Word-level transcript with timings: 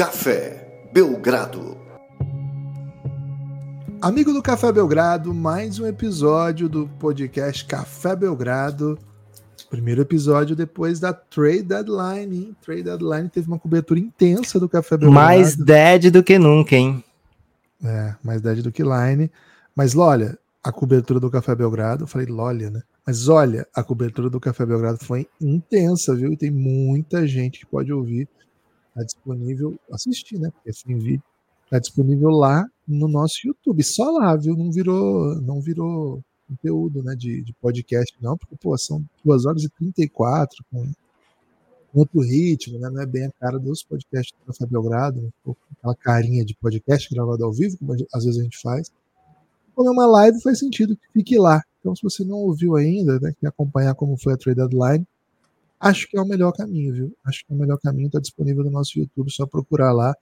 Café 0.00 0.88
Belgrado. 0.94 1.76
Amigo 4.00 4.32
do 4.32 4.40
Café 4.40 4.72
Belgrado, 4.72 5.34
mais 5.34 5.78
um 5.78 5.86
episódio 5.86 6.70
do 6.70 6.88
podcast 6.98 7.66
Café 7.66 8.16
Belgrado. 8.16 8.98
Primeiro 9.68 10.00
episódio 10.00 10.56
depois 10.56 11.00
da 11.00 11.12
Trade 11.12 11.64
Deadline. 11.64 12.34
Hein? 12.34 12.56
Trade 12.62 12.84
Deadline 12.84 13.28
teve 13.28 13.46
uma 13.46 13.58
cobertura 13.58 14.00
intensa 14.00 14.58
do 14.58 14.70
Café 14.70 14.96
Belgrado. 14.96 15.12
Mais 15.12 15.54
dead 15.54 16.10
do 16.10 16.22
que 16.22 16.38
nunca, 16.38 16.74
hein? 16.74 17.04
É, 17.84 18.14
mais 18.24 18.40
dead 18.40 18.62
do 18.62 18.72
que 18.72 18.82
line. 18.82 19.30
Mas 19.76 19.94
olha, 19.94 20.38
a 20.64 20.72
cobertura 20.72 21.20
do 21.20 21.30
Café 21.30 21.54
Belgrado, 21.54 22.04
eu 22.04 22.08
falei 22.08 22.26
Lolha, 22.26 22.70
né? 22.70 22.82
Mas 23.06 23.28
olha, 23.28 23.68
a 23.74 23.84
cobertura 23.84 24.30
do 24.30 24.40
Café 24.40 24.64
Belgrado 24.64 25.04
foi 25.04 25.28
intensa, 25.38 26.14
viu? 26.14 26.32
E 26.32 26.38
tem 26.38 26.50
muita 26.50 27.26
gente 27.26 27.60
que 27.60 27.66
pode 27.66 27.92
ouvir. 27.92 28.26
Está 28.90 29.02
disponível, 29.04 29.78
assistir, 29.90 30.38
né? 30.38 30.50
Porque 30.50 30.70
assim, 30.70 30.98
vídeo. 30.98 31.22
Está 31.64 31.78
disponível 31.78 32.30
lá 32.30 32.66
no 32.86 33.06
nosso 33.06 33.46
YouTube. 33.46 33.82
Só 33.84 34.10
lá, 34.10 34.36
viu? 34.36 34.56
Não 34.56 34.72
virou, 34.72 35.40
não 35.40 35.60
virou 35.60 36.20
conteúdo 36.48 37.02
né, 37.02 37.14
de, 37.14 37.42
de 37.42 37.52
podcast, 37.54 38.12
não, 38.20 38.36
porque 38.36 38.56
pô, 38.56 38.76
são 38.76 39.04
2 39.24 39.46
horas 39.46 39.62
e 39.62 39.68
34 39.68 40.64
com 40.70 40.90
outro 41.94 42.20
ritmo, 42.20 42.78
né? 42.78 42.88
Não 42.90 43.00
é 43.00 43.06
bem 43.06 43.26
a 43.26 43.32
cara 43.32 43.58
dos 43.58 43.82
podcasts 43.82 44.32
do 44.38 44.46
Café 44.46 44.66
Belgrado, 44.66 45.20
né? 45.22 45.54
aquela 45.78 45.94
carinha 45.94 46.44
de 46.44 46.54
podcast 46.56 47.12
gravado 47.12 47.44
ao 47.44 47.52
vivo, 47.52 47.78
como 47.78 47.92
às 47.92 48.24
vezes 48.24 48.40
a 48.40 48.42
gente 48.42 48.60
faz. 48.60 48.90
Quando 49.74 49.88
é 49.88 49.90
uma 49.90 50.06
live, 50.06 50.42
faz 50.42 50.58
sentido 50.58 50.96
que 50.96 51.12
fique 51.12 51.38
lá. 51.38 51.62
Então, 51.80 51.94
se 51.94 52.02
você 52.02 52.24
não 52.24 52.36
ouviu 52.36 52.76
ainda, 52.76 53.18
né, 53.18 53.32
quer 53.40 53.48
acompanhar 53.48 53.94
como 53.94 54.16
foi 54.16 54.34
a 54.34 54.36
trade 54.36 54.58
deadline, 54.58 55.06
acho 55.80 56.08
que 56.08 56.16
é 56.16 56.20
o 56.20 56.26
melhor 56.26 56.52
caminho, 56.52 56.94
viu? 56.94 57.16
Acho 57.24 57.44
que 57.44 57.52
é 57.52 57.56
o 57.56 57.58
melhor 57.58 57.78
caminho, 57.78 58.08
está 58.08 58.20
disponível 58.20 58.62
no 58.62 58.70
nosso 58.70 58.98
YouTube, 58.98 59.32
só 59.32 59.46
procurar 59.46 59.92
lá. 59.92 60.14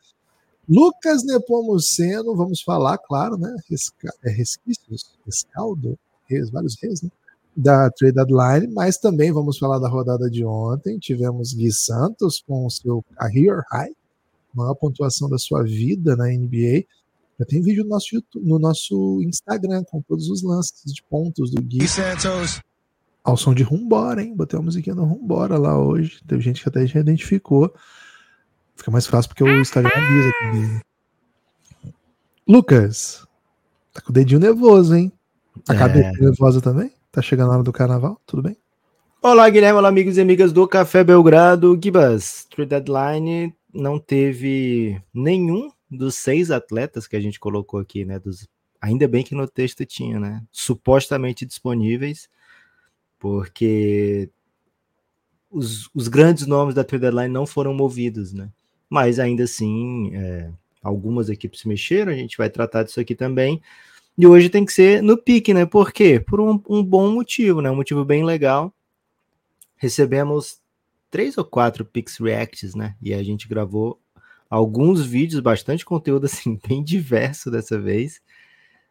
Lucas 0.68 1.24
Nepomuceno, 1.24 2.36
vamos 2.36 2.60
falar, 2.60 2.98
claro, 2.98 3.36
né? 3.36 3.54
Resca 3.68 4.12
é 4.22 4.30
resquícios, 4.30 5.16
rescaldo, 5.24 5.98
res, 6.28 6.50
vários 6.50 6.76
res, 6.80 7.02
né? 7.02 7.10
Da 7.56 7.90
trade 7.90 8.14
deadline, 8.14 8.72
mas 8.72 8.98
também 8.98 9.32
vamos 9.32 9.58
falar 9.58 9.78
da 9.80 9.88
rodada 9.88 10.30
de 10.30 10.44
ontem. 10.44 10.98
Tivemos 10.98 11.54
Gui 11.54 11.72
Santos 11.72 12.44
com 12.46 12.66
o 12.66 12.70
seu 12.70 13.04
career 13.16 13.62
high, 13.72 13.92
maior 14.54 14.74
pontuação 14.74 15.28
da 15.28 15.38
sua 15.38 15.64
vida 15.64 16.14
na 16.14 16.26
NBA. 16.26 16.84
Já 17.38 17.46
tem 17.46 17.62
vídeo 17.62 17.82
no 17.82 17.90
nosso, 17.90 18.14
YouTube, 18.14 18.46
no 18.46 18.58
nosso 18.58 19.22
Instagram 19.22 19.82
com 19.84 20.02
todos 20.02 20.28
os 20.28 20.42
lances 20.42 20.92
de 20.92 21.02
pontos 21.02 21.50
do 21.50 21.62
Gui. 21.62 21.88
Santos. 21.88 22.60
Ao 23.28 23.36
som 23.36 23.52
de 23.52 23.62
Rumbora, 23.62 24.22
hein? 24.22 24.34
Botei 24.34 24.58
a 24.58 24.62
musiquinha 24.62 24.96
no 24.96 25.04
Rumbora 25.04 25.58
lá 25.58 25.78
hoje. 25.78 26.18
Teve 26.26 26.40
gente 26.40 26.62
que 26.62 26.68
até 26.70 26.86
já 26.86 26.98
identificou. 26.98 27.70
Fica 28.74 28.90
mais 28.90 29.06
fácil 29.06 29.28
porque 29.28 29.44
o 29.44 29.60
Instagram 29.60 29.92
avisa 29.94 30.32
comigo. 30.38 30.80
Lucas, 32.48 33.26
tá 33.92 34.00
com 34.00 34.08
o 34.08 34.14
dedinho 34.14 34.40
nervoso, 34.40 34.94
hein? 34.94 35.12
A 35.68 35.74
é. 35.74 35.78
cabeça 35.78 36.12
nervosa 36.18 36.62
também? 36.62 36.90
Tá 37.12 37.20
chegando 37.20 37.50
a 37.50 37.56
hora 37.56 37.62
do 37.62 37.70
carnaval? 37.70 38.18
Tudo 38.24 38.44
bem? 38.44 38.56
Olá, 39.20 39.50
Guilherme. 39.50 39.78
Olá, 39.78 39.90
amigos 39.90 40.16
e 40.16 40.22
amigas 40.22 40.50
do 40.50 40.66
Café 40.66 41.04
Belgrado. 41.04 41.78
Gibas, 41.78 42.46
Trade 42.50 42.70
Deadline 42.70 43.54
não 43.74 43.98
teve 43.98 44.98
nenhum 45.12 45.70
dos 45.90 46.14
seis 46.14 46.50
atletas 46.50 47.06
que 47.06 47.14
a 47.14 47.20
gente 47.20 47.38
colocou 47.38 47.78
aqui, 47.78 48.06
né? 48.06 48.18
Dos, 48.18 48.48
ainda 48.80 49.06
bem 49.06 49.22
que 49.22 49.34
no 49.34 49.46
texto 49.46 49.84
tinha, 49.84 50.18
né? 50.18 50.42
Supostamente 50.50 51.44
disponíveis, 51.44 52.26
porque 53.18 54.30
os, 55.50 55.88
os 55.94 56.08
grandes 56.08 56.46
nomes 56.46 56.74
da 56.74 56.84
trade 56.84 57.02
deadline 57.02 57.32
não 57.32 57.46
foram 57.46 57.74
movidos, 57.74 58.32
né? 58.32 58.50
Mas 58.88 59.18
ainda 59.18 59.44
assim, 59.44 60.14
é, 60.14 60.50
algumas 60.82 61.28
equipes 61.28 61.60
se 61.60 61.68
mexeram, 61.68 62.12
a 62.12 62.16
gente 62.16 62.36
vai 62.36 62.48
tratar 62.48 62.82
disso 62.82 63.00
aqui 63.00 63.14
também. 63.14 63.60
E 64.16 64.26
hoje 64.26 64.48
tem 64.48 64.64
que 64.64 64.72
ser 64.72 65.02
no 65.02 65.16
pique, 65.16 65.54
né? 65.54 65.64
Por 65.64 65.92
quê? 65.92 66.18
Por 66.18 66.40
um, 66.40 66.60
um 66.68 66.82
bom 66.82 67.10
motivo, 67.12 67.60
né? 67.60 67.70
Um 67.70 67.76
motivo 67.76 68.04
bem 68.04 68.24
legal. 68.24 68.74
Recebemos 69.76 70.60
três 71.10 71.38
ou 71.38 71.44
quatro 71.44 71.84
Pix 71.84 72.18
Reacts, 72.18 72.74
né? 72.74 72.96
E 73.00 73.14
a 73.14 73.22
gente 73.22 73.48
gravou 73.48 74.00
alguns 74.50 75.04
vídeos, 75.04 75.40
bastante 75.40 75.84
conteúdo 75.84 76.24
assim, 76.26 76.58
bem 76.66 76.82
diverso 76.82 77.50
dessa 77.50 77.78
vez. 77.78 78.20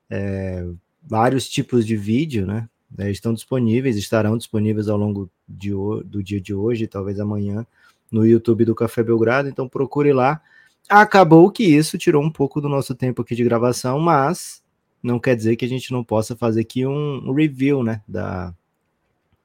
É, 0.09 0.65
vários 1.03 1.49
tipos 1.49 1.85
de 1.85 1.97
vídeo, 1.97 2.45
né? 2.45 2.69
É, 2.97 3.09
estão 3.11 3.33
disponíveis, 3.33 3.97
estarão 3.97 4.37
disponíveis 4.37 4.87
ao 4.87 4.97
longo 4.97 5.29
de, 5.47 5.71
do 6.05 6.23
dia 6.23 6.39
de 6.39 6.53
hoje, 6.53 6.87
talvez 6.87 7.19
amanhã, 7.19 7.65
no 8.11 8.25
YouTube 8.25 8.65
do 8.65 8.75
Café 8.75 9.03
Belgrado. 9.03 9.49
Então 9.49 9.67
procure 9.67 10.13
lá. 10.13 10.41
Acabou 10.89 11.51
que 11.51 11.63
isso 11.63 11.97
tirou 11.97 12.23
um 12.23 12.31
pouco 12.31 12.61
do 12.61 12.69
nosso 12.69 12.95
tempo 12.95 13.21
aqui 13.21 13.35
de 13.35 13.43
gravação, 13.43 13.99
mas 13.99 14.63
não 15.03 15.19
quer 15.19 15.35
dizer 15.35 15.55
que 15.55 15.65
a 15.65 15.69
gente 15.69 15.91
não 15.91 16.03
possa 16.03 16.35
fazer 16.35 16.61
aqui 16.61 16.85
um, 16.85 17.29
um 17.29 17.33
review, 17.33 17.83
né? 17.83 18.01
Da, 18.07 18.53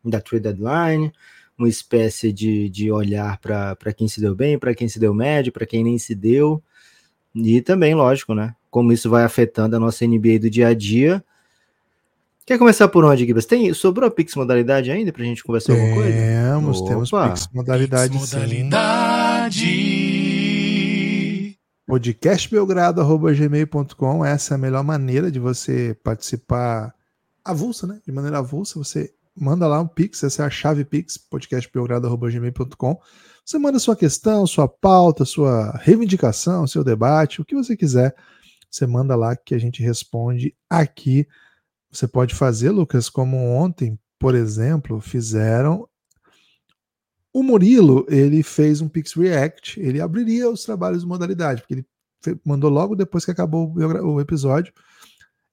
da 0.05 0.21
Trade 0.21 0.45
Deadline, 0.45 1.13
uma 1.59 1.69
espécie 1.69 2.33
de, 2.33 2.69
de 2.69 2.91
olhar 2.91 3.39
para 3.39 3.93
quem 3.95 4.09
se 4.09 4.21
deu 4.21 4.35
bem, 4.35 4.59
para 4.59 4.75
quem 4.75 4.89
se 4.89 4.99
deu 4.99 5.13
médio, 5.13 5.53
para 5.53 5.67
quem 5.67 5.85
nem 5.85 5.99
se 5.99 6.15
deu. 6.15 6.63
E 7.35 7.61
também, 7.61 7.95
lógico, 7.95 8.35
né? 8.35 8.55
Como 8.71 8.93
isso 8.93 9.11
vai 9.11 9.25
afetando 9.25 9.77
a 9.77 9.81
nossa 9.81 10.07
NBA 10.07 10.39
do 10.41 10.51
dia 10.51 10.69
a 10.69 10.75
dia. 10.75 11.25
Quer 12.45 12.59
começar 12.59 12.89
por 12.89 13.05
onde, 13.05 13.25
Gibas? 13.25 13.47
Tem, 13.47 13.73
sobrou 13.73 14.09
a 14.09 14.11
Pix 14.11 14.35
modalidade 14.35 14.91
ainda 14.91 15.13
pra 15.13 15.23
gente 15.23 15.45
conversar 15.45 15.75
alguma 15.75 15.95
coisa? 15.95 16.11
Temos, 16.11 16.83
temos 16.83 17.09
Pix 17.11 17.49
modalidade. 17.55 18.19
Pix 18.19 18.33
modalidade. 18.33 19.63
Podcastbelgrado.gmail.com 21.87 24.25
Essa 24.25 24.55
é 24.55 24.57
a 24.57 24.59
melhor 24.59 24.83
maneira 24.83 25.31
de 25.31 25.39
você 25.39 25.97
participar 26.03 26.93
avulsa, 27.45 27.87
né? 27.87 28.01
De 28.05 28.11
maneira 28.11 28.39
avulsa, 28.39 28.77
você 28.77 29.15
manda 29.39 29.69
lá 29.69 29.81
um 29.81 29.87
Pix, 29.87 30.25
essa 30.25 30.43
é 30.43 30.47
a 30.47 30.51
chave 30.51 30.85
Pix, 30.85 31.17
podcastbelgrado.gmail.com. 31.17 33.01
Você 33.45 33.57
manda 33.57 33.79
sua 33.79 33.95
questão, 33.95 34.45
sua 34.49 34.67
pauta, 34.67 35.25
sua 35.25 35.79
reivindicação, 35.81 36.67
seu 36.67 36.83
debate, 36.83 37.41
o 37.41 37.45
que 37.45 37.55
você 37.55 37.77
quiser, 37.77 38.17
você 38.69 38.85
manda 38.85 39.15
lá 39.15 39.37
que 39.37 39.55
a 39.55 39.59
gente 39.59 39.81
responde 39.81 40.57
aqui. 40.69 41.25
Você 41.93 42.09
pode 42.09 42.35
fazer, 42.35 42.71
Lucas, 42.71 43.09
como 43.09 43.37
ontem, 43.37 43.99
por 44.19 44.35
exemplo, 44.35 45.01
fizeram. 45.01 45.89
O 47.33 47.43
Murilo, 47.43 48.07
ele 48.09 48.43
fez 48.43 48.81
um 48.81 48.89
Pix 48.89 49.15
React, 49.15 49.81
ele 49.81 50.01
abriria 50.01 50.51
os 50.51 50.65
trabalhos 50.65 51.03
de 51.03 51.09
modalidade, 51.09 51.63
porque 51.63 51.75
ele 51.75 51.87
mandou 52.45 52.71
logo 52.71 52.95
depois 52.95 53.25
que 53.25 53.31
acabou 53.31 53.73
o 53.75 54.21
episódio 54.21 54.73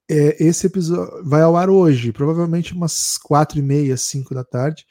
é, 0.09 0.43
esse 0.43 0.65
episódio 0.65 1.23
vai 1.23 1.43
ao 1.43 1.55
ar 1.55 1.69
hoje, 1.69 2.11
provavelmente 2.11 2.73
umas 2.73 3.17
quatro 3.19 3.59
e 3.59 3.61
meia, 3.61 3.95
cinco 3.95 4.33
da 4.33 4.43
tarde. 4.43 4.85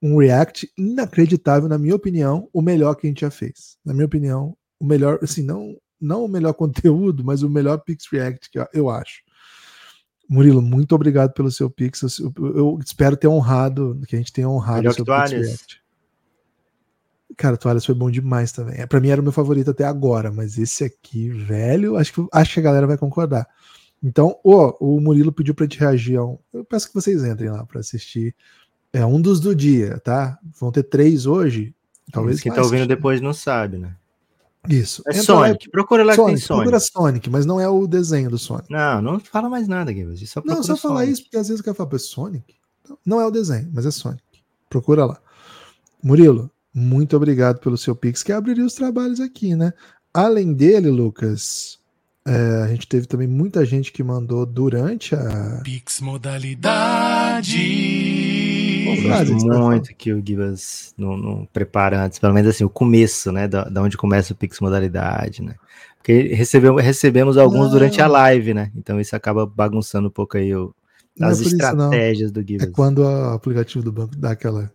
Um 0.00 0.16
react 0.16 0.70
inacreditável, 0.78 1.68
na 1.68 1.78
minha 1.78 1.96
opinião, 1.96 2.48
o 2.52 2.62
melhor 2.62 2.94
que 2.94 3.06
a 3.06 3.10
gente 3.10 3.22
já 3.22 3.30
fez. 3.30 3.76
Na 3.84 3.92
minha 3.92 4.06
opinião, 4.06 4.56
o 4.78 4.86
melhor, 4.86 5.18
assim, 5.20 5.42
não, 5.42 5.76
não 6.00 6.24
o 6.24 6.28
melhor 6.28 6.54
conteúdo, 6.54 7.24
mas 7.24 7.42
o 7.42 7.50
melhor 7.50 7.78
Pix 7.78 8.06
React 8.10 8.50
que 8.50 8.58
eu 8.72 8.88
acho. 8.88 9.22
Murilo, 10.32 10.62
muito 10.62 10.94
obrigado 10.94 11.34
pelo 11.34 11.50
seu 11.50 11.68
Pix. 11.68 12.18
Eu, 12.18 12.32
eu 12.38 12.78
espero 12.82 13.18
ter 13.18 13.28
honrado, 13.28 14.00
que 14.08 14.16
a 14.16 14.18
gente 14.18 14.32
tenha 14.32 14.48
honrado 14.48 14.78
melhor 14.78 14.92
o 14.92 14.94
seu 14.94 15.04
Pix. 15.04 15.78
Cara, 17.36 17.58
Toalhas 17.58 17.84
foi 17.84 17.94
bom 17.94 18.10
demais 18.10 18.50
também. 18.50 18.80
É, 18.80 18.86
para 18.86 18.98
mim 18.98 19.08
era 19.08 19.20
o 19.20 19.24
meu 19.24 19.32
favorito 19.32 19.70
até 19.70 19.84
agora, 19.84 20.32
mas 20.32 20.56
esse 20.56 20.84
aqui, 20.84 21.28
velho, 21.28 21.96
acho 21.96 22.14
que, 22.14 22.26
acho 22.32 22.54
que 22.54 22.60
a 22.60 22.62
galera 22.62 22.86
vai 22.86 22.96
concordar. 22.96 23.46
Então, 24.02 24.38
oh, 24.42 24.74
o 24.80 25.00
Murilo 25.02 25.32
pediu 25.32 25.54
para 25.54 25.64
gente 25.66 25.78
reagir 25.78 26.16
a 26.16 26.24
um. 26.24 26.38
Eu 26.52 26.64
peço 26.64 26.88
que 26.88 26.94
vocês 26.94 27.22
entrem 27.22 27.50
lá 27.50 27.66
para 27.66 27.80
assistir. 27.80 28.34
É 28.90 29.04
um 29.04 29.20
dos 29.20 29.38
do 29.38 29.54
dia, 29.54 29.98
tá? 29.98 30.38
Vão 30.58 30.72
ter 30.72 30.82
três 30.82 31.26
hoje. 31.26 31.74
Talvez 32.10 32.40
quem 32.40 32.50
tá 32.50 32.62
ouvindo 32.62 32.86
depois 32.86 33.20
não 33.20 33.34
sabe, 33.34 33.76
né? 33.76 33.94
Isso. 34.68 35.02
É 35.06 35.10
Entra 35.10 35.22
Sonic. 35.22 35.66
Lá, 35.66 35.72
procura 35.72 36.04
lá 36.04 36.14
Sonic, 36.14 36.34
que 36.34 36.38
tem 36.38 36.46
Sonic. 36.46 36.62
Procura 36.62 36.80
Sonic, 36.80 37.30
mas 37.30 37.46
não 37.46 37.60
é 37.60 37.68
o 37.68 37.86
desenho 37.86 38.30
do 38.30 38.38
Sonic. 38.38 38.70
Não, 38.70 39.02
não 39.02 39.20
fala 39.20 39.48
mais 39.48 39.66
nada, 39.66 39.92
Guilherme. 39.92 40.16
Só 40.26 40.40
não, 40.44 40.62
só 40.62 40.76
falar 40.76 41.04
isso, 41.04 41.22
porque 41.22 41.36
às 41.36 41.48
vezes 41.48 41.60
eu 41.60 41.64
quero 41.64 41.76
falar, 41.76 41.98
Sonic? 41.98 42.54
Não 43.04 43.20
é 43.20 43.26
o 43.26 43.30
desenho, 43.30 43.68
mas 43.72 43.86
é 43.86 43.90
Sonic. 43.90 44.22
Procura 44.70 45.04
lá. 45.04 45.20
Murilo, 46.02 46.50
muito 46.74 47.16
obrigado 47.16 47.58
pelo 47.58 47.76
seu 47.76 47.94
Pix, 47.94 48.22
que 48.22 48.32
abriria 48.32 48.64
os 48.64 48.74
trabalhos 48.74 49.20
aqui, 49.20 49.54
né? 49.54 49.72
Além 50.14 50.52
dele, 50.52 50.90
Lucas, 50.90 51.78
é, 52.26 52.62
a 52.62 52.68
gente 52.68 52.86
teve 52.86 53.06
também 53.06 53.26
muita 53.26 53.64
gente 53.64 53.90
que 53.90 54.02
mandou 54.02 54.46
durante 54.46 55.14
a. 55.14 55.60
Pix 55.64 56.00
Modalidade. 56.00 57.50
Eu 59.02 59.26
gosto 59.26 59.46
muito 59.46 59.94
que 59.94 60.12
o 60.12 60.22
Gibas 60.24 60.94
não, 60.96 61.16
não 61.16 61.48
prepara 61.52 62.04
antes, 62.04 62.18
pelo 62.18 62.34
menos 62.34 62.50
assim, 62.50 62.64
o 62.64 62.70
começo, 62.70 63.30
né? 63.32 63.48
Da, 63.48 63.64
da 63.64 63.82
onde 63.82 63.96
começa 63.96 64.32
o 64.32 64.36
Pix 64.36 64.60
Modalidade, 64.60 65.42
né? 65.42 65.54
Porque 65.96 66.34
recebemos, 66.34 66.82
recebemos 66.82 67.36
alguns 67.38 67.66
não. 67.66 67.70
durante 67.70 68.00
a 68.00 68.08
live, 68.08 68.54
né? 68.54 68.72
Então 68.76 69.00
isso 69.00 69.14
acaba 69.14 69.46
bagunçando 69.46 70.08
um 70.08 70.10
pouco 70.10 70.36
aí 70.36 70.54
o, 70.54 70.74
as 71.20 71.40
é 71.40 71.44
estratégias 71.44 72.30
isso, 72.30 72.32
do 72.32 72.46
Gibas. 72.46 72.66
É 72.66 72.70
quando 72.70 72.98
o 72.98 73.30
aplicativo 73.34 73.84
do 73.84 73.92
banco 73.92 74.16
dá 74.16 74.32
aquela 74.32 74.70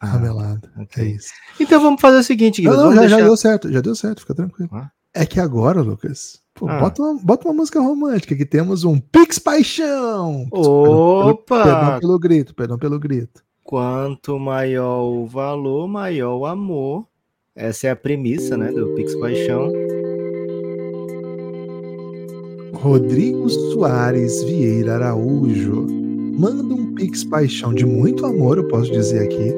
ah, 0.00 0.06
ramelada. 0.06 0.70
Okay. 0.82 1.04
É 1.04 1.08
isso. 1.10 1.28
Então 1.60 1.80
vamos 1.80 2.00
fazer 2.00 2.18
o 2.18 2.24
seguinte, 2.24 2.62
Gibas. 2.62 2.76
Não, 2.76 2.86
não 2.86 2.94
já, 2.94 3.00
deixar... 3.02 3.18
já, 3.18 3.24
deu 3.24 3.36
certo, 3.36 3.72
já 3.72 3.80
deu 3.80 3.94
certo, 3.94 4.20
fica 4.20 4.34
tranquilo. 4.34 4.70
Ah. 4.72 4.90
É 5.12 5.24
que 5.24 5.38
agora, 5.38 5.80
Lucas, 5.80 6.42
pô, 6.52 6.68
Ah. 6.68 6.80
bota, 6.80 7.00
uma, 7.00 7.20
bota 7.22 7.46
uma 7.46 7.54
música 7.54 7.80
romântica 7.80 8.34
que 8.34 8.44
temos 8.44 8.82
um 8.82 8.98
Pix 8.98 9.38
Paixão. 9.38 10.48
Opa! 10.50 11.62
Perdão 11.62 12.00
pelo 12.00 12.18
grito, 12.18 12.54
perdão 12.54 12.78
pelo 12.78 12.98
grito. 12.98 13.44
Quanto 13.64 14.38
maior 14.38 15.04
o 15.04 15.26
valor, 15.26 15.88
maior 15.88 16.36
o 16.36 16.44
amor. 16.44 17.06
Essa 17.56 17.86
é 17.86 17.90
a 17.90 17.96
premissa, 17.96 18.58
né, 18.58 18.70
do 18.70 18.94
Pix 18.94 19.14
Paixão. 19.14 19.72
Rodrigo 22.74 23.48
Soares 23.48 24.44
Vieira 24.44 24.96
Araújo 24.96 25.86
manda 26.38 26.74
um 26.74 26.94
Pix 26.94 27.24
Paixão 27.24 27.72
de 27.72 27.86
muito 27.86 28.26
amor, 28.26 28.58
eu 28.58 28.68
posso 28.68 28.92
dizer 28.92 29.20
aqui, 29.20 29.54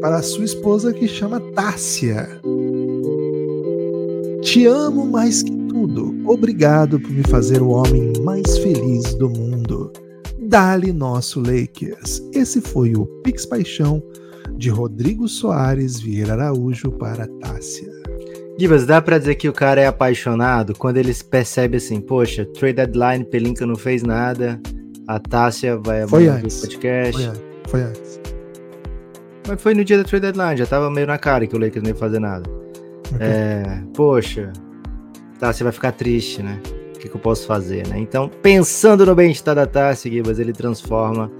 para 0.00 0.22
sua 0.22 0.44
esposa 0.44 0.92
que 0.92 1.08
chama 1.08 1.40
Tássia. 1.52 2.28
Te 4.40 4.66
amo 4.66 5.04
mais 5.04 5.42
que 5.42 5.50
tudo. 5.68 6.14
Obrigado 6.30 7.00
por 7.00 7.10
me 7.10 7.24
fazer 7.24 7.60
o 7.60 7.70
homem 7.70 8.12
mais 8.22 8.56
feliz 8.58 9.14
do 9.14 9.28
mundo. 9.28 9.92
Dali 10.48 10.94
nosso 10.94 11.40
Lakers. 11.40 12.22
Esse 12.32 12.62
foi 12.62 12.94
o 12.94 13.04
Pix 13.22 13.44
Paixão 13.44 14.02
de 14.56 14.70
Rodrigo 14.70 15.28
Soares 15.28 16.00
Vieira 16.00 16.32
Araújo 16.32 16.90
para 16.92 17.26
Tássia. 17.38 17.86
Gibas, 18.58 18.86
dá 18.86 19.02
pra 19.02 19.18
dizer 19.18 19.34
que 19.34 19.46
o 19.46 19.52
cara 19.52 19.82
é 19.82 19.86
apaixonado 19.86 20.74
quando 20.74 20.96
ele 20.96 21.12
percebe 21.30 21.76
assim, 21.76 22.00
poxa, 22.00 22.46
trade 22.46 22.76
deadline, 22.76 23.26
Pelinka 23.26 23.66
não 23.66 23.76
fez 23.76 24.02
nada, 24.02 24.58
a 25.06 25.18
Tássia 25.18 25.76
vai 25.76 26.00
antes. 26.00 26.56
o 26.56 26.60
podcast. 26.62 27.12
Foi, 27.12 27.24
antes, 27.26 27.42
foi 27.68 27.82
antes. 27.82 28.20
Mas 29.46 29.62
foi 29.62 29.74
no 29.74 29.84
dia 29.84 29.98
da 29.98 30.04
trade 30.04 30.32
deadline, 30.32 30.56
já 30.56 30.64
tava 30.64 30.90
meio 30.90 31.06
na 31.06 31.18
cara 31.18 31.46
que 31.46 31.54
o 31.54 31.58
Lakers 31.58 31.82
não 31.82 31.90
ia 31.90 31.94
fazer 31.94 32.20
nada. 32.20 32.48
Ok. 33.14 33.18
É, 33.20 33.82
poxa, 33.94 34.50
Tássia 35.38 35.64
vai 35.64 35.72
ficar 35.74 35.92
triste, 35.92 36.42
né? 36.42 36.58
O 36.98 37.00
que, 37.00 37.08
que 37.08 37.14
eu 37.14 37.20
posso 37.20 37.46
fazer, 37.46 37.86
né? 37.86 37.96
Então, 37.96 38.28
pensando 38.28 39.06
no 39.06 39.14
bem-estar 39.14 39.54
da 39.54 39.68
Tássia, 39.68 40.10
Gibas, 40.10 40.40
ele 40.40 40.52
transforma 40.52 41.30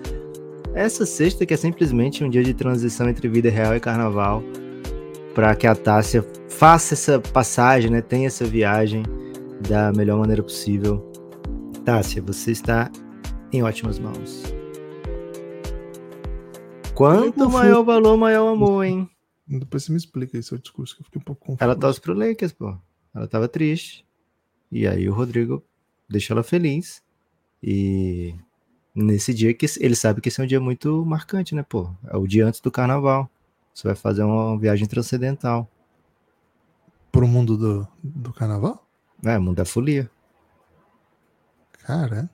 essa 0.73 1.05
sexta, 1.05 1.45
que 1.45 1.53
é 1.53 1.57
simplesmente 1.57 2.23
um 2.23 2.31
dia 2.31 2.45
de 2.45 2.55
transição 2.55 3.09
entre 3.09 3.27
vida 3.27 3.51
real 3.51 3.75
e 3.75 3.81
carnaval, 3.81 4.41
para 5.35 5.57
que 5.57 5.67
a 5.67 5.75
Tássia 5.75 6.25
faça 6.49 6.95
essa 6.95 7.19
passagem, 7.19 7.91
né? 7.91 8.01
Tenha 8.01 8.29
essa 8.29 8.45
viagem 8.45 9.03
da 9.69 9.93
melhor 9.93 10.21
maneira 10.21 10.45
possível. 10.45 11.11
Tássia, 11.85 12.23
você 12.23 12.53
está 12.53 12.89
em 13.53 13.61
ótimas 13.61 13.99
mãos. 13.99 14.45
Quanto 16.95 17.51
maior 17.51 17.83
valor, 17.83 18.17
maior 18.17 18.45
o 18.45 18.49
amor, 18.55 18.85
hein? 18.85 19.11
Depois 19.49 19.83
você 19.83 19.91
me 19.91 19.99
explica 19.99 20.37
aí 20.37 20.43
seu 20.45 20.57
discurso, 20.57 20.95
que 20.95 21.03
eu 21.03 21.05
fiquei 21.05 21.21
um 21.21 21.25
pouco 21.25 21.47
confuso. 21.47 21.65
Ela 21.65 21.75
torce 21.75 22.01
pro 22.01 22.15
Lakers, 22.15 22.53
pô. 22.53 22.77
Ela 23.13 23.27
tava 23.27 23.49
triste. 23.49 24.08
E 24.71 24.87
aí 24.87 25.09
o 25.09 25.15
Rodrigo 25.15 25.63
deixa 26.09 26.33
ela 26.33 26.43
feliz. 26.43 27.03
E 27.63 28.35
nesse 28.95 29.33
dia 29.35 29.53
que 29.55 29.67
ele 29.81 29.97
sabe 29.97 30.21
que 30.21 30.29
esse 30.29 30.41
é 30.41 30.45
um 30.45 30.47
dia 30.47 30.61
muito 30.61 31.05
marcante, 31.05 31.55
né, 31.55 31.63
pô? 31.63 31.91
É 32.07 32.17
o 32.17 32.27
dia 32.27 32.47
antes 32.47 32.61
do 32.61 32.71
carnaval. 32.71 33.31
Você 33.75 33.87
vai 33.87 33.97
fazer 33.97 34.23
uma 34.23 34.59
viagem 34.59 34.87
transcendental. 34.87 35.69
Pro 37.13 37.27
mundo 37.27 37.57
do, 37.57 37.89
do 38.03 38.33
carnaval? 38.33 38.85
É, 39.25 39.39
mundo 39.39 39.57
da 39.57 39.65
folia. 39.65 40.11
Caraca. 41.73 42.29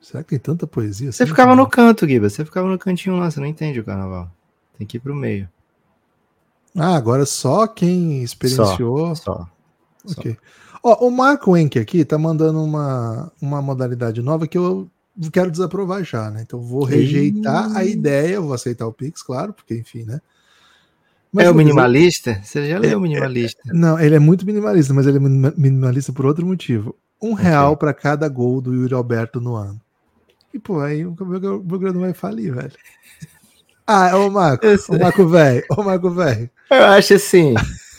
Será 0.00 0.22
que 0.22 0.30
tem 0.30 0.38
tanta 0.38 0.66
poesia? 0.66 1.10
Você 1.10 1.22
assim 1.22 1.30
ficava 1.30 1.56
no 1.56 1.66
canto, 1.66 2.06
Giba. 2.06 2.28
Você 2.28 2.44
ficava 2.44 2.68
no 2.68 2.78
cantinho 2.78 3.16
lá, 3.16 3.30
você 3.30 3.40
não 3.40 3.46
entende 3.46 3.80
o 3.80 3.84
carnaval. 3.84 4.30
Tem 4.76 4.86
que 4.86 4.98
ir 4.98 5.00
pro 5.00 5.14
meio. 5.14 5.48
Ah, 6.76 6.96
agora 6.96 7.24
só 7.24 7.66
quem 7.66 8.22
experienciou. 8.22 9.14
Só. 9.14 9.48
Ok. 10.10 10.36
Ó, 10.86 11.06
o 11.06 11.10
Marco 11.10 11.56
Enke 11.56 11.78
aqui 11.78 12.04
tá 12.04 12.18
mandando 12.18 12.62
uma, 12.62 13.32
uma 13.40 13.62
modalidade 13.62 14.20
nova 14.20 14.46
que 14.46 14.58
eu 14.58 14.86
quero 15.32 15.50
desaprovar 15.50 16.04
já, 16.04 16.30
né? 16.30 16.42
Então 16.42 16.58
eu 16.60 16.64
vou 16.64 16.84
rejeitar 16.84 17.74
a 17.74 17.84
ideia, 17.84 18.38
vou 18.40 18.52
aceitar 18.52 18.86
o 18.86 18.92
Pix, 18.92 19.22
claro, 19.22 19.54
porque 19.54 19.74
enfim, 19.74 20.04
né? 20.04 20.20
é 21.46 21.50
o 21.50 21.54
minimalista? 21.54 22.38
Você 22.44 22.68
já 22.68 22.78
leu 22.78 22.98
o 22.98 23.00
minimalista? 23.00 23.62
eu- 23.66 23.74
Não, 23.74 23.98
ele 23.98 24.14
é 24.14 24.18
muito 24.18 24.44
minimalista, 24.44 24.92
mas 24.92 25.06
ele 25.06 25.16
é 25.16 25.20
minima- 25.20 25.54
minimalista 25.56 26.12
por 26.12 26.26
outro 26.26 26.44
motivo. 26.46 26.94
Um 27.20 27.32
real 27.32 27.76
pra 27.78 27.94
cada 27.94 28.28
gol 28.28 28.60
do 28.60 28.74
Yuri 28.74 28.92
Alberto 28.92 29.40
no 29.40 29.54
ano. 29.56 29.80
E, 30.52 30.58
pô, 30.58 30.80
aí 30.80 31.04
o 31.06 31.16
meu 31.18 31.60
programa 31.62 32.00
vai 32.00 32.12
falir, 32.12 32.54
velho. 32.54 32.72
Ah, 33.86 34.16
ô 34.18 34.30
Marco, 34.30 34.66
ô 34.94 34.98
Marco 34.98 35.26
velho, 35.26 35.64
ô 35.70 35.82
Marco 35.82 36.10
velho. 36.10 36.50
Eu 36.70 36.84
acho 36.84 37.14
assim. 37.14 37.54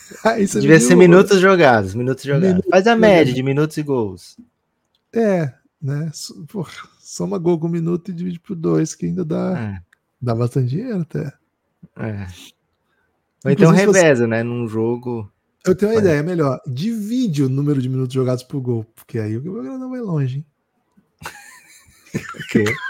Aí 0.24 0.48
você 0.48 0.60
Devia 0.60 0.76
me 0.76 0.82
ser 0.82 0.96
minutos 0.96 1.40
jogados. 1.40 1.96
Minutos 1.96 2.24
jogados. 2.24 2.48
Minutos 2.50 2.70
Faz 2.70 2.88
a 2.88 2.96
média 2.96 3.34
de 3.34 3.44
minutos 3.44 3.78
e 3.78 3.84
gols. 3.84 4.38
É, 5.14 5.54
né? 5.82 6.12
Porra, 6.48 6.72
soma 7.00 7.38
gol 7.38 7.60
com 7.60 7.68
um 7.68 7.72
minuto 7.72 8.12
e 8.12 8.14
divide 8.14 8.40
por 8.40 8.56
dois, 8.56 8.94
que 8.94 9.06
ainda 9.06 9.24
dá, 9.26 9.58
É. 9.58 9.80
dá 10.22 10.36
bastante 10.36 10.70
dinheiro 10.70 11.02
até. 11.02 11.34
É. 11.98 12.28
Ou 13.46 13.52
então 13.52 13.76
se 13.76 13.86
você- 13.86 14.02
reveza, 14.02 14.28
né? 14.28 14.44
Num 14.44 14.68
jogo. 14.68 15.32
Eu 15.66 15.76
tenho 15.76 15.92
uma 15.94 16.00
ideia, 16.00 16.22
melhor. 16.22 16.60
Divide 16.68 17.44
o 17.44 17.50
número 17.50 17.82
de 17.82 17.90
minutos 17.90 18.14
jogados 18.14 18.44
por 18.44 18.60
gol, 18.62 18.86
porque 18.96 19.18
aí 19.18 19.36
o 19.38 19.42
programa 19.42 19.90
vai 19.90 20.00
longe, 20.02 20.38
hein? 20.38 20.46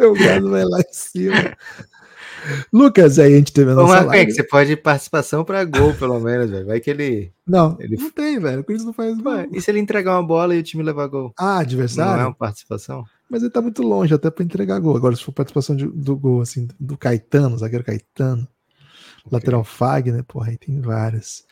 O 0.00 0.12
grado 0.12 0.50
vai 0.50 0.64
lá 0.64 0.80
em 0.80 0.92
cima. 0.92 1.56
Lucas, 2.72 3.18
aí 3.18 3.34
a 3.34 3.36
gente 3.36 3.52
teve 3.52 3.70
a 3.70 3.74
Ô, 3.74 3.76
nossa 3.76 3.94
Marco, 3.94 4.12
é 4.12 4.16
live. 4.16 4.32
você 4.32 4.42
pode 4.42 4.76
participação 4.76 5.44
pra 5.44 5.64
gol, 5.64 5.94
pelo 5.94 6.18
menos, 6.20 6.50
velho. 6.50 6.66
Vai 6.66 6.80
que 6.80 6.90
ele. 6.90 7.32
Não, 7.46 7.76
ele- 7.80 7.96
não 7.96 8.10
tem, 8.10 8.38
velho. 8.38 8.60
O 8.60 8.64
Corinthians 8.64 8.86
não 8.86 8.92
faz 8.92 9.18
gol. 9.20 9.46
E 9.52 9.60
se 9.60 9.70
ele 9.70 9.78
entregar 9.80 10.12
uma 10.14 10.26
bola 10.26 10.54
e 10.54 10.60
o 10.60 10.62
time 10.62 10.82
levar 10.82 11.06
gol? 11.08 11.32
Ah, 11.38 11.44
Não 11.54 11.58
é 11.58 11.62
adversário? 11.62 12.24
uma 12.26 12.34
participação? 12.34 13.04
Mas 13.28 13.42
ele 13.42 13.50
tá 13.50 13.60
muito 13.62 13.82
longe 13.82 14.12
até 14.12 14.30
pra 14.30 14.44
entregar 14.44 14.78
gol. 14.80 14.96
Agora, 14.96 15.14
se 15.14 15.22
for 15.24 15.32
participação 15.32 15.76
de- 15.76 15.86
do 15.86 16.16
gol, 16.16 16.40
assim, 16.40 16.66
do 16.78 16.96
Caetano, 16.96 17.56
zagueiro 17.58 17.84
Caetano, 17.84 18.46
lateral 19.30 19.62
Fagner, 19.64 20.24
porra, 20.24 20.50
aí 20.50 20.56
tem 20.58 20.80
várias. 20.80 21.44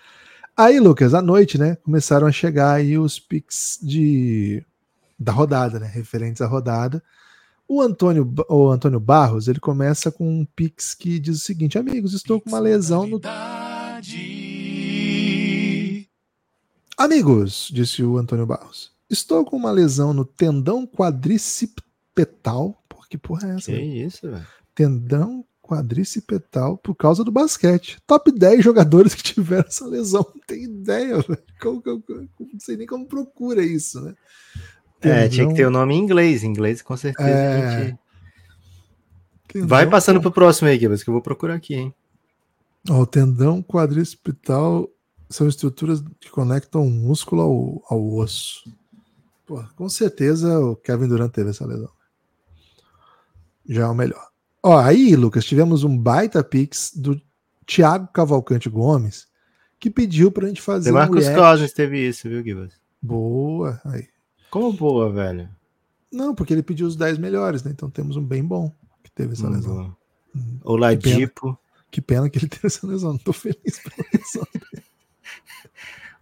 Aí, 0.56 0.81
Lucas, 0.81 1.14
à 1.14 1.23
noite, 1.23 1.56
né, 1.56 1.76
começaram 1.85 2.26
a 2.26 2.32
chegar 2.32 2.73
aí 2.73 2.99
os 2.99 3.20
pics 3.20 3.79
de, 3.81 4.64
da 5.17 5.31
rodada, 5.31 5.79
né, 5.79 5.87
referentes 5.87 6.43
à 6.43 6.46
rodada. 6.46 7.00
O 7.69 7.82
Antônio, 7.82 8.33
o 8.49 8.71
Antônio 8.71 8.99
Barros, 8.99 9.47
ele 9.47 9.61
começa 9.61 10.11
com 10.11 10.26
um 10.26 10.47
pix 10.57 10.95
que 10.95 11.19
diz 11.19 11.37
o 11.37 11.45
seguinte, 11.45 11.78
amigos, 11.78 12.14
estou 12.14 12.40
com 12.40 12.49
uma 12.49 12.59
lesão 12.59 13.07
no... 13.07 13.21
Amigos, 16.97 17.69
disse 17.71 18.02
o 18.02 18.16
Antônio 18.16 18.47
Barros, 18.47 18.90
estou 19.11 19.45
com 19.45 19.57
uma 19.57 19.71
lesão 19.71 20.14
no 20.14 20.25
tendão 20.25 20.87
quadricipetal, 20.87 22.83
Pô, 22.88 22.97
que 23.09 23.19
porra 23.19 23.49
é 23.49 23.57
essa? 23.57 23.66
Que 23.66 23.73
velho? 23.73 24.07
isso, 24.07 24.31
velho. 24.31 24.47
tendão 24.75 25.45
quadricipetal 25.61 26.78
por 26.78 26.95
causa 26.95 27.23
do 27.23 27.31
basquete. 27.31 27.99
Top 28.07 28.33
10 28.33 28.64
jogadores 28.64 29.14
que 29.14 29.23
tiveram 29.23 29.66
essa 29.69 29.87
lesão. 29.87 30.26
Não 30.35 30.40
tem 30.47 30.64
ideia, 30.64 31.19
velho. 31.21 31.43
Não 32.40 32.59
sei 32.59 32.78
nem 32.78 32.87
como 32.87 33.04
procura 33.07 33.62
isso, 33.62 34.00
né? 34.00 34.14
É, 35.00 35.28
tinha 35.28 35.47
que 35.47 35.55
ter 35.55 35.67
o 35.67 35.71
nome 35.71 35.95
em 35.95 35.99
inglês. 35.99 36.43
Em 36.43 36.49
inglês, 36.49 36.83
com 36.83 36.97
certeza. 36.97 37.28
É, 37.28 37.85
gente... 37.87 37.99
tendão- 39.49 39.69
Vai 39.69 39.88
passando 39.88 40.21
pro 40.21 40.33
próximo 40.33 40.69
aí, 40.69 40.78
Gibas, 40.78 41.02
que 41.02 41.11
eu 41.11 41.14
vou 41.14 41.23
procurar 41.23 41.55
aqui, 41.55 41.75
hein? 41.75 41.95
Ó, 42.90 43.00
o 43.00 43.07
tendão 43.07 43.62
quadricipetal 43.62 44.88
são 45.31 45.47
estruturas 45.49 46.02
que 46.21 46.31
conectam 46.31 46.87
o 46.87 46.90
músculo 46.90 47.43
ao, 47.43 47.83
ao 47.90 48.14
osso. 48.17 48.62
Pô, 49.47 49.62
com 49.76 49.88
certeza 49.88 50.59
o 50.59 50.76
Kevin 50.76 51.09
Durant 51.09 51.31
teve 51.33 51.50
essa 51.50 51.67
lesão. 51.67 51.90
Já 53.69 53.85
é 53.85 53.87
o 53.87 53.95
melhor. 53.95 54.26
Ó, 54.62 54.78
aí, 54.78 55.14
Lucas, 55.14 55.45
tivemos 55.45 55.85
um 55.85 55.97
baita 55.97 56.43
pix 56.43 56.93
do 56.95 57.21
Thiago 57.67 58.09
Cavalcante 58.12 58.69
Gomes, 58.69 59.26
que 59.78 59.90
pediu 59.90 60.33
pra 60.33 60.49
gente 60.49 60.61
fazer 60.62 60.90
The 60.93 60.99
um. 60.99 61.35
Cousins 61.35 61.73
teve 61.73 62.09
isso, 62.09 62.28
viu, 62.28 62.43
Gibas? 62.43 62.73
Boa. 63.00 63.81
Aí. 63.85 64.07
Como 64.50 64.73
boa, 64.73 65.11
velho. 65.12 65.49
Não, 66.11 66.35
porque 66.35 66.52
ele 66.52 66.62
pediu 66.62 66.87
os 66.87 66.97
10 66.97 67.19
melhores, 67.19 67.62
né? 67.62 67.71
Então 67.71 67.90
temos 67.90 68.17
um 68.17 68.25
bem 68.25 68.43
bom 68.45 68.73
que 69.05 69.11
teve 69.11 69.33
essa 69.35 69.47
Hum, 69.47 69.50
lesão. 69.52 69.97
Hum, 70.35 70.59
Oladipo. 70.64 71.59
Que 71.90 72.00
pena 72.00 72.28
que 72.31 72.38
ele 72.38 72.49
teve 72.49 72.67
essa 72.67 72.87
lesão. 72.87 73.12
Não 73.12 73.19
tô 73.19 73.33
feliz 73.33 73.78
pela 73.83 74.09
lesão. 74.12 74.47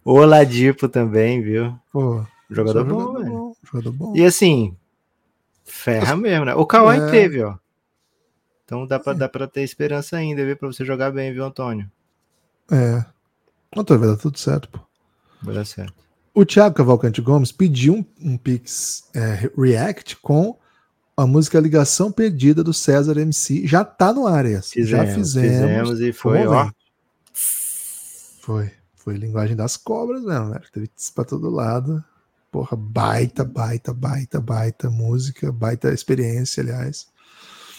Oladipo 0.03 0.87
também, 0.87 1.41
viu? 1.41 1.77
Pô, 1.91 2.25
Jogador 2.49 2.85
bom, 2.85 2.89
jogador 3.01 3.19
velho. 3.23 3.31
bom. 3.35 3.53
Jogador 3.63 3.91
bom. 3.91 4.15
E 4.15 4.23
assim, 4.25 4.77
ferra 5.65 6.15
mesmo, 6.17 6.45
né? 6.45 6.55
O 6.55 6.65
Kawhi 6.65 6.97
É. 6.97 7.09
teve, 7.11 7.43
ó. 7.43 7.57
Então 8.63 8.85
dá 8.85 8.99
pra, 8.99 9.13
dá 9.13 9.29
pra 9.29 9.47
ter 9.47 9.61
esperança 9.63 10.17
ainda, 10.17 10.45
viu? 10.45 10.55
Pra 10.57 10.67
você 10.67 10.83
jogar 10.85 11.11
bem, 11.11 11.33
viu, 11.33 11.45
Antônio? 11.45 11.89
É. 12.71 13.05
Antônio, 13.75 14.01
vai 14.01 14.09
dar 14.15 14.21
tudo 14.21 14.37
certo, 14.37 14.69
pô. 14.69 14.79
Vai 15.41 15.55
dar 15.55 15.65
certo. 15.65 15.93
O 16.37 16.45
Thiago 16.45 16.75
Cavalcante 16.75 17.19
Gomes 17.19 17.51
pediu 17.51 17.95
um, 17.95 18.05
um 18.33 18.37
Pix 18.37 19.09
é, 19.15 19.49
React 19.57 20.17
com 20.17 20.55
a 21.17 21.25
música 21.25 21.59
Ligação 21.59 22.11
Perdida 22.11 22.63
do 22.63 22.75
César 22.75 23.19
MC. 23.19 23.65
Já 23.65 23.83
tá 23.83 24.13
no 24.13 24.27
ar 24.27 24.45
essa. 24.45 24.79
Já 24.83 25.07
fizemos. 25.07 25.95
Fizemos 25.95 25.99
e 25.99 26.13
foi, 26.13 26.45
ó. 26.45 26.69
Foi, 27.33 28.69
foi 28.95 29.17
linguagem 29.17 29.55
das 29.55 29.77
cobras 29.77 30.23
mesmo, 30.23 30.51
velho. 30.51 30.65
Teve 30.71 30.91
pra 31.15 31.25
todo 31.25 31.49
lado. 31.49 32.03
Porra, 32.51 32.77
baita, 32.77 33.43
baita, 33.43 33.91
baita, 33.91 34.39
baita 34.39 34.91
música, 34.91 35.51
baita 35.51 35.91
experiência, 35.91 36.61
aliás. 36.61 37.07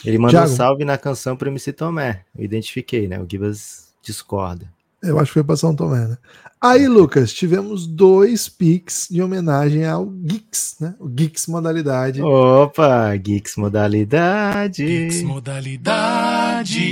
Ele 0.05 0.19
mandou 0.19 0.33
Thiago, 0.33 0.53
um 0.53 0.57
salve 0.57 0.85
na 0.85 0.99
canção 0.99 1.37
para 1.37 1.49
MC 1.49 1.73
Tomé. 1.73 2.25
Eu 2.37 2.45
identifiquei, 2.45 3.07
né? 3.07 3.21
O 3.21 3.27
Gibas 3.31 3.95
discorda. 4.03 4.69
Eu 5.03 5.19
acho 5.19 5.29
que 5.31 5.35
foi 5.35 5.45
para 5.45 5.57
São 5.57 5.75
Tomé, 5.75 6.07
né? 6.07 6.19
Aí, 6.61 6.89
Lucas, 6.89 7.33
tivemos 7.33 7.87
dois 7.87 8.49
pics 8.49 9.07
de 9.09 9.23
homenagem 9.23 9.87
ao 9.87 10.07
Geeks, 10.07 10.75
né? 10.81 10.97
O 10.99 11.09
Geeks 11.09 11.47
Modalidade. 11.47 12.21
Opa, 12.21 13.15
Geeks 13.15 13.55
Modalidade. 13.57 14.85
Geeks 14.85 15.23
Modalidade. 15.23 16.83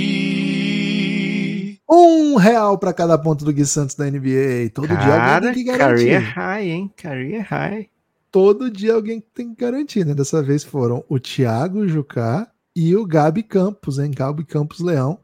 Um 1.89 2.35
real 2.35 2.77
para 2.77 2.93
cada 2.93 3.17
ponto 3.17 3.43
do 3.43 3.51
Gui 3.51 3.65
Santos 3.65 3.95
da 3.95 4.09
NBA. 4.09 4.69
Todo 4.73 4.87
Cara, 4.87 5.01
dia 5.03 5.15
alguém 5.15 5.41
tem 5.41 5.53
que 5.53 5.63
garantir. 5.63 6.05
Career 6.05 6.33
high, 6.33 6.69
hein? 6.69 6.91
Career 6.95 7.45
high. 7.49 7.89
Todo 8.31 8.71
dia 8.71 8.93
alguém 8.93 9.21
tem 9.33 9.53
que 9.53 9.61
garantir, 9.61 10.05
né? 10.05 10.13
Dessa 10.13 10.41
vez 10.41 10.63
foram 10.63 11.03
o 11.09 11.19
Thiago 11.19 11.87
Jucá 11.87 12.47
e 12.75 12.95
o 12.95 13.05
Gabi 13.05 13.43
Campos, 13.43 13.99
hein? 13.99 14.11
Gabi 14.15 14.45
Campos 14.45 14.79
Leão. 14.79 15.19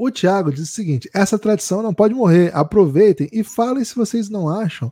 O 0.00 0.10
Thiago 0.10 0.50
diz 0.50 0.62
o 0.62 0.72
seguinte: 0.72 1.10
essa 1.12 1.38
tradição 1.38 1.82
não 1.82 1.92
pode 1.92 2.14
morrer. 2.14 2.50
Aproveitem 2.56 3.28
e 3.30 3.44
falem 3.44 3.84
se 3.84 3.94
vocês 3.94 4.30
não 4.30 4.48
acham 4.48 4.90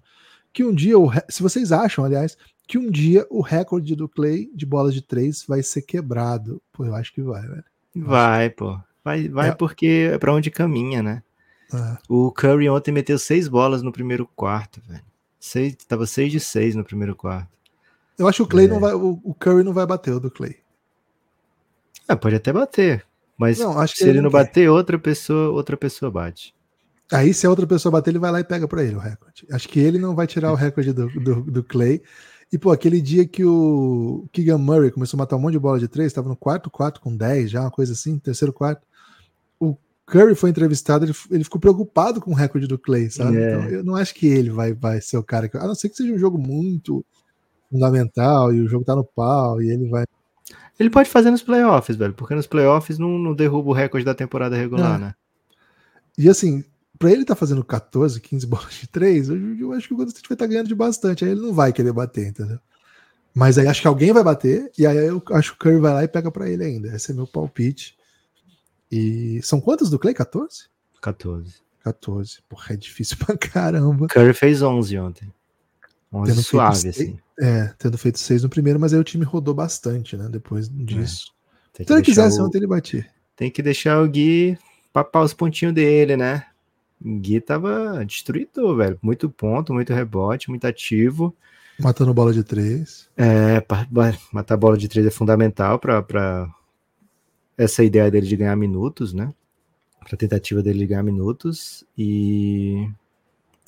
que 0.53 0.63
um 0.63 0.75
dia, 0.75 0.97
se 1.31 1.43
vocês 1.43 1.73
acham, 1.73 2.05
aliás, 2.05 2.37
que 2.67 2.77
um 2.77 2.91
dia 2.91 3.27
o 3.31 3.41
recorde 3.41 3.97
do 3.97 4.07
Clay 4.07 4.51
de 4.55 4.67
bolas 4.67 4.93
de 4.93 5.01
três 5.01 5.47
vai 5.49 5.63
ser 5.63 5.81
quebrado. 5.81 6.61
Pô, 6.71 6.85
eu 6.85 6.95
acho 6.95 7.15
que 7.15 7.23
vai, 7.23 7.41
velho. 7.41 7.65
Vai, 7.97 8.51
pô. 8.51 8.79
Vai, 9.03 9.31
vai 9.31 9.49
é. 9.49 9.55
porque 9.55 10.11
é 10.13 10.19
para 10.19 10.35
onde 10.35 10.51
caminha, 10.51 11.03
né? 11.03 11.23
É. 11.73 11.97
O 12.07 12.31
Curry 12.31 12.69
ontem 12.69 12.93
meteu 12.93 13.19
seis 13.19 13.49
bolas 13.49 13.81
no 13.81 13.91
primeiro 13.91 14.29
quarto, 14.37 14.83
velho. 14.87 15.03
Seis, 15.41 15.75
tava 15.89 16.05
seis 16.05 16.31
de 16.31 16.39
seis 16.39 16.75
no 16.75 16.85
primeiro 16.85 17.17
quarto. 17.17 17.49
Eu 18.19 18.29
acho 18.29 18.37
que 18.37 18.43
o 18.43 18.47
Clay 18.47 18.67
é. 18.67 18.69
não 18.69 18.79
vai. 18.79 18.93
O, 18.93 19.19
o, 19.25 19.33
Curry 19.33 19.65
não 19.65 19.73
vai 19.73 19.87
bater 19.87 20.13
o 20.13 20.21
do 20.21 20.31
Clay. 20.31 20.57
É, 22.07 22.15
pode 22.15 22.37
até 22.37 22.53
bater. 22.53 23.08
Mas 23.39 23.59
não, 23.59 23.87
se 23.87 24.03
ele, 24.03 24.11
ele 24.11 24.21
não 24.23 24.31
bater, 24.31 24.69
outra 24.69 24.99
pessoa, 24.99 25.51
outra 25.51 25.77
pessoa 25.77 26.11
bate. 26.11 26.55
Aí, 27.11 27.33
se 27.33 27.47
a 27.47 27.51
outra 27.51 27.67
pessoa 27.67 27.93
bater, 27.93 28.11
ele 28.11 28.19
vai 28.19 28.31
lá 28.31 28.41
e 28.41 28.45
pega 28.45 28.67
para 28.67 28.83
ele 28.83 28.97
o 28.97 28.99
recorde. 28.99 29.47
Acho 29.51 29.69
que 29.69 29.81
ele 29.81 29.99
não 29.99 30.15
vai 30.15 30.27
tirar 30.27 30.53
o 30.53 30.57
recorde 30.57 30.93
do, 30.93 31.09
do, 31.09 31.43
do, 31.43 31.65
Clay. 31.65 32.03
E, 32.53 32.59
pô, 32.59 32.71
aquele 32.71 33.01
dia 33.01 33.27
que 33.27 33.45
o 33.45 34.27
Keegan 34.33 34.59
Murray 34.59 34.91
começou 34.91 35.17
a 35.17 35.21
matar 35.21 35.37
um 35.37 35.39
monte 35.39 35.53
de 35.53 35.59
bola 35.59 35.79
de 35.79 35.89
três, 35.89 36.09
estava 36.09 36.29
no 36.29 36.37
quarto 36.37 36.71
quarto 36.71 37.01
com 37.01 37.17
10, 37.17 37.51
já 37.51 37.61
uma 37.61 37.71
coisa 37.71 37.93
assim, 37.93 38.19
terceiro 38.19 38.53
quarto. 38.53 38.87
Curry 40.09 40.35
foi 40.35 40.51
entrevistado, 40.51 41.05
ele, 41.05 41.13
ele 41.31 41.45
ficou 41.45 41.61
preocupado 41.61 42.21
com 42.21 42.31
o 42.31 42.35
recorde 42.35 42.67
do 42.67 42.79
Clay, 42.79 43.11
sabe? 43.11 43.37
É. 43.37 43.55
Então, 43.55 43.69
eu 43.69 43.85
não 43.85 43.95
acho 43.95 44.15
que 44.15 44.27
ele 44.27 44.51
vai, 44.51 44.73
vai 44.73 45.01
ser 45.01 45.19
o 45.19 45.23
cara 45.23 45.49
que. 45.49 45.57
A 45.57 45.67
não 45.67 45.75
ser 45.75 45.91
que 45.91 45.97
seja 45.97 46.13
um 46.13 46.19
jogo 46.19 46.39
muito 46.39 47.05
fundamental 47.71 48.53
e 48.53 48.61
o 48.61 48.69
jogo 48.69 48.85
tá 48.85 48.97
no 48.97 49.05
pau 49.05 49.63
e 49.63 49.71
ele 49.71 49.89
vai. 49.89 50.05
Ele 50.79 50.91
pode 50.91 51.11
fazer 51.11 51.31
nos 51.31 51.43
playoffs, 51.43 51.97
velho, 51.97 52.15
porque 52.15 52.35
nos 52.35 52.47
playoffs 52.47 52.99
não, 52.99 53.19
não 53.19 53.35
derruba 53.35 53.71
o 53.71 53.73
recorde 53.73 54.05
da 54.05 54.15
temporada 54.15 54.57
regular, 54.57 54.97
é. 54.97 54.99
né? 54.99 55.15
E 56.17 56.29
assim, 56.29 56.65
pra 56.99 57.11
ele 57.11 57.25
tá 57.25 57.35
fazendo 57.35 57.65
14, 57.65 58.21
15 58.21 58.47
bolas 58.47 58.75
de 58.75 58.87
3, 58.87 59.29
eu, 59.29 59.59
eu 59.59 59.73
acho 59.73 59.89
que 59.89 59.95
o 59.95 59.97
Golden 59.97 60.13
State 60.13 60.29
vai 60.29 60.35
estar 60.35 60.45
tá 60.45 60.51
ganhando 60.51 60.69
de 60.69 60.75
bastante. 60.75 61.25
Aí 61.25 61.33
ele 61.33 61.41
não 61.41 61.53
vai 61.53 61.73
querer 61.73 61.93
bater, 61.93 62.29
entendeu? 62.29 62.59
Mas 63.35 63.59
aí 63.59 63.67
acho 63.67 63.81
que 63.81 63.89
alguém 63.89 64.13
vai 64.13 64.25
bater, 64.25 64.71
e 64.77 64.87
aí 64.87 64.97
eu 64.97 65.23
acho 65.33 65.53
que 65.53 65.57
o 65.57 65.59
Curry 65.59 65.81
vai 65.81 65.93
lá 65.93 66.05
e 66.05 66.09
pega 66.09 66.31
para 66.31 66.49
ele 66.49 66.65
ainda. 66.65 66.95
Esse 66.95 67.13
é 67.13 67.15
meu 67.15 67.27
palpite. 67.27 67.97
E 68.91 69.41
são 69.43 69.61
quantos 69.61 69.91
do 69.91 69.99
Clay? 69.99 70.15
14? 70.15 70.65
14. 71.01 71.55
14. 71.85 72.39
Porra, 72.49 72.75
é 72.75 72.77
difícil 72.77 73.17
pra 73.25 73.37
caramba. 73.37 74.09
Curry 74.09 74.35
fez 74.35 74.63
11 74.63 74.99
ontem. 74.99 75.33
11 76.13 76.33
tendo 76.33 76.43
suave, 76.43 76.89
assim. 76.89 77.19
É, 77.41 77.73
tendo 77.79 77.97
feito 77.97 78.19
6 78.19 78.43
no 78.43 78.49
primeiro, 78.49 78.81
mas 78.81 78.93
aí 78.93 78.99
o 78.99 79.05
time 79.05 79.25
rodou 79.25 79.55
bastante, 79.55 80.17
né? 80.17 80.29
Depois 80.29 80.69
disso. 80.69 81.33
É. 81.79 81.85
Se 81.85 81.93
ele 81.93 82.03
quisesse, 82.03 82.41
o... 82.41 82.45
ontem 82.45 82.59
ele 82.59 82.67
batia. 82.67 83.07
Tem 83.37 83.51
que 83.51 83.63
deixar 83.63 84.03
o 84.03 84.09
Gui 84.09 84.59
papar 84.93 85.23
os 85.23 85.33
pontinhos 85.33 85.73
dele, 85.73 86.17
né? 86.17 86.45
O 87.01 87.19
Gui 87.21 87.41
tava 87.41 88.05
destruído, 88.05 88.77
velho. 88.77 88.99
Muito 89.01 89.31
ponto, 89.31 89.73
muito 89.73 89.95
rebote, 89.95 90.51
muito 90.51 90.67
ativo. 90.67 91.35
Matando 91.79 92.13
bola 92.13 92.33
de 92.33 92.43
três. 92.43 93.09
É, 93.17 93.65
matar 94.33 94.57
bola 94.57 94.77
de 94.77 94.89
três 94.89 95.07
é 95.07 95.11
fundamental 95.11 95.79
para 95.79 96.53
essa 97.57 97.85
ideia 97.85 98.11
dele 98.11 98.27
de 98.27 98.37
ganhar 98.37 98.57
minutos, 98.57 99.13
né? 99.13 99.33
Para 100.01 100.19
tentativa 100.19 100.61
dele 100.61 100.81
de 100.81 100.87
ganhar 100.87 101.05
minutos 101.05 101.85
e 101.97 102.89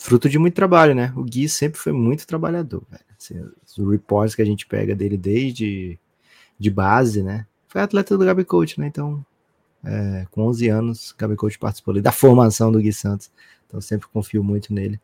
fruto 0.00 0.30
de 0.30 0.38
muito 0.38 0.54
trabalho, 0.54 0.95
né? 0.95 1.12
O 1.14 1.23
Gui 1.23 1.47
sempre 1.49 1.78
foi 1.78 1.92
muito 1.92 2.26
trabalhador, 2.26 2.83
velho. 2.90 3.04
Assim, 3.19 3.38
os 3.66 3.90
reports 3.90 4.35
que 4.35 4.40
a 4.40 4.47
gente 4.47 4.66
pega 4.66 4.95
dele 4.95 5.16
desde 5.16 5.99
de 6.59 6.71
base, 6.71 7.23
né? 7.23 7.47
Foi 7.69 7.83
atleta 7.83 8.16
do 8.16 8.25
Gabi 8.25 8.45
Coach, 8.45 8.80
né? 8.80 8.87
Então, 8.87 9.25
é, 9.85 10.26
com 10.30 10.47
11 10.47 10.69
anos, 10.69 11.14
Gabi 11.16 11.37
Coach 11.37 11.59
participou 11.59 11.92
ali 11.92 12.00
da 12.00 12.12
formação 12.12 12.73
do 12.73 12.80
Gui 12.80 12.92
Santos. 12.95 13.30
Então, 13.66 13.78
sempre 13.80 14.09
confio 14.09 14.42
muito 14.42 14.73
nele. 14.73 14.99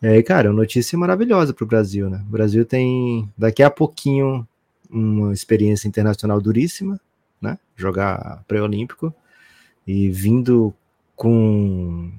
É, 0.00 0.22
cara, 0.22 0.50
uma 0.50 0.56
notícia 0.56 0.98
maravilhosa 0.98 1.54
para 1.54 1.64
o 1.64 1.66
Brasil, 1.66 2.10
né? 2.10 2.22
O 2.28 2.30
Brasil 2.30 2.66
tem 2.66 3.26
daqui 3.36 3.62
a 3.62 3.70
pouquinho 3.70 4.46
uma 4.90 5.32
experiência 5.32 5.88
internacional 5.88 6.38
duríssima, 6.38 7.00
né? 7.40 7.58
Jogar 7.74 8.44
pré-olímpico 8.46 9.12
e 9.86 10.10
vindo 10.10 10.74
com 11.16 12.12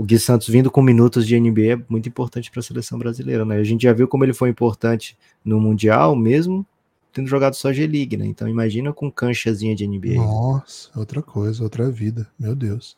o 0.00 0.02
Gui 0.02 0.18
Santos 0.18 0.48
vindo 0.48 0.70
com 0.70 0.80
minutos 0.80 1.26
de 1.26 1.38
NBA 1.38 1.72
é 1.74 1.78
muito 1.86 2.08
importante 2.08 2.50
para 2.50 2.60
a 2.60 2.62
seleção 2.62 2.98
brasileira, 2.98 3.44
né? 3.44 3.56
A 3.56 3.62
gente 3.62 3.82
já 3.82 3.92
viu 3.92 4.08
como 4.08 4.24
ele 4.24 4.32
foi 4.32 4.48
importante 4.48 5.14
no 5.44 5.60
mundial, 5.60 6.16
mesmo 6.16 6.66
tendo 7.12 7.28
jogado 7.28 7.52
só 7.52 7.70
G-League, 7.70 8.16
né? 8.16 8.24
Então 8.24 8.48
imagina 8.48 8.94
com 8.94 9.12
canchazinha 9.12 9.76
de 9.76 9.86
NBA. 9.86 10.14
Nossa, 10.14 10.88
outra 10.98 11.20
coisa, 11.20 11.62
outra 11.62 11.90
vida, 11.90 12.26
meu 12.38 12.54
Deus. 12.54 12.96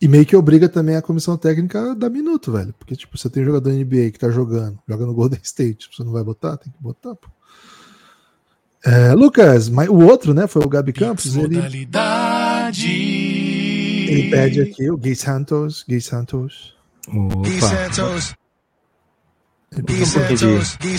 E 0.00 0.08
meio 0.08 0.26
que 0.26 0.34
obriga 0.34 0.68
também 0.68 0.96
a 0.96 1.02
comissão 1.02 1.36
técnica 1.36 1.92
a 1.92 1.94
dar 1.94 2.10
minuto, 2.10 2.50
velho. 2.50 2.74
Porque, 2.76 2.96
tipo, 2.96 3.16
você 3.16 3.30
tem 3.30 3.44
jogador 3.44 3.70
NBA 3.70 4.10
que 4.10 4.18
tá 4.18 4.28
jogando, 4.28 4.76
joga 4.88 5.06
no 5.06 5.14
Golden 5.14 5.38
State, 5.44 5.90
você 5.92 6.02
não 6.02 6.10
vai 6.10 6.24
botar? 6.24 6.56
Tem 6.56 6.72
que 6.72 6.82
botar, 6.82 7.14
pô. 7.14 7.28
É, 8.84 9.12
Lucas, 9.14 9.68
mas 9.68 9.88
o 9.88 9.96
outro, 9.96 10.34
né, 10.34 10.48
foi 10.48 10.60
o 10.64 10.68
Gabi 10.68 10.92
Campos. 10.92 11.36
Ele, 11.36 11.86
ele 14.12 14.30
pede 14.30 14.60
aqui 14.60 14.90
o 14.90 14.96
Gui 14.96 15.16
Santos. 15.16 15.84
Gui 15.88 16.00
Santos. 16.00 16.74
Opa. 17.08 17.48
Gui 17.48 17.60
Santos. 17.60 18.34
Gui 19.74 20.06
Santos. 20.06 20.76
Gui 20.78 20.98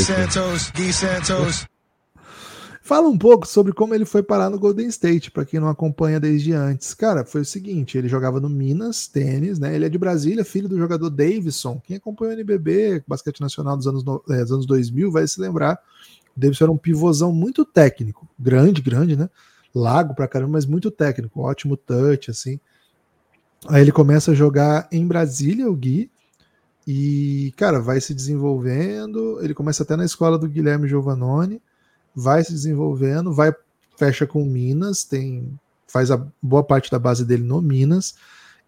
Santos. 0.00 0.70
Gui 0.70 0.92
Santos. 0.92 1.66
Fala 2.82 3.08
um 3.08 3.16
pouco 3.16 3.46
sobre 3.46 3.72
como 3.72 3.94
ele 3.94 4.04
foi 4.04 4.22
parar 4.22 4.50
no 4.50 4.58
Golden 4.58 4.88
State, 4.88 5.30
para 5.30 5.44
quem 5.44 5.60
não 5.60 5.68
acompanha 5.68 6.18
desde 6.18 6.52
antes. 6.52 6.92
Cara, 6.92 7.24
foi 7.24 7.42
o 7.42 7.44
seguinte: 7.44 7.96
ele 7.96 8.08
jogava 8.08 8.40
no 8.40 8.48
Minas, 8.48 9.06
tênis, 9.06 9.58
né? 9.58 9.74
Ele 9.74 9.86
é 9.86 9.88
de 9.88 9.98
Brasília, 9.98 10.44
filho 10.44 10.68
do 10.68 10.76
jogador 10.76 11.08
Davidson. 11.08 11.80
Quem 11.84 11.96
acompanhou 11.96 12.34
o 12.34 12.36
NBB, 12.36 13.04
basquete 13.06 13.40
nacional 13.40 13.76
dos 13.76 13.86
anos, 13.86 14.02
é, 14.30 14.42
dos 14.42 14.52
anos 14.52 14.66
2000, 14.66 15.10
vai 15.10 15.26
se 15.26 15.40
lembrar 15.40 15.78
Davidson 16.36 16.64
era 16.64 16.72
um 16.72 16.78
pivôzão 16.78 17.32
muito 17.32 17.64
técnico, 17.64 18.28
grande, 18.38 18.80
grande, 18.80 19.16
né? 19.16 19.28
Lago 19.74 20.14
pra 20.14 20.28
caramba, 20.28 20.52
mas 20.52 20.66
muito 20.66 20.90
técnico, 20.90 21.40
ótimo 21.40 21.76
touch, 21.76 22.30
assim. 22.30 22.58
Aí 23.68 23.82
ele 23.82 23.92
começa 23.92 24.32
a 24.32 24.34
jogar 24.34 24.88
em 24.90 25.06
Brasília, 25.06 25.70
o 25.70 25.76
Gui, 25.76 26.10
e, 26.86 27.52
cara, 27.56 27.80
vai 27.80 28.00
se 28.00 28.14
desenvolvendo. 28.14 29.38
Ele 29.42 29.54
começa 29.54 29.82
até 29.82 29.96
na 29.96 30.04
escola 30.04 30.38
do 30.38 30.48
Guilherme 30.48 30.88
Giovannone, 30.88 31.62
vai 32.14 32.42
se 32.42 32.52
desenvolvendo, 32.52 33.32
vai, 33.32 33.54
fecha 33.96 34.26
com 34.26 34.44
Minas, 34.44 35.04
tem 35.04 35.58
faz 35.86 36.10
a 36.10 36.24
boa 36.40 36.62
parte 36.62 36.90
da 36.90 36.98
base 36.98 37.24
dele 37.24 37.42
no 37.42 37.60
Minas 37.60 38.14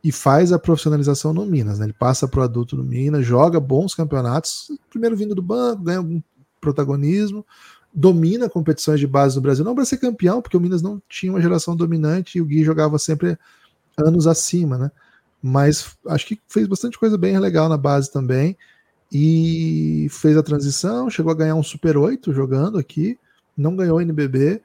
e 0.02 0.11
faz 0.11 0.52
a 0.52 0.59
profissionalização 0.59 1.32
no 1.32 1.47
Minas. 1.47 1.78
Né? 1.78 1.87
Ele 1.87 1.92
passa 1.92 2.26
para 2.26 2.40
o 2.40 2.42
adulto 2.42 2.76
no 2.76 2.82
Minas, 2.82 3.25
joga 3.25 3.61
bons 3.61 3.94
campeonatos, 3.94 4.71
primeiro 4.90 5.16
vindo 5.16 5.35
do 5.35 5.42
banco, 5.42 5.85
ganha 5.85 5.99
algum 5.99 6.21
protagonismo, 6.61 7.47
domina 7.95 8.49
competições 8.49 8.99
de 8.99 9.07
base 9.07 9.37
no 9.37 9.43
Brasil, 9.43 9.65
não 9.65 9.75
para 9.75 9.85
ser 9.85 9.99
campeão, 9.99 10.41
porque 10.41 10.57
o 10.57 10.61
Minas 10.61 10.83
não 10.83 11.03
tinha 11.09 11.33
uma 11.33 11.41
geração 11.41 11.77
dominante 11.77 12.39
e 12.39 12.41
o 12.41 12.45
Gui 12.45 12.65
jogava 12.65 12.99
sempre 12.99 13.39
anos 13.97 14.27
acima, 14.27 14.79
né? 14.79 14.91
Mas 15.43 15.97
acho 16.07 16.27
que 16.27 16.41
fez 16.49 16.67
bastante 16.67 16.99
coisa 16.99 17.19
bem 17.19 17.39
legal 17.39 17.69
na 17.69 17.77
base 17.77 18.11
também 18.11 18.57
e 19.13 20.07
fez 20.11 20.37
a 20.37 20.43
transição, 20.43 21.11
chegou 21.11 21.33
a 21.33 21.35
ganhar 21.35 21.55
um 21.55 21.63
Super 21.63 21.97
8 21.97 22.33
jogando 22.33 22.79
aqui, 22.79 23.19
não 23.57 23.77
ganhou 23.77 24.01
NBB 24.01 24.63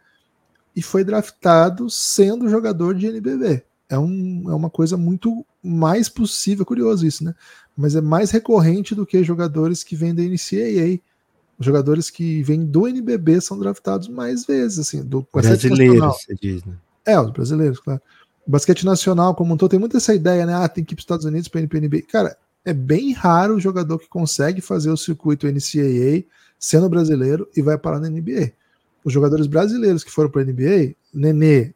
e 0.76 0.82
foi 0.82 1.04
draftado 1.04 1.90
sendo 1.90 2.48
jogador 2.48 2.96
de 2.96 3.08
NBB. 3.08 3.64
É, 3.90 3.98
um, 3.98 4.44
é 4.48 4.54
uma 4.54 4.70
coisa 4.70 4.96
muito 4.96 5.46
mais 5.64 6.08
possível, 6.08 6.66
curioso 6.66 7.06
isso, 7.06 7.24
né? 7.24 7.34
Mas 7.76 7.96
é 7.96 8.02
mais 8.02 8.32
recorrente 8.32 8.94
do 8.94 9.06
que 9.06 9.24
jogadores 9.24 9.84
que 9.84 9.96
vêm 9.96 10.14
da 10.14 10.22
NCAA 10.22 11.00
os 11.60 11.66
jogadores 11.66 12.10
que 12.10 12.44
vêm 12.44 12.66
do 12.66 12.88
NBB 12.88 13.42
são 13.42 13.58
draftados 13.58 14.08
mais 14.08 14.46
vezes, 14.46 14.80
assim, 14.80 15.04
do 15.04 15.28
brasileiros, 15.34 16.24
você 16.24 16.36
diz, 16.36 16.64
né? 16.64 16.76
É, 17.06 17.20
os 17.20 17.32
brasileiros, 17.32 17.80
claro. 17.80 18.02
O 18.46 18.52
basquete 18.52 18.86
nacional 18.86 19.34
como 19.36 19.54
um 19.54 19.58
todo 19.58 19.72
tem 19.72 19.80
muito 19.80 19.98
essa 19.98 20.14
ideia, 20.14 20.46
né? 20.46 20.54
Ah, 20.54 20.70
tem 20.70 20.84
que 20.84 20.94
ir 20.94 20.96
para 20.96 21.02
os 21.02 21.04
Estados 21.04 21.26
Unidos 21.26 21.48
para 21.48 21.62
NBA. 21.62 22.04
Cara, 22.10 22.38
É 22.64 22.74
bem 22.74 23.14
raro 23.14 23.56
o 23.56 23.60
jogador 23.60 23.98
que 23.98 24.10
consegue 24.10 24.62
fazer 24.62 24.90
o 24.90 24.98
circuito 24.98 25.48
NCAA 25.48 26.24
sendo 26.60 26.90
brasileiro 26.90 27.48
e 27.56 27.62
vai 27.62 27.78
parar 27.78 28.00
na 28.00 28.10
NBA. 28.10 28.52
Os 29.04 29.14
jogadores 29.14 29.48
brasileiros 29.48 30.04
que 30.04 30.12
foram 30.12 30.30
para 30.30 30.42
a 30.42 30.46
NBA, 30.46 30.96
Nenê, 31.14 31.74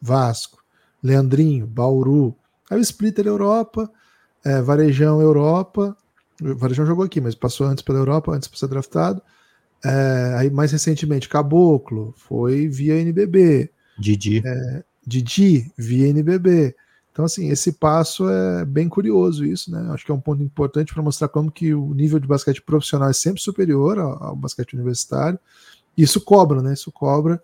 Vasco, 0.00 0.62
Leandrinho, 1.02 1.66
Bauru, 1.66 2.34
aí 2.68 2.78
o 2.78 2.82
Splitter 2.82 3.26
Europa, 3.26 3.90
é, 4.44 4.60
Varejão 4.60 5.20
Europa, 5.20 5.96
o 6.44 6.56
Varejão 6.56 6.84
jogou 6.84 7.04
aqui, 7.04 7.20
mas 7.20 7.34
passou 7.34 7.66
antes 7.66 7.82
pela 7.82 7.98
Europa, 7.98 8.32
antes 8.32 8.48
para 8.48 8.58
ser 8.58 8.68
draftado. 8.68 9.22
É, 9.84 10.34
aí 10.38 10.50
mais 10.50 10.72
recentemente, 10.72 11.28
Caboclo, 11.28 12.14
foi 12.16 12.68
via 12.68 12.98
NBB. 13.00 13.70
Didi. 13.98 14.42
É, 14.44 14.84
Didi, 15.06 15.72
via 15.76 16.08
NBB. 16.08 16.74
Então, 17.12 17.24
assim, 17.24 17.48
esse 17.48 17.72
passo 17.72 18.28
é 18.28 18.64
bem 18.64 18.88
curioso 18.88 19.44
isso, 19.44 19.70
né? 19.70 19.88
Acho 19.92 20.04
que 20.04 20.10
é 20.10 20.14
um 20.14 20.20
ponto 20.20 20.42
importante 20.42 20.92
para 20.92 21.02
mostrar 21.02 21.28
como 21.28 21.50
que 21.50 21.72
o 21.72 21.94
nível 21.94 22.18
de 22.18 22.26
basquete 22.26 22.60
profissional 22.60 23.08
é 23.08 23.12
sempre 23.12 23.40
superior 23.40 23.98
ao, 23.98 24.24
ao, 24.24 24.36
basquete 24.36 24.74
universitário. 24.74 25.38
Isso 25.96 26.20
cobra, 26.20 26.60
né? 26.60 26.72
Isso 26.72 26.90
cobra. 26.90 27.40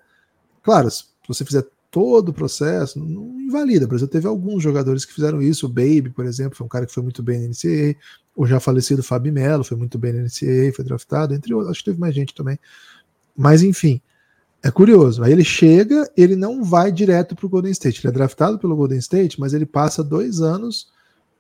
Claro, 0.61 0.90
se 0.90 1.04
você 1.28 1.45
fizer 1.45 1.64
todo 1.90 2.28
o 2.28 2.32
processo, 2.32 2.99
não 2.99 3.40
invalida. 3.40 3.85
O 3.85 3.88
Brasil 3.88 4.06
teve 4.06 4.26
alguns 4.26 4.62
jogadores 4.62 5.04
que 5.04 5.12
fizeram 5.12 5.42
isso. 5.42 5.66
O 5.66 5.68
Baby, 5.68 6.11
por 6.11 6.25
exemplo, 6.25 6.56
foi 6.56 6.64
um 6.64 6.68
cara 6.68 6.87
que 6.87 6.92
foi 6.92 7.02
muito 7.02 7.23
bem 7.23 7.40
na 7.40 7.49
NCAA. 7.49 7.97
O 8.37 8.47
já 8.47 8.61
falecido 8.61 9.02
Fábio 9.02 9.32
Melo 9.32 9.64
foi 9.64 9.76
muito 9.76 9.99
bem 9.99 10.12
na 10.12 10.23
NCAA, 10.23 10.73
foi 10.75 10.85
draftado, 10.85 11.35
entre 11.35 11.52
outros. 11.52 11.70
Acho 11.70 11.80
que 11.80 11.90
teve 11.90 12.00
mais 12.00 12.14
gente 12.14 12.35
também. 12.35 12.59
Mas, 13.37 13.62
enfim, 13.62 14.00
é 14.62 14.70
curioso. 14.70 15.23
Aí 15.23 15.32
ele 15.32 15.44
chega, 15.44 16.09
ele 16.16 16.37
não 16.37 16.62
vai 16.62 16.92
direto 16.92 17.35
para 17.35 17.47
o 17.47 17.49
Golden 17.49 17.73
State. 17.73 18.00
Ele 18.00 18.11
é 18.11 18.14
draftado 18.14 18.59
pelo 18.59 18.76
Golden 18.76 18.99
State, 18.99 19.40
mas 19.40 19.52
ele 19.52 19.66
passa 19.66 20.04
dois 20.04 20.40
anos 20.40 20.88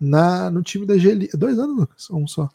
na, 0.00 0.50
no 0.50 0.62
time 0.62 0.86
da 0.86 0.96
G 0.98 1.28
Dois 1.34 1.58
anos, 1.58 1.76
Lucas? 1.76 2.10
Um 2.10 2.26
só. 2.26 2.48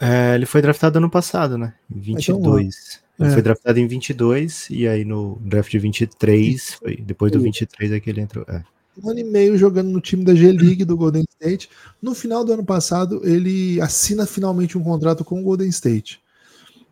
É, 0.00 0.34
ele 0.34 0.46
foi 0.46 0.62
draftado 0.62 0.98
ano 0.98 1.10
passado, 1.10 1.56
né? 1.56 1.74
Em 1.90 2.00
22. 2.00 3.02
Então, 3.14 3.26
ele 3.26 3.28
é. 3.28 3.32
foi 3.32 3.42
draftado 3.42 3.78
em 3.78 3.86
22 3.86 4.68
e 4.70 4.88
aí 4.88 5.04
no 5.04 5.38
draft 5.44 5.70
de 5.70 5.78
23, 5.78 6.74
foi, 6.74 6.96
depois 6.96 7.30
do 7.30 7.40
23 7.40 7.92
é 7.92 8.00
que 8.00 8.10
ele 8.10 8.20
entrou. 8.20 8.44
É. 8.48 8.62
Um 9.02 9.10
ano 9.10 9.20
e 9.20 9.24
meio 9.24 9.56
jogando 9.56 9.88
no 9.88 10.00
time 10.00 10.24
da 10.24 10.34
G-League 10.34 10.84
do 10.84 10.96
Golden 10.96 11.24
State. 11.30 11.70
No 12.00 12.14
final 12.14 12.44
do 12.44 12.52
ano 12.52 12.64
passado, 12.64 13.22
ele 13.24 13.80
assina 13.80 14.26
finalmente 14.26 14.76
um 14.76 14.82
contrato 14.82 15.24
com 15.24 15.40
o 15.40 15.44
Golden 15.44 15.68
State. 15.68 16.20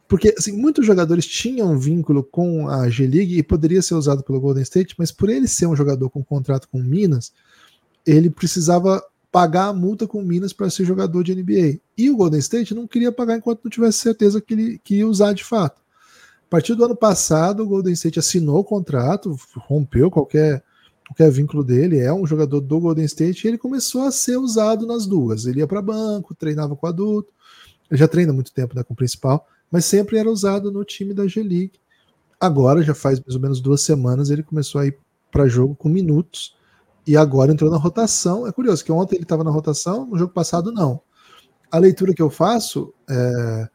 Porque 0.09 0.35
assim, 0.37 0.53
muitos 0.53 0.85
jogadores 0.87 1.27
tinham 1.27 1.73
um 1.73 1.79
vínculo 1.79 2.25
com 2.25 2.69
a 2.69 2.89
G-League 2.89 3.39
e 3.39 3.43
poderia 3.43 3.83
ser 3.83 3.95
usado 3.95 4.23
pelo 4.23 4.41
Golden 4.41 4.63
State, 4.63 4.95
mas 4.99 5.13
por 5.13 5.29
ele 5.29 5.47
ser 5.47 5.67
um 5.67 5.77
jogador 5.77 6.09
com 6.11 6.25
contrato 6.25 6.69
com 6.69 6.81
Minas, 6.81 7.33
ele 8.07 8.31
precisava 8.31 9.03
pagar 9.31 9.67
a 9.67 9.73
multa 9.73 10.07
com 10.07 10.23
Minas 10.23 10.53
para 10.53 10.71
ser 10.71 10.85
jogador 10.85 11.23
de 11.23 11.35
NBA. 11.35 11.81
E 11.97 12.11
o 12.11 12.17
Golden 12.17 12.41
State 12.41 12.75
não 12.75 12.87
queria 12.87 13.13
pagar 13.13 13.37
enquanto 13.37 13.63
não 13.65 13.71
tivesse 13.71 13.99
certeza 13.99 14.41
que 14.41 14.55
ele 14.55 14.81
que 14.83 14.97
ia 14.97 15.07
usar 15.07 15.33
de 15.33 15.45
fato. 15.45 15.81
A 16.47 16.51
partir 16.51 16.75
do 16.75 16.85
ano 16.85 16.97
passado, 16.97 17.63
o 17.63 17.67
Golden 17.67 17.93
State 17.93 18.19
assinou 18.19 18.59
o 18.59 18.65
contrato, 18.65 19.37
rompeu 19.55 20.11
qualquer, 20.11 20.65
qualquer 21.07 21.31
vínculo 21.31 21.63
dele, 21.63 21.99
é 22.01 22.13
um 22.13 22.27
jogador 22.27 22.61
do 22.61 22.81
Golden 22.81 23.05
State 23.05 23.47
e 23.47 23.49
ele 23.49 23.59
começou 23.59 24.03
a 24.03 24.11
ser 24.11 24.37
usado 24.37 24.87
nas 24.87 25.07
duas. 25.07 25.47
Ele 25.47 25.61
ia 25.61 25.67
para 25.67 25.81
banco, 25.81 26.35
treinava 26.35 26.75
com 26.75 26.87
adulto, 26.87 27.33
já 27.93 28.09
treina 28.09 28.33
muito 28.33 28.53
tempo 28.53 28.75
né, 28.75 28.83
com 28.83 28.95
o 28.95 28.97
principal 28.97 29.47
mas 29.71 29.85
sempre 29.85 30.19
era 30.19 30.29
usado 30.29 30.73
no 30.73 30.85
time 30.85 31.15
da 31.15 31.27
G-League. 31.27 31.73
Agora, 32.41 32.83
já 32.83 32.95
faz 32.95 33.21
mais 33.21 33.35
ou 33.35 33.41
menos 33.41 33.61
duas 33.61 33.83
semanas, 33.83 34.31
ele 34.31 34.43
começou 34.43 34.81
a 34.81 34.87
ir 34.87 34.99
para 35.31 35.47
jogo 35.47 35.77
com 35.77 35.89
minutos 35.89 36.57
e 37.11 37.17
agora 37.17 37.53
entrou 37.53 37.71
na 37.71 37.77
rotação. 37.77 38.47
É 38.47 38.53
curioso 38.53 38.85
que 38.85 38.93
ontem 38.93 39.17
ele 39.17 39.25
estava 39.25 39.43
na 39.43 39.51
rotação, 39.51 40.07
no 40.07 40.17
jogo 40.17 40.33
passado 40.33 40.73
não. 40.73 41.01
A 41.71 41.79
leitura 41.79 42.15
que 42.15 42.23
eu 42.23 42.31
faço 42.31 42.93
é, 43.09 43.69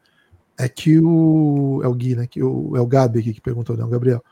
é 0.58 0.68
que 0.68 0.98
o. 0.98 1.80
É 1.82 1.88
o 1.88 1.94
Gui, 1.94 2.14
né? 2.14 2.26
Que 2.26 2.42
o, 2.42 2.76
é 2.76 2.80
o 2.80 2.86
Gabi 2.86 3.22
que 3.22 3.40
perguntou, 3.40 3.76
não, 3.76 3.84
né, 3.84 3.88
o 3.88 3.92
Gabriel. 3.92 4.24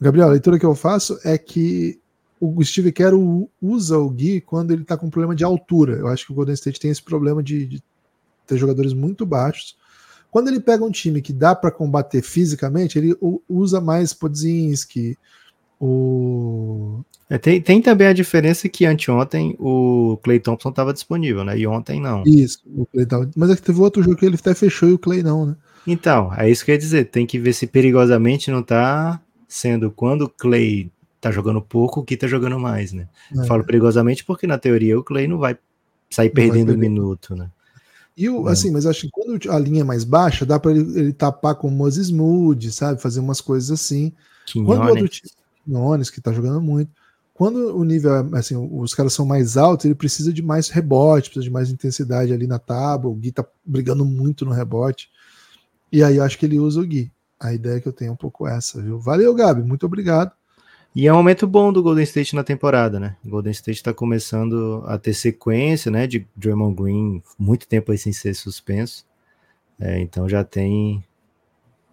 Gabriel, 0.00 0.28
a 0.28 0.30
leitura 0.30 0.58
que 0.58 0.66
eu 0.66 0.74
faço 0.74 1.18
é 1.24 1.36
que 1.36 2.00
o 2.40 2.64
Steve 2.64 2.90
Kerr 2.90 3.14
usa 3.60 3.98
o 3.98 4.08
Gui 4.08 4.40
quando 4.40 4.70
ele 4.70 4.82
está 4.82 4.96
com 4.96 5.10
problema 5.10 5.34
de 5.34 5.44
altura. 5.44 5.96
Eu 5.96 6.08
acho 6.08 6.26
que 6.26 6.32
o 6.32 6.34
Golden 6.34 6.54
State 6.54 6.80
tem 6.80 6.90
esse 6.90 7.02
problema 7.02 7.42
de, 7.42 7.66
de 7.66 7.82
ter 8.46 8.56
jogadores 8.56 8.94
muito 8.94 9.26
baixos 9.26 9.76
quando 10.30 10.48
ele 10.48 10.60
pega 10.60 10.84
um 10.84 10.90
time 10.90 11.20
que 11.20 11.32
dá 11.32 11.54
para 11.54 11.72
combater 11.72 12.22
fisicamente, 12.22 12.98
ele 12.98 13.16
usa 13.48 13.80
mais 13.80 14.14
Podzinski, 14.14 15.18
o. 15.80 17.02
É, 17.28 17.38
tem, 17.38 17.60
tem 17.60 17.80
também 17.80 18.08
a 18.08 18.12
diferença 18.12 18.68
que 18.68 18.84
anteontem 18.84 19.56
o 19.58 20.18
Clay 20.22 20.40
Thompson 20.40 20.70
estava 20.70 20.92
disponível, 20.92 21.44
né? 21.44 21.56
E 21.56 21.66
ontem 21.66 22.00
não. 22.00 22.24
Isso, 22.24 22.60
o 22.66 22.84
Clay 22.86 23.06
mas 23.36 23.50
é 23.50 23.56
que 23.56 23.62
teve 23.62 23.80
outro 23.80 24.02
jogo 24.02 24.16
que 24.16 24.26
ele 24.26 24.34
até 24.34 24.52
fechou 24.52 24.88
e 24.88 24.92
o 24.92 24.98
Clay 24.98 25.22
não, 25.22 25.46
né? 25.46 25.56
Então, 25.86 26.32
é 26.36 26.50
isso 26.50 26.64
que 26.64 26.70
eu 26.70 26.74
ia 26.74 26.78
dizer. 26.78 27.04
Tem 27.06 27.26
que 27.26 27.38
ver 27.38 27.52
se 27.52 27.66
perigosamente 27.66 28.50
não 28.50 28.62
tá 28.62 29.20
sendo 29.48 29.90
quando 29.90 30.22
o 30.22 30.28
Clay 30.28 30.90
tá 31.20 31.30
jogando 31.30 31.60
pouco, 31.62 32.04
que 32.04 32.16
tá 32.16 32.26
jogando 32.26 32.58
mais, 32.58 32.92
né? 32.92 33.08
É. 33.36 33.46
Falo 33.46 33.64
perigosamente 33.64 34.24
porque 34.24 34.46
na 34.46 34.58
teoria 34.58 34.98
o 34.98 35.04
Clay 35.04 35.28
não 35.28 35.38
vai 35.38 35.56
sair 36.10 36.28
não 36.28 36.34
perdendo 36.34 36.66
vai 36.68 36.76
um 36.76 36.78
minuto, 36.78 37.36
né? 37.36 37.48
E 38.16 38.28
o, 38.28 38.48
é. 38.48 38.52
assim, 38.52 38.70
mas 38.70 38.86
acho 38.86 39.02
que 39.02 39.10
quando 39.10 39.50
a 39.50 39.58
linha 39.58 39.82
é 39.82 39.84
mais 39.84 40.04
baixa, 40.04 40.44
dá 40.44 40.58
para 40.58 40.72
ele, 40.72 40.98
ele, 40.98 41.12
tapar 41.12 41.54
com 41.54 41.68
o 41.68 41.70
Moses 41.70 42.10
Moody, 42.10 42.72
sabe? 42.72 43.00
Fazer 43.00 43.20
umas 43.20 43.40
coisas 43.40 43.70
assim. 43.70 44.12
Quinones. 44.46 44.76
Quando 44.76 44.86
o 44.86 44.90
outro 44.90 45.08
time, 45.08 45.30
Quinones, 45.64 46.10
que 46.10 46.20
tá 46.20 46.32
jogando 46.32 46.60
muito. 46.60 46.90
Quando 47.34 47.74
o 47.74 47.84
nível, 47.84 48.14
é, 48.14 48.38
assim, 48.38 48.54
os 48.70 48.92
caras 48.92 49.14
são 49.14 49.24
mais 49.24 49.56
altos, 49.56 49.86
ele 49.86 49.94
precisa 49.94 50.30
de 50.32 50.42
mais 50.42 50.68
rebote, 50.68 51.30
precisa 51.30 51.44
de 51.44 51.50
mais 51.50 51.70
intensidade 51.70 52.32
ali 52.32 52.46
na 52.46 52.58
tábua. 52.58 53.10
O 53.10 53.14
Gui 53.14 53.32
tá 53.32 53.44
brigando 53.64 54.04
muito 54.04 54.44
no 54.44 54.52
rebote. 54.52 55.08
E 55.90 56.02
aí 56.04 56.16
eu 56.16 56.22
acho 56.22 56.38
que 56.38 56.44
ele 56.44 56.58
usa 56.58 56.80
o 56.80 56.86
Gui. 56.86 57.10
A 57.38 57.54
ideia 57.54 57.80
que 57.80 57.88
eu 57.88 57.92
tenho 57.94 58.10
é 58.10 58.12
um 58.12 58.16
pouco 58.16 58.46
essa, 58.46 58.82
viu? 58.82 59.00
Valeu, 59.00 59.34
Gabi, 59.34 59.62
muito 59.62 59.86
obrigado. 59.86 60.32
E 60.94 61.06
é 61.06 61.12
um 61.12 61.16
momento 61.16 61.46
bom 61.46 61.72
do 61.72 61.82
Golden 61.82 62.02
State 62.04 62.34
na 62.34 62.42
temporada, 62.42 63.00
né? 63.00 63.16
O 63.24 63.30
Golden 63.30 63.52
State 63.52 63.78
está 63.78 63.94
começando 63.94 64.82
a 64.86 64.98
ter 64.98 65.14
sequência, 65.14 65.90
né? 65.90 66.06
De 66.06 66.26
Draymond 66.36 66.74
Green, 66.74 67.22
muito 67.38 67.66
tempo 67.66 67.90
aí 67.90 67.96
sem 67.96 68.12
ser 68.12 68.34
suspenso. 68.34 69.06
É, 69.80 69.98
então 70.00 70.28
já 70.28 70.44
tem. 70.44 71.02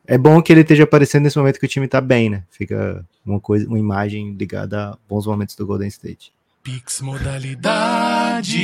É 0.05 0.17
bom 0.17 0.41
que 0.41 0.51
ele 0.51 0.61
esteja 0.61 0.83
aparecendo 0.83 1.23
nesse 1.23 1.37
momento 1.37 1.59
que 1.59 1.65
o 1.65 1.69
time 1.69 1.85
está 1.85 2.01
bem, 2.01 2.29
né? 2.29 2.43
Fica 2.49 3.05
uma 3.27 3.39
coisa, 3.39 3.67
uma 3.67 3.79
imagem 3.79 4.33
ligada 4.33 4.91
a 4.91 4.97
bons 5.07 5.25
momentos 5.25 5.55
do 5.55 5.65
Golden 5.65 5.87
State. 5.87 6.33
Pix 6.63 7.01
modalidade. 7.01 8.57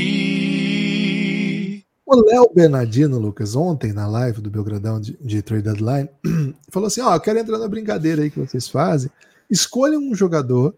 O 2.06 2.16
Léo 2.16 2.52
Bernardino, 2.54 3.18
Lucas, 3.18 3.56
ontem 3.56 3.94
na 3.94 4.08
live 4.08 4.42
do 4.42 4.50
Belgradão 4.50 5.00
de, 5.00 5.18
de 5.22 5.42
Trade 5.42 5.64
Deadline, 5.64 6.10
falou 6.70 6.88
assim: 6.88 7.02
Ó, 7.02 7.12
oh, 7.12 7.16
eu 7.16 7.22
quero 7.22 7.40
entrar 7.40 7.58
na 7.58 7.68
brincadeira 7.68 8.22
aí 8.24 8.30
que 8.30 8.40
vocês 8.40 8.68
fazem 8.68 9.10
escolha 9.50 9.98
um 9.98 10.16
jogador 10.16 10.76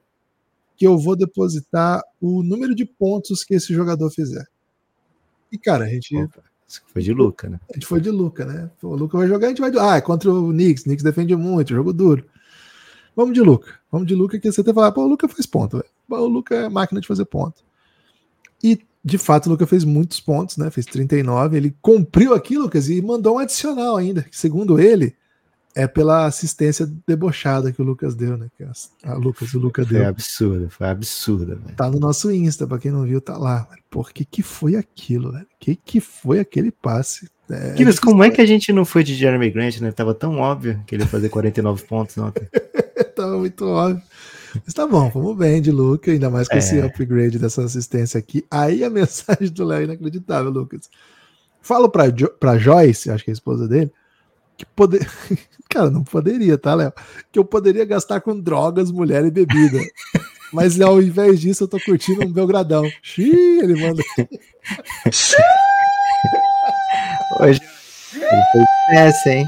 que 0.78 0.86
eu 0.86 0.98
vou 0.98 1.16
depositar 1.16 2.04
o 2.20 2.44
número 2.44 2.76
de 2.76 2.86
pontos 2.86 3.44
que 3.44 3.56
esse 3.56 3.74
jogador 3.74 4.10
fizer. 4.10 4.46
E, 5.52 5.58
cara, 5.58 5.86
a 5.86 5.88
gente. 5.88 6.16
Opa, 6.16 6.44
foi 6.92 7.02
de 7.02 7.14
Luca, 7.14 7.48
né? 7.48 7.60
A 7.70 7.74
gente 7.74 7.86
foi 7.86 8.02
de 8.02 8.10
Luca, 8.10 8.46
né? 8.46 8.70
O 8.82 8.96
Luca 8.96 9.18
vai 9.18 9.28
jogar, 9.28 9.48
a 9.48 9.50
gente 9.50 9.62
vai. 9.62 9.72
Ah, 9.80 9.98
é 9.98 10.02
contra 10.02 10.32
o 10.32 10.50
Knicks. 10.50 10.82
O 10.82 10.86
Knicks 10.86 11.04
defende 11.04 11.36
muito, 11.36 11.74
jogo 11.74 11.94
duro. 11.94 12.26
Vamos 13.16 13.34
de 13.34 13.42
Luca. 13.42 13.80
Vamos 13.92 14.08
de 14.08 14.16
Luca, 14.16 14.40
que 14.40 14.52
você 14.52 14.62
até 14.62 14.74
falar, 14.74 14.92
pô, 14.92 15.04
o 15.04 15.08
Luca 15.08 15.28
faz 15.28 15.46
ponto. 15.46 15.84
O 16.10 16.28
Luca 16.28 16.56
é 16.56 16.70
máquina 16.70 17.00
de 17.00 17.08
fazer 17.08 17.26
ponto. 17.26 17.64
E, 18.64 18.80
de 19.04 19.18
fato, 19.18 19.48
o 19.48 19.50
Luca 19.52 19.66
fez 19.66 19.84
muitos 19.84 20.20
pontos, 20.20 20.58
né? 20.58 20.70
Fez 20.70 20.86
39. 20.86 21.56
Ele 21.56 21.76
cumpriu 21.82 22.34
aqui, 22.34 22.58
Lucas, 22.58 22.90
e 22.90 23.02
mandou 23.02 23.36
um 23.36 23.40
adicional 23.40 23.96
ainda. 23.96 24.24
Que, 24.24 24.38
segundo 24.38 24.80
ele, 24.80 25.16
é 25.76 25.88
pela 25.88 26.26
assistência 26.26 26.90
debochada 27.06 27.72
que 27.72 27.82
o 27.82 27.86
Lucas 27.86 28.16
deu, 28.16 28.38
né? 28.38 28.48
Que 28.58 28.64
a, 29.04 29.14
Lucas, 29.14 29.54
o 29.54 29.60
Lucas 29.60 29.88
deu. 29.88 30.00
Foi 30.00 30.08
absurdo, 30.08 30.70
foi 30.70 30.88
absurdo. 30.88 31.60
Véio. 31.64 31.76
Tá 31.76 31.90
no 31.90 32.00
nosso 32.00 32.32
Insta, 32.32 32.66
pra 32.66 32.80
quem 32.80 32.92
não 32.92 33.04
viu, 33.04 33.22
tá 33.22 33.38
lá. 33.38 33.68
Por 33.90 34.12
que 34.12 34.26
que 34.26 34.42
foi 34.42 34.76
aquilo, 34.76 35.34
velho? 35.34 35.48
Que 35.60 35.76
que 35.76 36.00
foi 36.00 36.40
aquele 36.40 36.72
passe? 36.72 37.30
É, 37.50 37.76
como 38.02 38.24
é 38.24 38.32
que 38.32 38.42
a 38.42 38.46
gente 38.46 38.74
não 38.74 38.84
foi 38.84 39.04
de 39.04 39.14
Jeremy 39.14 39.52
Grant, 39.52 39.80
né? 39.80 39.92
Tava 39.92 40.14
tão 40.16 40.40
óbvio 40.40 40.82
que 40.88 40.96
ele 40.96 41.04
ia 41.04 41.08
fazer 41.08 41.30
49 41.30 41.84
pontos 41.84 42.18
ontem. 42.18 42.48
Tava 43.16 43.38
muito 43.38 43.66
óbvio. 43.66 44.02
Mas 44.64 44.74
tá 44.74 44.88
bom, 44.88 45.10
vamos 45.10 45.38
bem 45.38 45.62
de 45.62 45.72
Lucas, 45.72 46.14
ainda 46.14 46.30
mais 46.30 46.48
com 46.48 46.56
é. 46.56 46.60
esse 46.60 46.80
upgrade 46.80 47.40
dessa 47.40 47.64
assistência 47.64 48.18
aqui. 48.18 48.46
Aí 48.50 48.84
a 48.84 48.90
mensagem 48.92 49.50
do 49.50 49.66
Léo 49.66 49.82
é 49.82 49.84
inacreditável, 49.86 50.52
Lucas. 50.52 50.90
Falo 51.62 51.90
pra, 51.90 52.10
jo 52.10 52.30
pra 52.40 52.58
Joyce, 52.58 53.10
acho 53.10 53.24
que 53.24 53.32
é 53.32 53.34
a 53.34 53.34
esposa 53.34 53.68
dele, 53.68 53.92
que 54.58 54.66
poder. 54.66 55.10
Cara, 55.70 55.90
não 55.90 56.04
poderia, 56.04 56.58
tá, 56.58 56.76
Léo? 56.76 56.94
Que 57.32 57.40
eu 57.40 57.44
poderia 57.44 57.84
gastar 57.86 58.22
com 58.22 58.40
drogas, 58.40 58.92
mulher 58.92 59.26
e 59.26 59.32
bebida. 59.32 59.80
Mas 60.54 60.80
ao 60.80 61.02
invés 61.02 61.42
disso, 61.42 61.64
eu 61.64 61.68
tô 61.68 61.80
curtindo 61.80 62.24
um 62.24 62.32
Belgradão. 62.32 62.84
Xiii, 63.02 63.60
ele 63.60 63.82
manda. 63.82 64.02
Hoje 67.40 67.60
ele 68.14 68.44
foi 68.52 68.98
essa, 68.98 69.30
hein? 69.30 69.46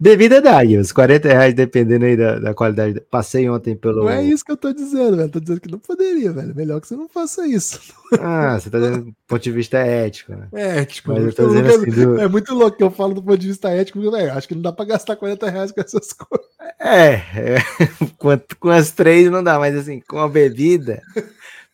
Bebida 0.00 0.40
dá, 0.40 0.58
uns 0.62 0.92
40 0.92 1.26
reais, 1.28 1.52
dependendo 1.54 2.04
aí 2.04 2.16
da, 2.16 2.38
da 2.38 2.54
qualidade. 2.54 3.00
Passei 3.10 3.48
ontem 3.50 3.74
pelo. 3.74 4.02
Não 4.04 4.10
é 4.10 4.22
isso 4.22 4.44
que 4.44 4.52
eu 4.52 4.56
tô 4.56 4.72
dizendo, 4.72 5.16
velho. 5.16 5.28
Tô 5.28 5.40
dizendo 5.40 5.60
que 5.60 5.70
não 5.70 5.80
poderia, 5.80 6.32
velho. 6.32 6.54
Melhor 6.54 6.80
que 6.80 6.86
você 6.86 6.94
não 6.94 7.08
faça 7.08 7.44
isso. 7.48 7.80
Ah, 8.20 8.58
você 8.60 8.70
tá 8.70 8.78
dizendo 8.78 9.06
do 9.06 9.14
ponto 9.26 9.42
de 9.42 9.50
vista 9.50 9.76
ético, 9.78 10.32
né? 10.36 10.48
É, 10.52 10.84
tipo, 10.84 11.10
Mas 11.12 11.24
eu 11.24 11.34
tô 11.34 11.48
dizendo 11.48 11.66
assim, 11.68 11.90
do- 11.90 12.20
é 12.20 12.28
muito 12.28 12.54
louco 12.54 12.76
que 12.76 12.84
eu 12.84 12.92
falo 12.92 13.12
do 13.12 13.22
ponto 13.22 13.38
de 13.38 13.48
vista 13.48 13.70
ético, 13.70 13.98
porque, 14.00 14.16
velho, 14.16 14.32
acho 14.32 14.46
que 14.46 14.54
não 14.54 14.62
dá 14.62 14.72
pra 14.72 14.84
gastar 14.84 15.16
40 15.16 15.50
reais 15.50 15.72
com 15.72 15.80
essas 15.80 16.12
coisas. 16.12 16.46
É, 16.78 17.14
é 17.14 17.56
com, 18.16 18.30
com 18.60 18.68
as 18.70 18.92
três 18.92 19.28
não 19.30 19.42
dá, 19.42 19.58
mas 19.58 19.74
assim, 19.76 20.00
com 20.08 20.18
a 20.20 20.28
bebida, 20.28 21.02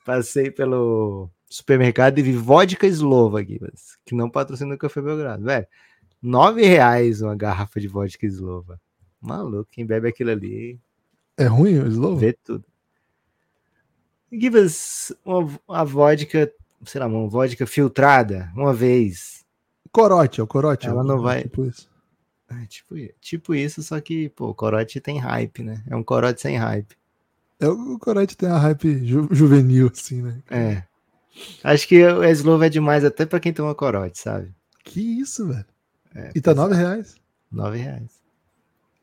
passei 0.05 0.51
pelo 0.51 1.29
supermercado 1.49 2.19
e 2.19 2.23
vi 2.23 2.33
vodka 2.33 2.87
eslova 2.87 3.41
aqui, 3.41 3.59
mas 3.61 3.99
que 4.05 4.15
não 4.15 4.31
patrocina 4.31 4.75
o 4.75 4.79
Café 4.79 5.01
Belgrado, 5.03 5.45
velho. 5.45 5.67
Nove 6.27 6.65
reais 6.65 7.21
uma 7.21 7.37
garrafa 7.37 7.79
de 7.79 7.87
vodka 7.87 8.25
eslova. 8.25 8.81
Maluco, 9.21 9.69
quem 9.71 9.85
bebe 9.85 10.09
aquilo 10.09 10.31
ali 10.31 10.81
É 11.37 11.45
ruim 11.45 11.79
o 11.79 11.87
Slow? 11.87 12.17
vê 12.17 12.33
tudo. 12.33 12.65
Give 14.33 14.57
us 14.59 15.13
uma, 15.25 15.59
uma 15.69 15.85
vodka, 15.85 16.51
sei 16.87 17.01
lá, 17.01 17.07
uma 17.07 17.29
vodka 17.29 17.67
filtrada, 17.67 18.51
uma 18.57 18.73
vez. 18.73 19.45
Corote, 19.93 20.41
é 20.41 20.43
o 20.43 20.47
corote. 20.47 20.87
Ela 20.87 21.03
é 21.03 21.05
não 21.05 21.21
vai- 21.21 21.43
Tipo 21.43 21.67
isso. 21.67 21.89
É, 22.51 22.67
tipo, 22.67 22.95
tipo 23.21 23.55
isso, 23.55 23.83
só 23.83 24.01
que, 24.01 24.29
pô, 24.31 24.49
o 24.49 24.55
corote 24.55 25.01
tem 25.01 25.19
hype, 25.19 25.63
né? 25.63 25.83
É 25.89 25.95
um 25.97 26.03
corote 26.03 26.41
sem 26.41 26.57
hype. 26.57 26.97
É, 27.61 27.69
o 27.69 27.99
corote 27.99 28.37
tem 28.37 28.49
a 28.49 28.59
hype 28.59 29.05
ju- 29.07 29.29
juvenil, 29.31 29.91
assim, 29.93 30.23
né? 30.23 30.43
É. 30.51 30.83
Acho 31.63 31.87
que 31.89 32.03
o 32.05 32.25
Slow 32.25 32.63
é 32.63 32.69
demais 32.69 33.05
até 33.05 33.25
pra 33.27 33.41
quem 33.41 33.53
toma 33.53 33.75
corote, 33.75 34.19
sabe? 34.19 34.55
Que 34.85 35.01
isso, 35.21 35.47
velho. 35.49 35.65
É, 36.15 36.31
E 36.35 36.41
tá 36.41 36.55
pois 36.55 36.67
é. 36.67 36.71
9 36.71 36.75
reais. 36.75 37.15
Nove 37.51 37.79
reais. 37.79 38.23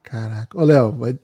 Caraca. 0.04 0.58
Ô, 0.58 0.63
Léo, 0.63 0.91
vai- 0.93 1.19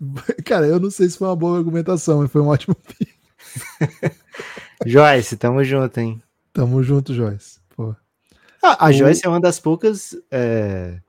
cara, 0.46 0.66
eu 0.68 0.80
não 0.80 0.90
sei 0.92 1.10
se 1.10 1.18
foi 1.18 1.28
uma 1.28 1.36
boa 1.36 1.58
argumentação, 1.58 2.20
mas 2.20 2.32
foi 2.32 2.42
um 2.42 2.48
ótimo 2.48 2.76
pique. 2.88 3.14
Joyce, 4.86 5.38
tamo 5.38 5.64
junto, 5.64 5.98
hein? 6.00 6.22
Tamo 6.54 6.82
junto, 6.84 7.14
Joyce. 7.14 7.60
Pô. 7.76 7.96
Ah, 8.62 8.86
a 8.86 8.90
O- 8.90 8.94
Joyce 8.94 9.26
é 9.26 9.30
uma 9.30 9.40
das 9.42 9.60
poucas 9.60 10.16
é, 10.32 11.00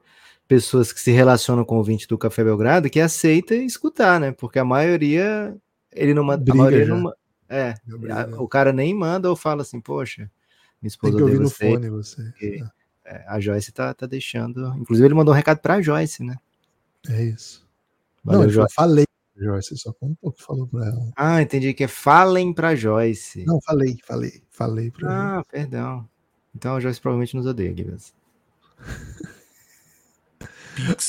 pessoas 0.46 0.92
que 0.92 1.00
se 1.00 1.10
relacionam 1.10 1.64
com 1.64 1.74
o 1.74 1.78
ouvinte 1.78 2.06
do 2.08 2.18
Café 2.18 2.44
Belgrado 2.44 2.88
que 2.90 3.00
aceita 3.00 3.54
escutar, 3.54 4.18
né? 4.20 4.32
Porque 4.32 4.58
a 4.58 4.64
maioria, 4.64 5.54
ele 5.92 6.14
não 6.14 6.24
manda. 6.24 6.42
A 6.50 6.54
Briga 6.54 6.86
não, 6.86 7.12
é, 7.48 7.74
a- 8.10 8.26
né? 8.26 8.36
o 8.38 8.48
cara 8.48 8.72
nem 8.72 8.94
manda 8.94 9.28
ou 9.28 9.36
fala 9.36 9.62
assim, 9.62 9.80
poxa, 9.80 10.22
minha 10.22 10.30
Tem 10.82 10.88
esposa 10.88 11.16
que 11.16 11.22
ouvir 11.22 11.38
no 11.40 11.48
você. 11.48 11.70
fone 11.70 11.90
você. 11.90 12.22
porque- 12.22 12.62
É, 12.62 12.77
a 13.26 13.40
Joyce 13.40 13.72
tá, 13.72 13.94
tá 13.94 14.06
deixando. 14.06 14.74
Inclusive, 14.76 15.06
ele 15.06 15.14
mandou 15.14 15.32
um 15.32 15.36
recado 15.36 15.58
pra 15.58 15.80
Joyce, 15.80 16.22
né? 16.22 16.36
É 17.08 17.24
isso. 17.24 17.66
Valeu, 18.24 18.42
não, 18.42 18.50
Joyce. 18.50 18.74
falei. 18.74 19.04
Joyce, 19.36 19.78
só 19.78 19.92
contou 19.92 20.32
que 20.32 20.42
falou 20.42 20.66
pra 20.66 20.86
ela. 20.86 21.12
Ah, 21.16 21.40
entendi 21.40 21.72
que 21.72 21.84
é 21.84 21.88
falem 21.88 22.52
pra 22.52 22.74
Joyce. 22.74 23.44
Não, 23.44 23.60
falei, 23.60 23.96
falei, 24.04 24.42
falei 24.50 24.90
pra 24.90 25.08
ela. 25.08 25.38
Ah, 25.38 25.44
perdão. 25.44 26.08
Então 26.54 26.74
a 26.74 26.80
Joyce 26.80 27.00
provavelmente 27.00 27.36
nos 27.36 27.46
odeia. 27.46 27.72
Pix 27.72 28.12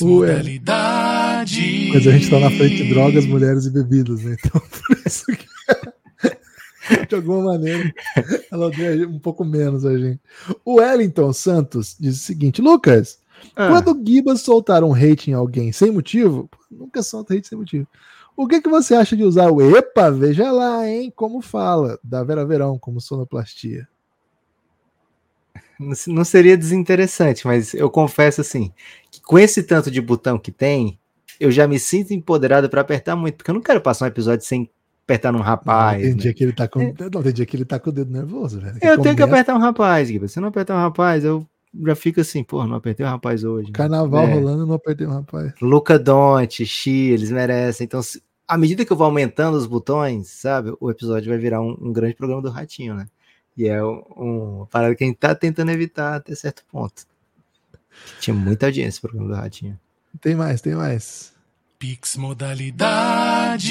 modalidade. 0.00 1.90
Mas 1.92 2.06
a 2.06 2.12
gente 2.12 2.30
tá 2.30 2.38
na 2.38 2.50
frente 2.50 2.76
de 2.76 2.88
drogas, 2.90 3.26
mulheres 3.26 3.66
e 3.66 3.70
bebidas, 3.70 4.22
né? 4.22 4.36
Então, 4.38 4.60
por 4.86 4.96
isso 5.04 5.26
que. 5.26 5.49
De 7.08 7.14
alguma 7.14 7.44
maneira, 7.44 7.92
ela 8.50 8.66
odeia 8.66 9.08
um 9.08 9.18
pouco 9.18 9.44
menos 9.44 9.84
a 9.84 9.96
gente. 9.96 10.20
O 10.64 10.74
Wellington 10.76 11.32
Santos 11.32 11.96
diz 11.98 12.16
o 12.16 12.20
seguinte: 12.24 12.60
Lucas, 12.60 13.18
Ah, 13.56 13.68
quando 13.68 13.92
o 13.92 14.06
Gibas 14.06 14.40
soltar 14.42 14.82
um 14.84 14.92
hate 14.94 15.30
em 15.30 15.34
alguém 15.34 15.72
sem 15.72 15.90
motivo, 15.90 16.48
nunca 16.70 17.02
solta 17.02 17.34
hate 17.34 17.48
sem 17.48 17.58
motivo. 17.58 17.86
O 18.36 18.46
que, 18.46 18.60
que 18.62 18.68
você 18.70 18.94
acha 18.94 19.16
de 19.16 19.22
usar 19.24 19.50
o 19.50 19.60
EPA? 19.76 20.10
Veja 20.10 20.50
lá, 20.50 20.88
hein? 20.88 21.12
Como 21.14 21.42
fala, 21.42 21.98
da 22.02 22.22
Vera 22.24 22.44
Verão, 22.46 22.78
como 22.78 23.00
sonoplastia. 23.00 23.86
não 25.78 25.94
se- 25.94 26.10
não 26.12 26.24
seria 26.24 26.56
desinteressante, 26.56 27.46
mas 27.46 27.74
eu 27.74 27.90
confesso 27.90 28.40
assim, 28.40 28.72
que 29.10 29.20
com 29.22 29.38
esse 29.38 29.62
tanto 29.62 29.90
de 29.90 30.00
botão 30.00 30.38
que 30.38 30.52
tem, 30.52 30.98
eu 31.38 31.50
já 31.50 31.66
me 31.66 31.78
sinto 31.78 32.12
empoderado 32.12 32.68
pra 32.68 32.82
apertar 32.82 33.16
muito, 33.16 33.36
porque 33.36 33.50
eu 33.50 33.54
não 33.54 33.62
quero 33.62 33.80
passar 33.80 34.04
um 34.04 34.08
episódio 34.08 34.44
sem 34.44 34.70
apertar 35.04 35.32
num 35.32 35.40
rapaz. 35.40 36.00
tem 36.02 36.10
né? 36.12 36.16
dia 36.16 36.34
que 36.34 36.44
ele 36.44 36.52
tá 36.52 36.68
com. 36.68 36.94
Não, 37.12 37.22
tem 37.22 37.32
dia 37.32 37.46
que 37.46 37.56
ele 37.56 37.64
tá 37.64 37.78
com 37.78 37.90
o 37.90 37.92
dedo 37.92 38.10
nervoso, 38.12 38.60
velho. 38.60 38.78
Eu 38.82 39.00
tenho 39.00 39.16
que 39.16 39.22
apertar 39.22 39.54
um 39.54 39.58
rapaz, 39.58 40.08
Gibbs. 40.08 40.32
Se 40.32 40.38
eu 40.38 40.42
não 40.42 40.48
apertar 40.48 40.74
um 40.76 40.80
rapaz, 40.80 41.24
eu 41.24 41.46
já 41.86 41.94
fico 41.94 42.20
assim, 42.20 42.42
pô, 42.42 42.66
não 42.66 42.76
apertei 42.76 43.04
um 43.06 43.08
rapaz 43.08 43.44
hoje. 43.44 43.68
né? 43.68 43.72
Carnaval 43.74 44.24
É. 44.24 44.34
rolando, 44.34 44.62
eu 44.62 44.66
não 44.66 44.74
apertei 44.74 45.06
um 45.06 45.12
rapaz. 45.12 45.52
Luca 45.62 45.98
Donte, 45.98 46.64
Xi, 46.66 46.90
eles 47.10 47.30
merecem. 47.30 47.84
Então, 47.84 48.02
se- 48.02 48.22
à 48.46 48.56
medida 48.58 48.84
que 48.84 48.92
eu 48.92 48.96
vou 48.96 49.04
aumentando 49.04 49.56
os 49.56 49.66
botões, 49.66 50.28
sabe, 50.28 50.72
o 50.80 50.90
episódio 50.90 51.28
vai 51.28 51.38
virar 51.38 51.60
um, 51.60 51.76
um 51.80 51.92
grande 51.92 52.14
programa 52.14 52.42
do 52.42 52.50
Ratinho, 52.50 52.94
né? 52.94 53.06
E 53.56 53.68
é 53.68 53.82
um, 53.84 54.02
um- 54.16 54.54
uma 54.58 54.66
parada 54.66 54.94
que 54.94 55.04
a 55.04 55.06
gente 55.06 55.16
tá 55.18 55.34
tentando 55.34 55.70
evitar 55.70 56.16
até 56.16 56.34
certo 56.34 56.64
ponto. 56.70 57.04
Tinha 58.20 58.34
muita 58.34 58.66
audiência 58.66 58.98
o 58.98 59.02
programa 59.02 59.28
do 59.28 59.34
Ratinho. 59.40 59.78
Tem 60.20 60.34
mais, 60.34 60.60
tem 60.60 60.74
mais. 60.74 61.32
Pix 61.78 62.16
modalidade. 62.16 63.70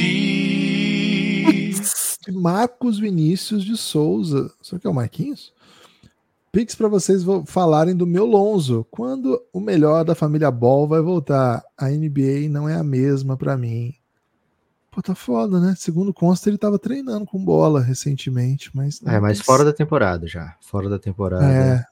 De 2.30 2.38
Marcos 2.38 3.00
Vinícius 3.00 3.64
de 3.64 3.76
Souza. 3.78 4.52
Será 4.62 4.80
que 4.80 4.88
é 4.88 4.90
o 4.90 4.94
Marquinhos? 4.94 5.54
Pix 6.52 6.74
para 6.76 6.88
vocês 6.88 7.24
vo- 7.24 7.44
falarem 7.46 7.96
do 7.96 8.08
meu 8.08 8.26
Lonzo. 8.26 8.86
Quando 8.90 9.42
o 9.54 9.60
melhor 9.60 10.04
da 10.04 10.16
família 10.16 10.50
Ball 10.50 10.88
vai 10.88 11.02
voltar? 11.02 11.64
A 11.78 11.90
NBA 11.92 12.50
não 12.50 12.68
é 12.68 12.76
a 12.76 12.84
mesma 12.84 13.38
para 13.38 13.56
mim. 13.56 13.94
Pô, 14.92 15.02
tá 15.02 15.14
foda, 15.14 15.60
né? 15.60 15.76
Segundo 15.78 16.12
consta, 16.12 16.50
ele 16.50 16.58
tava 16.58 16.80
treinando 16.80 17.26
com 17.26 17.38
bola 17.44 17.80
recentemente, 17.80 18.72
mas. 18.74 19.00
É, 19.06 19.20
mas 19.20 19.40
fora 19.40 19.64
da 19.64 19.72
temporada 19.72 20.26
já. 20.28 20.56
Fora 20.60 20.90
da 20.90 20.98
temporada. 20.98 21.46
É, 21.46 21.86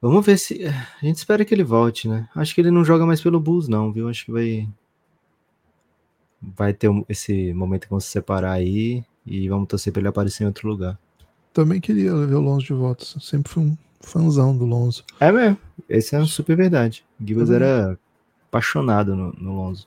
Vamos 0.00 0.24
ver 0.24 0.38
se. 0.38 0.64
A 0.66 1.04
gente 1.04 1.16
espera 1.16 1.44
que 1.44 1.52
ele 1.52 1.64
volte, 1.64 2.08
né? 2.08 2.28
Acho 2.34 2.54
que 2.54 2.60
ele 2.60 2.70
não 2.70 2.84
joga 2.84 3.04
mais 3.04 3.20
pelo 3.20 3.40
Bulls, 3.40 3.68
não, 3.68 3.92
viu? 3.92 4.08
Acho 4.08 4.24
que 4.24 4.32
vai. 4.32 4.68
Vai 6.42 6.72
ter 6.72 6.90
esse 7.08 7.52
momento 7.52 7.82
que 7.82 7.90
vão 7.90 8.00
se 8.00 8.08
separar 8.08 8.52
aí 8.52 9.04
e 9.26 9.48
vamos 9.48 9.68
torcer 9.68 9.92
pra 9.92 10.00
ele 10.00 10.08
aparecer 10.08 10.44
em 10.44 10.46
outro 10.46 10.68
lugar. 10.68 10.98
também 11.52 11.80
queria 11.80 12.14
ver 12.14 12.34
o 12.34 12.40
Lonzo 12.40 12.66
de 12.66 12.72
volta. 12.72 13.04
Sempre 13.20 13.52
fui 13.52 13.62
um 13.62 13.76
fãzão 14.00 14.56
do 14.56 14.64
Lonzo. 14.64 15.04
É 15.18 15.30
mesmo. 15.30 15.58
Esse 15.88 16.14
é 16.14 16.18
uma 16.18 16.26
super 16.26 16.56
verdade. 16.56 17.04
O 17.20 17.26
Gibbs 17.26 17.50
era 17.50 17.98
apaixonado 18.48 19.14
no, 19.14 19.32
no 19.32 19.54
Lonzo. 19.54 19.86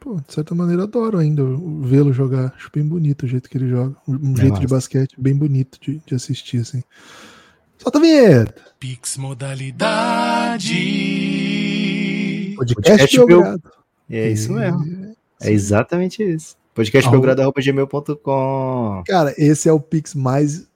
Pô, 0.00 0.14
de 0.14 0.32
certa 0.32 0.54
maneira, 0.54 0.84
adoro 0.84 1.18
ainda 1.18 1.42
vê-lo 1.82 2.12
jogar. 2.12 2.54
Acho 2.56 2.70
bem 2.72 2.84
bonito 2.84 3.24
o 3.24 3.26
jeito 3.26 3.50
que 3.50 3.58
ele 3.58 3.68
joga. 3.68 3.96
Um 4.06 4.36
jeito 4.36 4.54
de 4.54 4.62
massa. 4.62 4.74
basquete 4.76 5.14
bem 5.18 5.34
bonito 5.34 5.78
de, 5.80 6.00
de 6.06 6.14
assistir, 6.14 6.60
assim. 6.60 6.82
Solta 7.78 7.98
a 7.98 8.00
vinheta! 8.00 8.54
Pix 8.78 9.16
modalidade. 9.16 10.74
Podcast, 12.56 13.16
Podcast. 13.16 13.68
É 14.10 14.30
isso 14.30 14.52
mesmo. 14.52 15.07
É 15.40 15.50
exatamente 15.50 16.22
isso. 16.22 16.56
Podcastbelgrado.gmail.com 16.74 19.02
Cara, 19.06 19.34
esse 19.36 19.68
é 19.68 19.72
o 19.72 19.80
Pix 19.80 20.14
mais 20.14 20.66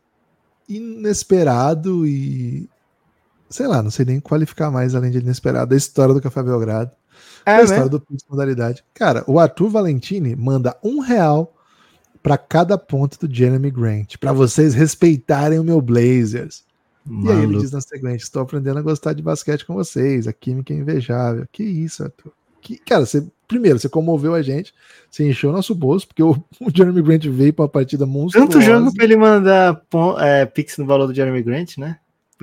inesperado 0.69 2.07
e. 2.07 2.69
Sei 3.49 3.67
lá, 3.67 3.83
não 3.83 3.91
sei 3.91 4.07
nem 4.07 4.21
qualificar 4.21 4.71
mais 4.71 4.95
além 4.95 5.11
de 5.11 5.19
inesperado. 5.19 5.71
Da 5.71 5.77
história 5.77 6.15
do 6.15 6.21
Café 6.21 6.43
Belgrado. 6.43 6.91
É, 7.45 7.57
a 7.57 7.63
história 7.63 7.89
do 7.89 8.01
Pix 8.01 8.25
modalidade. 8.29 8.85
Cara, 8.95 9.25
o 9.27 9.39
Arthur 9.39 9.69
Valentini 9.69 10.35
manda 10.35 10.77
um 10.83 11.01
real 11.01 11.55
para 12.23 12.39
cada 12.39 12.79
ponto 12.79 13.27
do 13.27 13.33
Jeremy 13.33 13.71
Grant, 13.71 14.17
para 14.19 14.33
vocês 14.33 14.75
respeitarem 14.75 15.59
o 15.59 15.65
meu 15.65 15.81
Blazers. 15.81 16.65
E 17.05 17.11
aí 17.11 17.39
ele 17.39 17.47
Maluco. 17.47 17.61
diz 17.61 17.73
na 17.73 17.81
sequência: 17.81 18.25
estou 18.25 18.43
aprendendo 18.43 18.79
a 18.79 18.83
gostar 18.83 19.13
de 19.13 19.23
basquete 19.23 19.67
com 19.67 19.75
vocês, 19.75 20.29
a 20.29 20.33
química 20.33 20.73
é 20.73 20.77
invejável. 20.77 21.47
Que 21.51 21.65
isso, 21.65 22.05
Arthur? 22.05 22.33
Que, 22.63 22.79
cara, 22.79 23.05
você, 23.05 23.27
primeiro, 23.49 23.79
você 23.79 23.89
comoveu 23.89 24.35
a 24.35 24.41
gente, 24.41 24.73
você 25.11 25.29
encheu 25.29 25.51
o 25.51 25.53
nosso 25.53 25.75
bolso, 25.75 26.07
porque 26.07 26.23
o, 26.23 26.31
o 26.61 26.71
Jeremy 26.75 27.03
Grant 27.03 27.27
veio 27.27 27.53
para 27.53 27.65
uma 27.65 27.69
partida 27.69 28.07
monstruosa. 28.07 28.51
Tanto 28.51 28.65
jogo 28.65 28.95
pra 28.95 29.05
ele 29.05 29.17
mandar 29.17 29.83
é, 30.21 30.47
pix 30.47 30.79
no 30.79 30.87
valor 30.87 31.07
do 31.07 31.15
Jeremy 31.15 31.43
Grant, 31.43 31.77
né? 31.77 31.99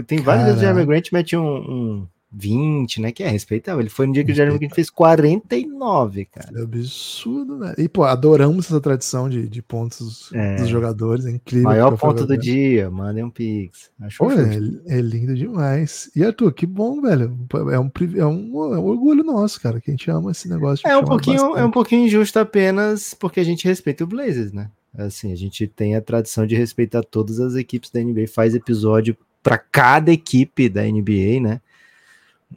Tem 0.05 0.21
vários 0.21 0.45
vezes 0.45 0.60
que 0.60 0.65
o 0.65 0.67
Caraca. 0.67 0.79
Jeremy 0.79 0.86
Grant 0.86 1.12
mete 1.12 1.36
um, 1.36 1.58
um 1.58 2.08
20, 2.31 3.01
né? 3.01 3.11
Que 3.11 3.23
é 3.23 3.27
respeitável. 3.27 3.81
Ele 3.81 3.89
foi 3.89 4.05
no 4.05 4.13
dia 4.13 4.23
que 4.23 4.31
o 4.31 4.35
Jeremy 4.35 4.59
Grant 4.59 4.75
fez 4.75 4.89
49, 4.89 6.25
cara. 6.25 6.49
É 6.55 6.61
absurdo, 6.61 7.57
velho. 7.59 7.75
E, 7.77 7.89
pô, 7.89 8.03
adoramos 8.03 8.67
essa 8.67 8.79
tradição 8.79 9.27
de, 9.29 9.47
de 9.47 9.61
pontos 9.61 10.31
É. 10.33 10.57
dos 10.57 10.69
jogadores, 10.69 11.25
é 11.25 11.31
incrível. 11.31 11.63
Maior 11.63 11.97
ponto 11.97 12.25
do 12.25 12.37
dia, 12.37 12.89
mandem 12.89 13.23
um 13.23 13.29
pix. 13.29 13.89
Acho 14.01 14.19
Pô, 14.19 14.31
é, 14.31 14.59
é 14.87 15.01
lindo 15.01 15.35
demais. 15.35 16.11
E 16.15 16.23
Arthur, 16.23 16.53
que 16.53 16.65
bom, 16.65 17.01
velho. 17.01 17.35
É 17.71 17.79
um, 17.79 17.91
é 18.15 18.25
um, 18.25 18.73
é 18.75 18.79
um 18.79 18.85
orgulho 18.85 19.23
nosso, 19.23 19.59
cara, 19.59 19.81
que 19.81 19.89
a 19.89 19.93
gente 19.93 20.09
ama 20.11 20.31
esse 20.31 20.47
negócio. 20.47 20.83
de 20.85 20.91
É 20.91 20.97
um 20.97 21.03
pouquinho, 21.03 21.57
é 21.57 21.65
um 21.65 21.71
pouquinho 21.71 22.05
injusto 22.05 22.37
apenas 22.39 23.13
porque 23.13 23.39
a 23.39 23.43
gente 23.45 23.65
respeita 23.65 24.03
o 24.03 24.07
Blazers, 24.07 24.51
né? 24.51 24.69
Assim, 24.97 25.31
a 25.31 25.35
gente 25.35 25.67
tem 25.67 25.95
a 25.95 26.01
tradição 26.01 26.45
de 26.45 26.55
respeitar 26.55 27.03
todas 27.03 27.39
as 27.39 27.55
equipes 27.55 27.89
da 27.91 28.01
NBA, 28.01 28.27
faz 28.27 28.55
episódio 28.55 29.15
para 29.41 29.57
cada 29.57 30.11
equipe 30.11 30.67
da 30.67 30.83
NBA, 30.83 31.39
né? 31.41 31.61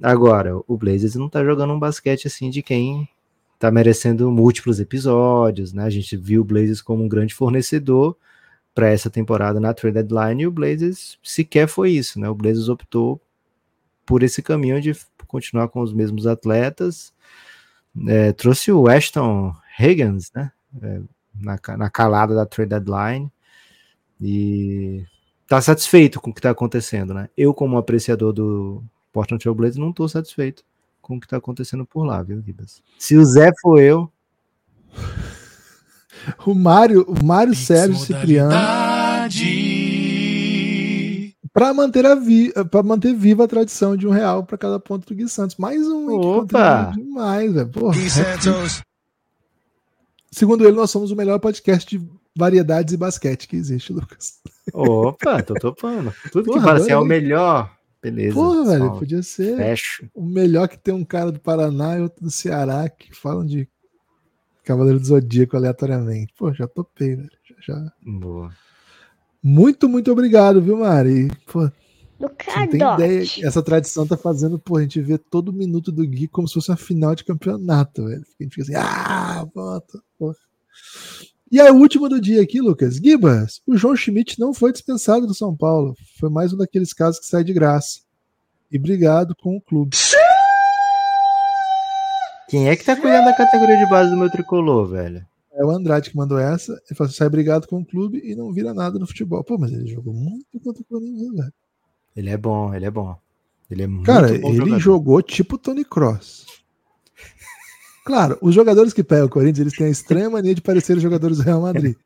Agora, 0.01 0.57
o 0.67 0.77
Blazers 0.77 1.15
não 1.17 1.29
tá 1.29 1.45
jogando 1.45 1.73
um 1.73 1.79
basquete 1.79 2.27
assim 2.27 2.49
de 2.51 2.63
quem 2.63 3.09
tá 3.59 3.71
merecendo 3.71 4.31
múltiplos 4.31 4.81
episódios, 4.81 5.73
né? 5.73 5.85
A 5.85 5.91
gente 5.91 6.17
viu 6.17 6.43
o 6.43 6.45
Blazers 6.45 6.81
como 6.81 7.05
um 7.05 7.09
grande 7.09 7.35
fornecedor 7.35 8.17
para 8.75 8.89
essa 8.89 9.11
temporada 9.11 9.61
na 9.61 9.75
trade 9.75 10.03
deadline 10.03 10.43
e 10.43 10.47
o 10.47 10.51
Blazers 10.51 11.19
sequer 11.23 11.69
foi 11.69 11.91
isso, 11.91 12.19
né? 12.19 12.29
O 12.29 12.35
Blazers 12.35 12.69
optou 12.69 13.21
por 14.07 14.23
esse 14.23 14.43
caminho 14.43 14.81
de 14.81 14.97
continuar 15.27 15.69
com 15.69 15.81
os 15.81 15.93
mesmos 15.93 16.27
atletas. 16.27 17.13
É, 18.09 18.33
trouxe 18.33 18.73
o 18.73 18.89
Ashton 18.89 19.55
Higgins, 19.79 20.33
né? 20.35 20.51
É, 20.83 21.01
na, 21.35 21.59
na 21.77 21.91
calada 21.91 22.35
da 22.35 22.47
trade 22.47 22.71
deadline 22.71 23.31
e 24.21 25.05
tá 25.47 25.61
satisfeito 25.61 26.21
com 26.21 26.31
o 26.31 26.35
que 26.35 26.41
tá 26.41 26.51
acontecendo, 26.51 27.13
né? 27.13 27.29
Eu, 27.37 27.53
como 27.53 27.77
apreciador 27.77 28.33
do 28.33 28.83
Portland 29.13 29.43
Trail 29.43 29.55
Blazers, 29.55 29.79
não 29.79 29.93
tô 29.93 30.09
satisfeito 30.09 30.65
com 31.01 31.17
o 31.17 31.21
que 31.21 31.29
tá 31.29 31.37
acontecendo 31.37 31.85
por 31.85 32.05
lá, 32.05 32.23
viu, 32.23 32.41
Gibas? 32.41 32.83
Se 32.99 33.17
o 33.17 33.25
Zé 33.25 33.51
for 33.61 33.81
eu. 33.81 34.11
O 36.47 36.55
Mário, 36.55 37.05
o 37.09 37.25
Mário 37.25 37.55
Sérgio 37.55 37.97
Cipriano. 37.97 38.53
Para 41.53 41.75
manter, 41.75 42.07
a 42.07 42.15
vi 42.15 42.53
pra 42.71 42.83
manter 42.83 43.15
viva 43.15 43.45
a 43.45 43.49
tradição 43.49 43.95
de 43.97 44.07
um 44.07 44.11
real 44.11 44.45
para 44.45 44.57
cada 44.57 44.81
ponto 44.81 45.07
do 45.07 45.15
Gui 45.15 45.29
Santos. 45.29 45.57
Mais 45.57 45.87
um. 45.87 46.11
Opa! 46.11 46.93
Demais, 46.97 47.53
velho. 47.53 47.71
Gui 47.91 48.09
Santos. 48.09 48.83
Segundo 50.31 50.65
ele, 50.65 50.77
nós 50.77 50.91
somos 50.91 51.11
o 51.11 51.17
melhor 51.17 51.39
podcast 51.41 51.99
de 51.99 52.09
variedades 52.35 52.95
e 52.95 52.97
basquete 52.97 53.47
que 53.47 53.57
existe, 53.57 53.93
Lucas. 53.93 54.41
Opa, 54.73 55.43
tô 55.43 55.53
topando. 55.55 56.15
Tudo 56.31 56.47
Porra, 56.47 56.59
que 56.59 56.65
fala 56.65 56.79
assim 56.79 56.93
é 56.93 56.97
o 56.97 57.05
melhor. 57.05 57.71
Beleza. 58.03 58.35
Porra, 58.35 58.65
velho, 58.65 58.99
podia 58.99 59.23
ser 59.23 59.57
Fecho. 59.57 60.09
o 60.13 60.25
melhor 60.25 60.69
que 60.69 60.77
tem 60.77 60.93
um 60.93 61.05
cara 61.05 61.31
do 61.31 61.39
Paraná 61.39 61.97
e 61.97 62.03
outro 62.03 62.25
do 62.25 62.31
Ceará 62.31 62.89
que 62.89 63.15
falam 63.15 63.47
de 63.47 63.69
Cavaleiro 64.65 64.99
do 64.99 65.07
Zodíaco 65.07 65.57
aleatoriamente. 65.57 66.35
Pô, 66.37 66.53
já 66.53 66.67
topei, 66.67 67.15
velho. 67.15 67.31
Já, 67.49 67.75
já. 67.75 67.93
Boa. 68.05 68.53
Muito, 69.43 69.89
muito 69.89 70.11
obrigado, 70.11 70.61
viu, 70.61 70.79
Mari? 70.79 71.31
Pô, 71.47 71.71
do 72.23 72.31
Não 72.47 72.69
tem 72.69 72.81
ideia. 72.81 73.23
Essa 73.43 73.63
tradição 73.63 74.07
tá 74.07 74.17
fazendo, 74.17 74.59
pô, 74.59 74.77
a 74.77 74.83
gente 74.83 75.01
vê 75.01 75.19
todo 75.19 75.53
minuto 75.53 75.91
do 75.91 76.07
Gui 76.07 76.29
como 76.29 76.47
se 76.47 76.55
fosse 76.55 76.71
uma 76.71 76.77
final 76.77 77.15
de 77.15 77.25
campeonato, 77.25 78.05
velho. 78.05 78.25
A 78.41 78.43
gente 78.43 78.55
fica 78.55 78.63
assim, 78.63 78.75
ah, 78.77 79.45
bota, 79.53 80.01
pô. 80.19 80.35
E 81.53 81.61
aí, 81.61 81.71
o 81.71 81.77
último 81.77 82.09
do 82.09 82.19
dia 82.19 82.41
aqui, 82.41 82.63
Lucas. 82.63 82.97
Gibas, 82.97 83.61
o 83.67 83.77
João 83.77 83.95
Schmidt 83.95 84.41
não 84.41 84.55
foi 84.55 84.73
dispensado 84.73 85.27
do 85.27 85.35
São 85.35 85.55
Paulo. 85.55 85.95
Foi 86.19 86.31
mais 86.31 86.51
um 86.55 86.57
daqueles 86.57 86.95
casos 86.95 87.21
que 87.21 87.27
sai 87.27 87.45
de 87.45 87.53
graça. 87.53 88.01
E 88.71 88.79
obrigado 88.79 89.37
com 89.37 89.55
o 89.55 89.61
clube. 89.61 89.95
Quem 92.49 92.71
é 92.71 92.75
que 92.75 92.83
tá 92.83 92.97
cuidando 92.97 93.27
da 93.27 93.37
categoria 93.37 93.77
de 93.77 93.91
base 93.91 94.11
do 94.11 94.17
meu 94.17 94.31
tricolor, 94.31 94.87
velho? 94.87 95.27
É 95.53 95.63
o 95.63 95.71
Andrade 95.71 96.09
que 96.09 96.17
mandou 96.17 96.39
essa. 96.39 96.73
Ele 96.73 96.97
falou 96.97 97.09
assim: 97.11 97.19
sai 97.19 97.29
brigado 97.29 97.69
com 97.69 97.81
o 97.81 97.85
clube 97.85 98.23
e 98.25 98.35
não 98.35 98.51
vira 98.51 98.73
nada 98.73 98.99
no 98.99 99.07
futebol. 99.07 99.45
Pô, 99.45 99.59
mas 99.59 99.73
ele 99.73 99.87
jogou 99.87 100.15
muito 100.15 100.59
contra 100.59 100.81
o 100.81 100.87
Corinthians, 100.87 101.35
velho. 101.37 101.53
Ele 102.17 102.31
é 102.31 102.37
bom, 102.39 102.73
ele 102.73 102.87
é 102.87 102.91
bom. 102.91 103.15
Ele 103.71 103.83
é 103.83 103.87
muito 103.87 104.07
Cara, 104.07 104.29
bom 104.29 104.49
ele 104.49 104.57
jogador. 104.57 104.79
jogou 104.79 105.21
tipo 105.21 105.59
Tony 105.59 105.85
Cross. 105.85 106.47
Claro, 108.05 108.37
os 108.41 108.55
jogadores 108.55 108.93
que 108.93 109.05
pegam 109.05 109.27
o 109.27 109.31
Corinthians, 109.31 109.61
eles 109.61 109.77
têm 109.77 109.87
a 109.87 109.91
estranha 109.91 110.29
mania 110.29 110.55
de 110.55 110.61
parecer 110.61 110.97
os 110.97 111.03
jogadores 111.03 111.39
do 111.39 111.45
Real 111.45 111.61
Madrid. 111.61 111.97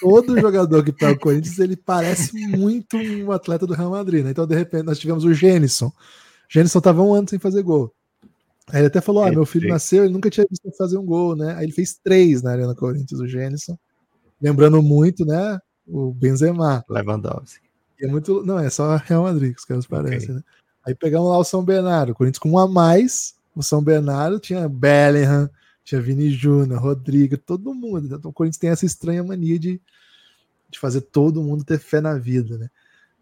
Todo 0.00 0.40
jogador 0.40 0.84
que 0.84 0.92
pega 0.92 1.12
o 1.12 1.18
Corinthians, 1.18 1.58
ele 1.58 1.76
parece 1.76 2.32
muito 2.48 2.96
um 2.96 3.30
atleta 3.30 3.66
do 3.66 3.74
Real 3.74 3.90
Madrid, 3.90 4.24
né? 4.24 4.30
Então, 4.30 4.46
de 4.46 4.56
repente, 4.56 4.84
nós 4.84 4.98
tivemos 4.98 5.24
o 5.24 5.32
Gênison. 5.32 5.86
O 5.86 5.92
Gênison 6.48 6.78
estava 6.78 7.02
um 7.02 7.14
ano 7.14 7.28
sem 7.28 7.38
fazer 7.38 7.62
gol. 7.62 7.94
Aí 8.72 8.80
ele 8.80 8.86
até 8.86 9.00
falou: 9.00 9.22
Ah, 9.22 9.30
meu 9.30 9.46
filho 9.46 9.68
nasceu, 9.68 10.04
ele 10.04 10.12
nunca 10.12 10.30
tinha 10.30 10.46
visto 10.48 10.70
fazer 10.76 10.98
um 10.98 11.04
gol, 11.04 11.36
né? 11.36 11.54
Aí 11.56 11.64
ele 11.64 11.72
fez 11.72 11.98
três 12.02 12.42
na 12.42 12.52
Arena 12.52 12.74
Corinthians, 12.74 13.20
o 13.20 13.26
Gênison. 13.26 13.78
Lembrando 14.40 14.82
muito, 14.82 15.24
né? 15.24 15.58
O 15.86 16.12
Benzema. 16.12 16.84
Lewandowski. 16.88 17.68
é 18.00 18.06
muito. 18.06 18.44
Não, 18.44 18.58
é 18.58 18.70
só 18.70 18.96
Real 18.96 19.24
Madrid 19.24 19.54
que 19.54 19.60
os 19.60 19.64
caras 19.64 19.86
parecem, 19.86 20.30
okay. 20.30 20.34
né? 20.34 20.42
Aí 20.86 20.94
pegamos 20.94 21.28
lá 21.28 21.38
o 21.38 21.44
São 21.44 21.64
Bernardo, 21.64 22.12
o 22.12 22.14
Corinthians 22.14 22.38
com 22.38 22.50
um 22.50 22.58
a 22.58 22.66
mais. 22.66 23.34
O 23.54 23.62
São 23.62 23.82
Bernardo 23.82 24.38
tinha 24.38 24.68
Bellingham, 24.68 25.50
tinha 25.84 26.00
Vini 26.00 26.30
Júnior, 26.30 26.80
Rodrigo, 26.80 27.36
todo 27.36 27.74
mundo. 27.74 28.14
Então 28.14 28.30
o 28.30 28.34
Corinthians 28.34 28.58
tem 28.58 28.70
essa 28.70 28.86
estranha 28.86 29.22
mania 29.24 29.58
de, 29.58 29.80
de 30.70 30.78
fazer 30.78 31.00
todo 31.02 31.42
mundo 31.42 31.64
ter 31.64 31.78
fé 31.78 32.00
na 32.00 32.14
vida, 32.16 32.56
né? 32.58 32.70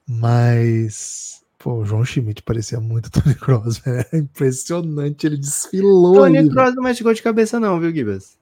Mas 0.07 1.39
Pô, 1.59 1.75
o 1.75 1.85
João 1.85 2.05
Schmidt 2.05 2.43
parecia 2.43 2.79
muito 2.79 3.11
Tony 3.11 3.35
Cross, 3.35 3.79
velho. 3.79 4.07
É 4.13 4.19
impressionante, 4.19 5.27
ele 5.27 5.37
desfilou. 5.37 6.15
Tony 6.15 6.39
ali, 6.39 6.51
Cross 6.51 6.75
não 6.75 6.85
mete 6.85 7.03
gol 7.03 7.13
de 7.13 7.23
cabeça, 7.23 7.59
não, 7.59 7.81
viu, 7.81 7.93
Gibas? 7.93 8.39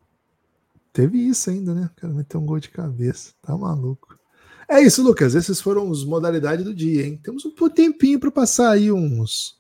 Teve 0.93 1.19
isso 1.19 1.49
ainda, 1.49 1.75
né? 1.75 1.91
O 1.97 2.01
cara 2.01 2.13
meteu 2.13 2.41
um 2.41 2.47
gol 2.47 2.61
de 2.61 2.69
cabeça. 2.69 3.33
Tá 3.43 3.57
maluco. 3.57 4.19
É 4.69 4.81
isso, 4.81 5.03
Lucas. 5.03 5.35
Essas 5.35 5.61
foram 5.61 5.91
as 5.91 6.05
modalidades 6.05 6.65
do 6.65 6.75
dia, 6.75 7.07
hein? 7.07 7.19
Temos 7.23 7.45
um 7.45 7.69
tempinho 7.71 8.21
para 8.21 8.31
passar 8.31 8.73
aí 8.73 8.93
uns, 8.93 9.56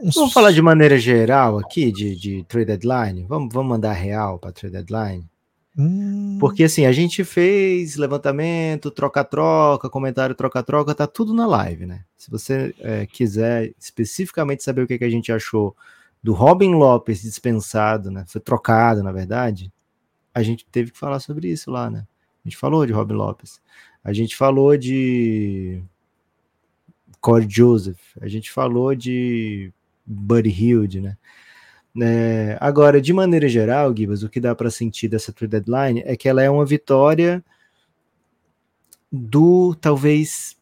uns. 0.00 0.14
Vamos 0.14 0.32
falar 0.32 0.52
de 0.52 0.62
maneira 0.62 0.98
geral 0.98 1.58
aqui, 1.58 1.90
de, 1.90 2.16
de 2.16 2.44
trade 2.44 2.66
deadline? 2.66 3.24
Vamos, 3.28 3.52
vamos 3.52 3.68
mandar 3.68 3.92
real 3.92 4.38
para 4.38 4.52
trade 4.52 4.72
deadline? 4.72 5.28
Hum. 5.76 6.36
Porque 6.40 6.64
assim, 6.64 6.86
a 6.86 6.92
gente 6.92 7.24
fez 7.24 7.96
levantamento, 7.96 8.90
troca-troca, 8.90 9.90
comentário 9.90 10.34
troca-troca, 10.34 10.94
tá 10.94 11.06
tudo 11.06 11.34
na 11.34 11.46
live, 11.46 11.86
né? 11.86 12.04
Se 12.16 12.30
você 12.30 12.74
é, 12.78 13.06
quiser 13.06 13.72
especificamente 13.78 14.62
saber 14.62 14.82
o 14.82 14.86
que, 14.86 14.98
que 14.98 15.04
a 15.04 15.10
gente 15.10 15.32
achou 15.32 15.76
do 16.22 16.32
Robin 16.32 16.74
Lopes 16.74 17.22
dispensado, 17.22 18.10
né? 18.10 18.24
Foi 18.28 18.40
trocado, 18.40 19.02
na 19.02 19.10
verdade, 19.10 19.72
a 20.32 20.42
gente 20.42 20.64
teve 20.70 20.90
que 20.90 20.98
falar 20.98 21.20
sobre 21.20 21.48
isso 21.48 21.70
lá, 21.70 21.90
né? 21.90 22.06
A 22.44 22.48
gente 22.48 22.56
falou 22.56 22.86
de 22.86 22.92
Robin 22.92 23.14
Lopes. 23.14 23.60
A 24.02 24.12
gente 24.12 24.36
falou 24.36 24.76
de 24.76 25.82
Corey 27.20 27.48
Joseph. 27.48 28.00
A 28.20 28.28
gente 28.28 28.52
falou 28.52 28.94
de 28.94 29.72
Buddy 30.06 30.50
Hilde, 30.50 31.00
né? 31.00 31.16
É, 32.00 32.58
agora, 32.60 33.00
de 33.00 33.12
maneira 33.12 33.48
geral, 33.48 33.94
Gibas, 33.96 34.22
o 34.22 34.28
que 34.28 34.40
dá 34.40 34.54
para 34.54 34.70
sentir 34.70 35.08
dessa 35.08 35.32
trade 35.32 35.52
deadline 35.52 36.02
é 36.04 36.16
que 36.16 36.28
ela 36.28 36.42
é 36.42 36.50
uma 36.50 36.66
vitória 36.66 37.44
do 39.12 39.76
talvez 39.80 40.56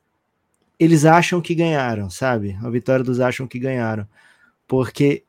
eles 0.78 1.04
acham 1.04 1.40
que 1.40 1.54
ganharam, 1.54 2.10
sabe? 2.10 2.58
A 2.62 2.68
vitória 2.68 3.04
dos 3.04 3.20
acham 3.20 3.46
que 3.46 3.58
ganharam, 3.58 4.06
porque 4.66 5.24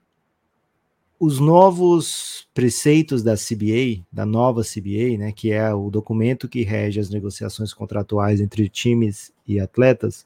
os 1.20 1.40
novos 1.40 2.50
preceitos 2.54 3.24
da 3.24 3.36
CBA, 3.36 4.04
da 4.12 4.26
nova 4.26 4.62
CBA, 4.62 5.18
né, 5.18 5.32
que 5.32 5.52
é 5.52 5.74
o 5.74 5.90
documento 5.90 6.50
que 6.50 6.64
rege 6.64 7.00
as 7.00 7.10
negociações 7.10 7.74
contratuais 7.74 8.42
entre 8.42 8.68
times 8.68 9.32
e 9.48 9.60
atletas, 9.60 10.26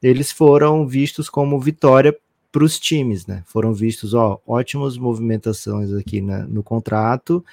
eles 0.00 0.30
foram 0.30 0.86
vistos 0.86 1.28
como 1.28 1.58
vitória 1.58 2.16
para 2.52 2.64
os 2.64 2.78
times, 2.78 3.26
né? 3.26 3.42
Foram 3.46 3.72
vistos, 3.72 4.14
ó, 4.14 4.40
ótimas 4.46 4.96
movimentações 4.96 5.92
aqui 5.92 6.20
no 6.20 6.62
contrato. 6.62 7.44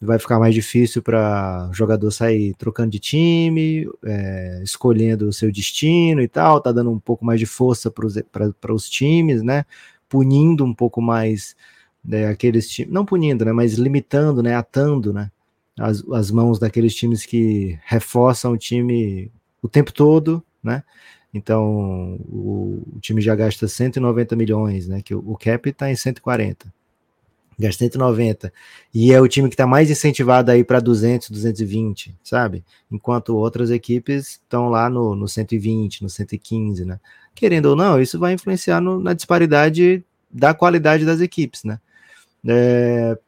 Vai 0.00 0.18
ficar 0.18 0.38
mais 0.38 0.54
difícil 0.54 1.02
para 1.02 1.70
jogador 1.72 2.10
sair 2.10 2.54
trocando 2.54 2.90
de 2.90 2.98
time, 2.98 3.88
é, 4.04 4.60
escolhendo 4.62 5.28
o 5.28 5.32
seu 5.32 5.50
destino 5.50 6.20
e 6.20 6.28
tal. 6.28 6.60
Tá 6.60 6.72
dando 6.72 6.90
um 6.90 6.98
pouco 6.98 7.24
mais 7.24 7.40
de 7.40 7.46
força 7.46 7.90
para 7.90 8.74
os 8.74 8.88
times, 8.88 9.42
né? 9.42 9.64
Punindo 10.08 10.64
um 10.64 10.74
pouco 10.74 11.00
mais 11.00 11.56
né, 12.04 12.26
aqueles 12.28 12.68
times, 12.68 12.92
não 12.92 13.04
punindo, 13.04 13.44
né? 13.44 13.52
Mas 13.52 13.74
limitando, 13.74 14.42
né? 14.42 14.54
Atando, 14.54 15.12
né? 15.12 15.30
As, 15.78 16.04
as 16.12 16.30
mãos 16.30 16.58
daqueles 16.58 16.94
times 16.94 17.24
que 17.26 17.78
reforçam 17.84 18.52
o 18.52 18.58
time 18.58 19.32
o 19.62 19.68
tempo 19.68 19.92
todo, 19.92 20.44
né? 20.62 20.84
Então, 21.34 22.16
o, 22.28 22.84
o, 22.94 23.00
time 23.00 23.20
já 23.20 23.34
gasta 23.34 23.66
190 23.66 24.36
milhões, 24.36 24.86
né? 24.86 25.02
Que 25.02 25.12
o, 25.12 25.18
o 25.18 25.36
cap 25.36 25.68
está 25.68 25.90
em 25.90 25.96
140. 25.96 26.72
Gasta 27.58 27.84
190. 27.84 28.52
E 28.94 29.12
é 29.12 29.20
o 29.20 29.26
time 29.26 29.48
que 29.48 29.54
está 29.54 29.66
mais 29.66 29.90
incentivado 29.90 30.52
aí 30.52 30.62
para 30.62 30.78
200, 30.78 31.30
220, 31.30 32.16
sabe? 32.22 32.64
Enquanto 32.90 33.36
outras 33.36 33.70
equipes 33.72 34.28
estão 34.42 34.68
lá 34.68 34.88
no, 34.88 35.16
no 35.16 35.26
120, 35.26 36.04
no 36.04 36.08
115, 36.08 36.84
né? 36.84 37.00
Querendo 37.34 37.66
ou 37.66 37.76
não, 37.76 38.00
isso 38.00 38.16
vai 38.16 38.32
influenciar 38.34 38.80
no, 38.80 39.00
na 39.00 39.12
disparidade 39.12 40.04
da 40.30 40.54
qualidade 40.54 41.04
das 41.04 41.20
equipes, 41.20 41.64
né? 41.64 41.80
É, 42.46 43.18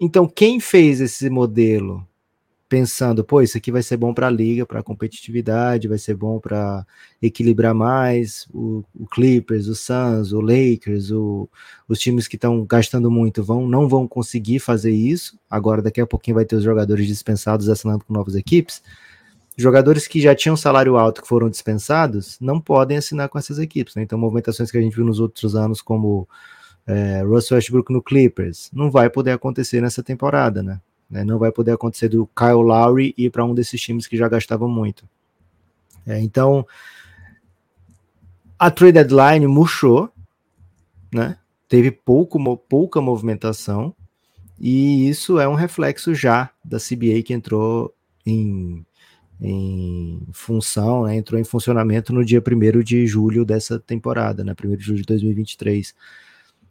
então, 0.00 0.26
quem 0.26 0.58
fez 0.58 1.00
esse 1.02 1.28
modelo 1.28 2.06
pensando, 2.72 3.22
pô, 3.22 3.42
isso 3.42 3.58
aqui 3.58 3.70
vai 3.70 3.82
ser 3.82 3.98
bom 3.98 4.14
para 4.14 4.28
a 4.28 4.30
liga, 4.30 4.64
para 4.64 4.80
a 4.80 4.82
competitividade, 4.82 5.88
vai 5.88 5.98
ser 5.98 6.14
bom 6.14 6.40
para 6.40 6.86
equilibrar 7.20 7.74
mais 7.74 8.48
o, 8.50 8.82
o, 8.98 9.06
Clippers, 9.06 9.66
o 9.66 9.74
Suns, 9.74 10.32
o 10.32 10.40
Lakers, 10.40 11.10
o, 11.10 11.46
os 11.86 11.98
times 11.98 12.26
que 12.26 12.36
estão 12.36 12.64
gastando 12.64 13.10
muito 13.10 13.44
vão 13.44 13.68
não 13.68 13.86
vão 13.86 14.08
conseguir 14.08 14.58
fazer 14.58 14.90
isso. 14.90 15.38
Agora 15.50 15.82
daqui 15.82 16.00
a 16.00 16.06
pouquinho 16.06 16.36
vai 16.36 16.46
ter 16.46 16.56
os 16.56 16.62
jogadores 16.64 17.06
dispensados 17.06 17.68
assinando 17.68 18.06
com 18.06 18.14
novas 18.14 18.34
equipes. 18.34 18.82
jogadores 19.54 20.06
que 20.08 20.18
já 20.18 20.34
tinham 20.34 20.56
salário 20.56 20.96
alto 20.96 21.20
que 21.20 21.28
foram 21.28 21.50
dispensados 21.50 22.38
não 22.40 22.58
podem 22.58 22.96
assinar 22.96 23.28
com 23.28 23.38
essas 23.38 23.58
equipes. 23.58 23.94
Né? 23.96 24.02
Então, 24.02 24.18
movimentações 24.18 24.70
que 24.70 24.78
a 24.78 24.80
gente 24.80 24.96
viu 24.96 25.04
nos 25.04 25.20
outros 25.20 25.54
anos, 25.54 25.82
como 25.82 26.26
é, 26.86 27.22
Russell 27.22 27.56
Westbrook 27.56 27.92
no 27.92 28.02
Clippers, 28.02 28.70
não 28.72 28.90
vai 28.90 29.10
poder 29.10 29.32
acontecer 29.32 29.82
nessa 29.82 30.02
temporada, 30.02 30.62
né? 30.62 30.80
Né? 31.12 31.22
Não 31.22 31.38
vai 31.38 31.52
poder 31.52 31.72
acontecer 31.72 32.08
do 32.08 32.26
Kyle 32.34 32.54
Lowry 32.54 33.14
ir 33.18 33.30
para 33.30 33.44
um 33.44 33.54
desses 33.54 33.80
times 33.80 34.06
que 34.06 34.16
já 34.16 34.28
gastavam 34.28 34.68
muito. 34.68 35.06
É, 36.06 36.18
então, 36.18 36.66
a 38.58 38.70
trade 38.70 38.94
deadline 38.94 39.46
murchou, 39.46 40.10
né? 41.12 41.36
Teve 41.68 41.90
pouco, 41.90 42.38
pouca 42.56 43.00
movimentação, 43.00 43.94
e 44.58 45.08
isso 45.08 45.38
é 45.38 45.46
um 45.46 45.54
reflexo 45.54 46.14
já 46.14 46.50
da 46.64 46.78
CBA 46.78 47.22
que 47.24 47.34
entrou 47.34 47.94
em 48.24 48.84
em 49.44 50.20
função, 50.32 51.02
né, 51.04 51.16
entrou 51.16 51.40
em 51.40 51.42
funcionamento 51.42 52.12
no 52.12 52.24
dia 52.24 52.40
1 52.40 52.80
de 52.80 53.04
julho 53.08 53.44
dessa 53.44 53.76
temporada, 53.76 54.44
né, 54.44 54.54
1 54.54 54.76
de 54.76 54.84
julho 54.84 54.98
de 54.98 55.06
2023. 55.06 55.92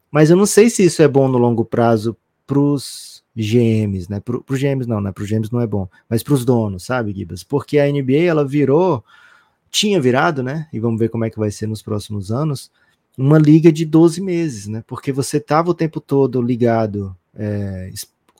Mas 0.09 0.29
eu 0.29 0.37
não 0.37 0.45
sei 0.45 0.69
se 0.69 0.85
isso 0.85 1.01
é 1.01 1.07
bom 1.07 1.27
no 1.27 1.37
longo 1.37 1.65
prazo 1.65 2.15
para 2.47 2.59
os 2.59 3.20
GMs, 3.35 4.09
né? 4.09 4.19
Para 4.19 4.37
os 4.37 4.59
GMs 4.59 4.87
não, 4.87 5.01
né? 5.01 5.11
Para 5.11 5.23
os 5.23 5.29
GMs 5.29 5.51
não 5.51 5.61
é 5.61 5.67
bom, 5.67 5.87
mas 6.09 6.23
para 6.23 6.33
os 6.33 6.45
donos, 6.45 6.83
sabe, 6.83 7.13
Gibas? 7.13 7.43
Porque 7.43 7.79
a 7.79 7.91
NBA 7.91 8.23
ela 8.23 8.45
virou, 8.45 9.03
tinha 9.69 9.99
virado, 10.01 10.43
né? 10.43 10.67
E 10.73 10.79
vamos 10.79 10.99
ver 10.99 11.09
como 11.09 11.25
é 11.25 11.29
que 11.29 11.39
vai 11.39 11.51
ser 11.51 11.67
nos 11.67 11.81
próximos 11.81 12.31
anos, 12.31 12.71
uma 13.17 13.37
liga 13.37 13.71
de 13.71 13.85
12 13.85 14.21
meses, 14.21 14.67
né? 14.67 14.83
Porque 14.87 15.11
você 15.11 15.39
tava 15.39 15.71
o 15.71 15.73
tempo 15.73 15.99
todo 15.99 16.41
ligado 16.41 17.15
é, 17.33 17.91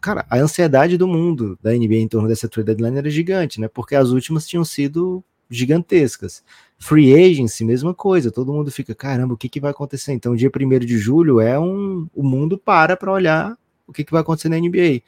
cara, 0.01 0.25
a 0.29 0.37
ansiedade 0.37 0.97
do 0.97 1.07
mundo 1.07 1.57
da 1.61 1.71
NBA 1.71 1.95
em 1.95 2.07
torno 2.07 2.27
dessa 2.27 2.49
trade 2.49 2.67
deadline 2.67 2.97
era 2.97 3.09
gigante, 3.09 3.61
né? 3.61 3.67
Porque 3.67 3.95
as 3.95 4.09
últimas 4.09 4.47
tinham 4.47 4.65
sido 4.65 5.23
gigantescas. 5.49 6.43
Free 6.79 7.13
agency, 7.13 7.63
mesma 7.63 7.93
coisa, 7.93 8.31
todo 8.31 8.51
mundo 8.51 8.71
fica, 8.71 8.95
caramba, 8.95 9.35
o 9.35 9.37
que, 9.37 9.47
que 9.47 9.59
vai 9.59 9.71
acontecer? 9.71 10.13
Então, 10.13 10.35
dia 10.35 10.49
1 10.53 10.79
de 10.79 10.97
julho 10.97 11.39
é 11.39 11.59
um. 11.59 12.07
O 12.13 12.23
mundo 12.23 12.57
para 12.57 12.97
para 12.97 13.11
olhar 13.11 13.55
o 13.87 13.93
que, 13.93 14.03
que 14.03 14.11
vai 14.11 14.21
acontecer 14.21 14.49
na 14.49 14.57
NBA. 14.57 15.01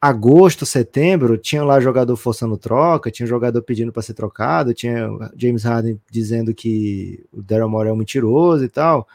Agosto, 0.00 0.66
setembro, 0.66 1.38
tinha 1.38 1.64
lá 1.64 1.80
jogador 1.80 2.16
forçando 2.16 2.58
troca, 2.58 3.10
tinha 3.10 3.26
jogador 3.26 3.62
pedindo 3.62 3.92
para 3.92 4.02
ser 4.02 4.14
trocado, 4.14 4.74
tinha 4.74 5.08
James 5.36 5.64
Harden 5.64 6.00
dizendo 6.10 6.54
que 6.54 7.24
o 7.32 7.40
Daryl 7.40 7.68
Morey 7.68 7.90
é 7.90 7.92
um 7.92 7.96
mentiroso 7.96 8.64
e 8.64 8.68
tal. 8.68 9.08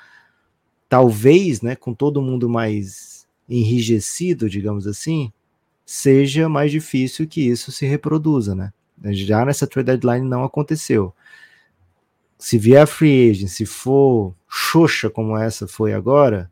Talvez, 0.87 1.61
né, 1.61 1.75
com 1.75 1.93
todo 1.93 2.21
mundo 2.21 2.49
mais 2.49 3.27
enrijecido, 3.47 4.49
digamos 4.49 4.87
assim, 4.87 5.31
seja 5.85 6.47
mais 6.47 6.71
difícil 6.71 7.27
que 7.27 7.41
isso 7.41 7.71
se 7.71 7.85
reproduza, 7.85 8.53
né? 8.53 8.71
Já 9.05 9.45
nessa 9.45 9.65
trade 9.65 9.87
deadline 9.87 10.27
não 10.27 10.43
aconteceu. 10.43 11.13
Se 12.37 12.57
vier 12.57 12.83
a 12.83 12.85
free 12.85 13.31
agent, 13.31 13.49
se 13.49 13.65
for 13.65 14.33
xoxa 14.47 15.09
como 15.09 15.37
essa 15.37 15.67
foi 15.67 15.93
agora, 15.93 16.51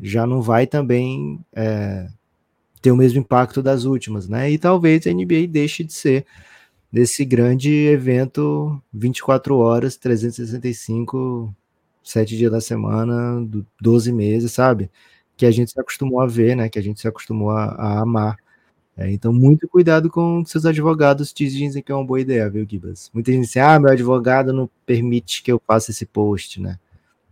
já 0.00 0.26
não 0.26 0.42
vai 0.42 0.66
também 0.66 1.40
é, 1.54 2.08
ter 2.82 2.90
o 2.90 2.96
mesmo 2.96 3.20
impacto 3.20 3.62
das 3.62 3.84
últimas, 3.84 4.28
né? 4.28 4.50
E 4.50 4.58
talvez 4.58 5.06
a 5.06 5.12
NBA 5.12 5.46
deixe 5.48 5.84
de 5.84 5.92
ser 5.92 6.26
desse 6.92 7.24
grande 7.24 7.70
evento 7.70 8.80
24 8.92 9.56
horas, 9.56 9.96
365, 9.96 11.54
7 12.02 12.36
dias 12.36 12.52
da 12.52 12.60
semana, 12.60 13.46
12 13.80 14.12
meses, 14.12 14.52
sabe? 14.52 14.90
que 15.36 15.46
a 15.46 15.50
gente 15.50 15.70
se 15.70 15.80
acostumou 15.80 16.20
a 16.20 16.26
ver, 16.26 16.56
né? 16.56 16.68
Que 16.68 16.78
a 16.78 16.82
gente 16.82 17.00
se 17.00 17.06
acostumou 17.06 17.50
a, 17.50 17.64
a 17.66 18.00
amar. 18.00 18.36
É, 18.96 19.10
então, 19.12 19.32
muito 19.32 19.68
cuidado 19.68 20.10
com 20.10 20.44
seus 20.46 20.64
advogados 20.64 21.32
te 21.32 21.46
dizem 21.46 21.82
que 21.82 21.92
é 21.92 21.94
uma 21.94 22.04
boa 22.04 22.20
ideia, 22.20 22.48
viu, 22.48 22.66
Gibas? 22.68 23.10
Muita 23.12 23.30
gente 23.30 23.44
diz, 23.44 23.56
ah, 23.58 23.78
meu 23.78 23.92
advogado 23.92 24.52
não 24.52 24.70
permite 24.86 25.42
que 25.42 25.52
eu 25.52 25.60
faça 25.66 25.90
esse 25.90 26.06
post, 26.06 26.60
né? 26.60 26.78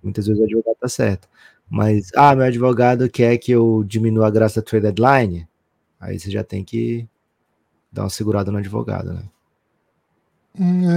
Muitas 0.02 0.26
vezes 0.26 0.40
o 0.42 0.44
advogado 0.44 0.76
tá 0.78 0.88
certo. 0.88 1.26
Mas, 1.68 2.10
ah, 2.14 2.34
meu 2.34 2.44
advogado 2.44 3.08
quer 3.08 3.36
que 3.38 3.52
eu 3.52 3.84
diminua 3.86 4.28
a 4.28 4.30
graça 4.30 4.60
da 4.60 4.66
trade 4.66 4.84
deadline, 4.92 5.48
aí 5.98 6.18
você 6.18 6.30
já 6.30 6.44
tem 6.44 6.64
que 6.64 7.08
dar 7.90 8.02
uma 8.02 8.10
segurada 8.10 8.52
no 8.52 8.58
advogado, 8.58 9.12
né? 9.12 9.22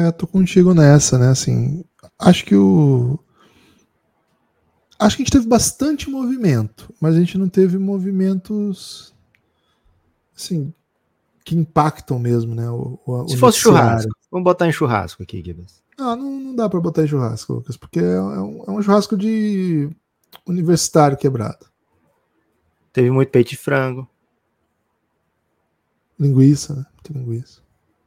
É, 0.08 0.12
tô 0.12 0.28
contigo 0.28 0.74
nessa, 0.74 1.18
né? 1.18 1.30
Assim, 1.30 1.84
acho 2.20 2.46
que 2.46 2.56
o, 2.56 3.20
Acho 5.00 5.16
que 5.16 5.22
a 5.22 5.26
gente 5.26 5.32
teve 5.32 5.48
bastante 5.48 6.10
movimento, 6.10 6.92
mas 7.00 7.16
a 7.16 7.20
gente 7.20 7.38
não 7.38 7.48
teve 7.48 7.78
movimentos 7.78 9.14
assim 10.36 10.74
que 11.46 11.56
impactam 11.56 12.20
mesmo, 12.20 12.56
né? 12.56 12.70
O, 12.70 13.00
o, 13.06 13.28
Se 13.30 13.36
o 13.36 13.38
fosse 13.38 13.60
churrasco, 13.60 14.12
vamos 14.32 14.44
botar 14.44 14.68
em 14.68 14.72
churrasco 14.72 15.22
aqui, 15.22 15.42
Gibbs. 15.44 15.84
Ah, 16.00 16.16
não, 16.16 16.32
não 16.40 16.56
dá 16.56 16.68
para 16.68 16.80
botar 16.80 17.04
em 17.04 17.08
churrasco, 17.08 17.54
Lucas, 17.54 17.78
porque 17.78 18.00
é, 18.00 18.04
é, 18.04 18.22
um, 18.22 18.64
é 18.68 18.72
um 18.72 18.82
churrasco 18.82 19.16
de 19.16 19.90
universitário 20.46 21.18
quebrado. 21.18 21.66
Teve 22.92 23.12
muito 23.12 23.30
peito 23.30 23.50
de 23.50 23.58
frango. 23.58 24.10
Linguiça, 26.20 26.76
né? 26.76 26.86
Tem 27.04 27.16
linguiça. 27.16 27.62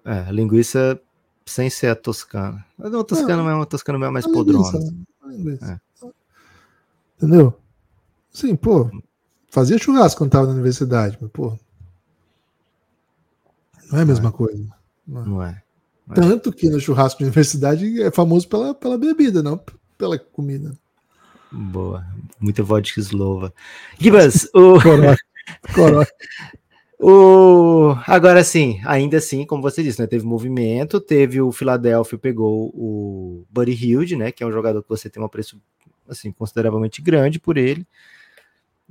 É, 0.05 0.31
linguiça 0.33 1.01
sem 1.47 1.71
ser 1.71 1.89
a 1.89 1.97
toscana. 1.97 2.65
Não, 2.79 3.01
a 3.01 3.05
toscana 3.05 3.43
não, 3.43 3.51
é 3.51 3.55
uma 3.55 3.67
toscana 3.67 4.07
é 4.07 4.11
mais 4.11 4.27
podrona. 4.27 4.71
Linguiça, 4.79 4.97
linguiça. 5.27 5.73
É. 5.73 6.09
Entendeu? 7.17 7.59
Sim, 8.33 8.57
pô, 8.57 8.91
fazia 9.51 9.79
churrasco 9.79 10.19
quando 10.19 10.31
tava 10.31 10.47
na 10.47 10.53
universidade, 10.53 11.19
mas, 11.21 11.31
pô. 11.31 11.59
Não 13.91 13.99
é 13.99 14.03
a 14.03 14.07
mesma 14.07 14.25
não 14.25 14.31
é. 14.31 14.33
coisa. 14.33 14.75
Não 15.07 15.23
é. 15.23 15.27
Não 15.27 15.43
é. 15.45 15.63
Tanto 16.15 16.53
que 16.53 16.71
no 16.71 16.81
churrasco 16.81 17.19
de 17.19 17.25
universidade 17.25 18.03
é 18.03 18.11
famoso 18.11 18.49
pela, 18.49 18.75
pela 18.75 18.97
bebida, 18.97 19.43
não 19.43 19.61
pela 19.99 20.19
comida. 20.19 20.73
Boa. 21.53 22.05
Muita 22.39 22.63
vodka 22.63 23.01
eslova. 23.01 23.53
Gibas, 23.99 24.49
o. 24.55 24.79
O... 27.03 27.97
Agora 28.07 28.45
sim, 28.45 28.79
ainda 28.85 29.17
assim, 29.17 29.47
como 29.47 29.63
você 29.63 29.83
disse, 29.83 29.99
né, 29.99 30.07
teve 30.07 30.27
movimento, 30.27 31.01
teve 31.01 31.41
o 31.41 31.51
Philadelphia 31.51 32.19
pegou 32.19 32.69
o 32.75 33.47
Buddy 33.49 33.73
Hilde, 33.73 34.17
né, 34.17 34.31
que 34.31 34.45
é 34.45 34.47
um 34.47 34.53
jogador 34.53 34.83
que 34.83 34.89
você 34.91 35.09
tem 35.09 35.23
um 35.23 35.27
preço 35.27 35.59
assim, 36.07 36.31
consideravelmente 36.31 37.01
grande 37.01 37.39
por 37.39 37.57
ele. 37.57 37.87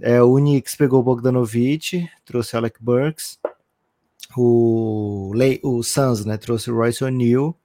É, 0.02 0.19
o 0.24 0.38
Knicks 0.38 0.76
pegou 0.76 1.02
o 1.02 1.04
Bogdanovich, 1.04 2.10
trouxe 2.26 2.56
Alec 2.58 2.82
Burks. 2.82 3.38
O, 4.36 5.32
Le 5.36 5.60
o 5.62 5.84
Suns 5.84 6.26
né, 6.26 6.36
trouxe 6.38 6.72
o 6.72 6.76
Royce 6.76 7.04
O'Neal. 7.04 7.56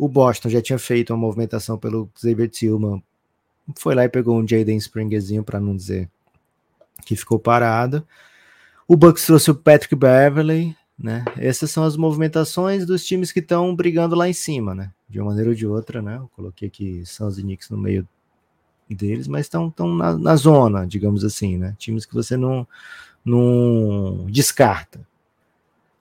O 0.00 0.08
Boston 0.08 0.48
já 0.48 0.62
tinha 0.62 0.78
feito 0.78 1.12
uma 1.12 1.18
movimentação 1.18 1.76
pelo 1.76 2.10
Xavier 2.16 2.48
Tillman. 2.48 3.02
Foi 3.76 3.94
lá 3.94 4.02
e 4.02 4.08
pegou 4.08 4.40
um 4.40 4.48
Jaden 4.48 4.78
Springerzinho, 4.78 5.44
para 5.44 5.60
não 5.60 5.76
dizer 5.76 6.08
que 7.04 7.14
ficou 7.14 7.38
parado. 7.38 8.02
O 8.88 8.96
Bucks 8.96 9.26
trouxe 9.26 9.50
o 9.50 9.54
Patrick 9.54 9.94
Beverly, 9.94 10.74
né? 10.98 11.22
Essas 11.36 11.70
são 11.70 11.84
as 11.84 11.98
movimentações 11.98 12.86
dos 12.86 13.04
times 13.04 13.30
que 13.30 13.40
estão 13.40 13.76
brigando 13.76 14.16
lá 14.16 14.26
em 14.26 14.32
cima, 14.32 14.74
né? 14.74 14.90
De 15.06 15.20
uma 15.20 15.28
maneira 15.28 15.50
ou 15.50 15.54
de 15.54 15.66
outra, 15.66 16.00
né? 16.00 16.16
Eu 16.16 16.30
coloquei 16.34 16.68
aqui 16.68 17.04
Suns 17.04 17.36
e 17.36 17.42
Knicks 17.42 17.68
no 17.68 17.76
meio 17.76 18.08
deles, 18.88 19.28
mas 19.28 19.42
estão 19.42 19.70
na, 19.98 20.16
na 20.16 20.34
zona, 20.34 20.86
digamos 20.86 21.26
assim, 21.26 21.58
né? 21.58 21.76
Times 21.78 22.06
que 22.06 22.14
você 22.14 22.38
não, 22.38 22.66
não 23.22 24.24
descarta. 24.30 25.06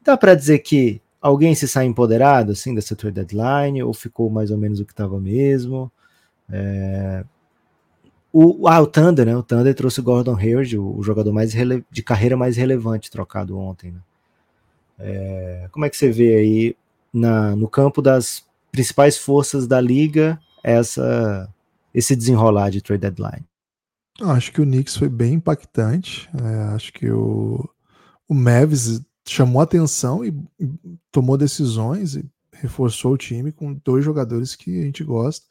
Dá 0.01 0.15
para 0.15 0.35
dizer 0.35 0.59
que 0.59 1.01
alguém 1.21 1.53
se 1.55 1.67
sai 1.67 1.85
empoderado 1.85 2.51
assim 2.51 2.73
dessa 2.73 2.95
trade 2.95 3.15
deadline 3.15 3.83
ou 3.83 3.93
ficou 3.93 4.29
mais 4.29 4.51
ou 4.51 4.57
menos 4.57 4.79
o 4.79 4.85
que 4.85 4.93
estava 4.93 5.19
mesmo? 5.19 5.91
É... 6.49 7.23
O, 8.31 8.67
ah, 8.67 8.79
o 8.79 8.85
Thunder, 8.85 9.25
né? 9.25 9.35
O 9.35 9.41
Thunder 9.41 9.73
trouxe 9.73 9.99
o 9.99 10.03
Gordon 10.03 10.35
Hayward, 10.35 10.77
o, 10.77 11.01
jogador 11.01 11.33
mais 11.33 11.51
de 11.51 12.03
carreira 12.03 12.37
mais 12.37 12.57
relevante 12.57 13.09
trocado 13.09 13.57
ontem, 13.57 13.91
né? 13.91 13.99
É, 14.99 15.67
como 15.71 15.85
é 15.85 15.89
que 15.89 15.97
você 15.97 16.11
vê 16.11 16.35
aí 16.35 16.75
na, 17.11 17.55
no 17.55 17.67
campo 17.67 18.01
das 18.01 18.45
principais 18.71 19.17
forças 19.17 19.65
da 19.65 19.79
liga 19.79 20.39
essa 20.63 21.49
esse 21.93 22.15
desenrolar 22.15 22.69
de 22.69 22.81
trade 22.81 23.01
deadline? 23.01 23.45
Acho 24.21 24.51
que 24.51 24.61
o 24.61 24.65
Knicks 24.65 24.97
foi 24.97 25.09
bem 25.09 25.35
impactante. 25.35 26.29
É, 26.43 26.75
acho 26.75 26.91
que 26.93 27.09
o, 27.09 27.67
o 28.27 28.33
Mavis 28.35 29.01
chamou 29.29 29.61
atenção 29.61 30.25
e, 30.25 30.33
tomou 31.11 31.37
decisões 31.37 32.15
e 32.15 32.25
reforçou 32.51 33.13
o 33.13 33.17
time 33.17 33.51
com 33.51 33.73
dois 33.73 34.03
jogadores 34.03 34.55
que 34.55 34.79
a 34.79 34.83
gente 34.83 35.03
gosta. 35.03 35.45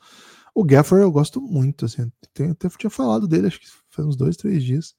O 0.54 0.64
Gafford 0.64 1.02
eu 1.02 1.12
gosto 1.12 1.40
muito, 1.40 1.84
assim, 1.84 2.10
até 2.22 2.68
tinha 2.76 2.90
falado 2.90 3.28
dele, 3.28 3.46
acho 3.46 3.60
que 3.60 3.68
faz 3.90 4.06
uns 4.08 4.16
dois, 4.16 4.36
três 4.36 4.62
dias. 4.64 4.94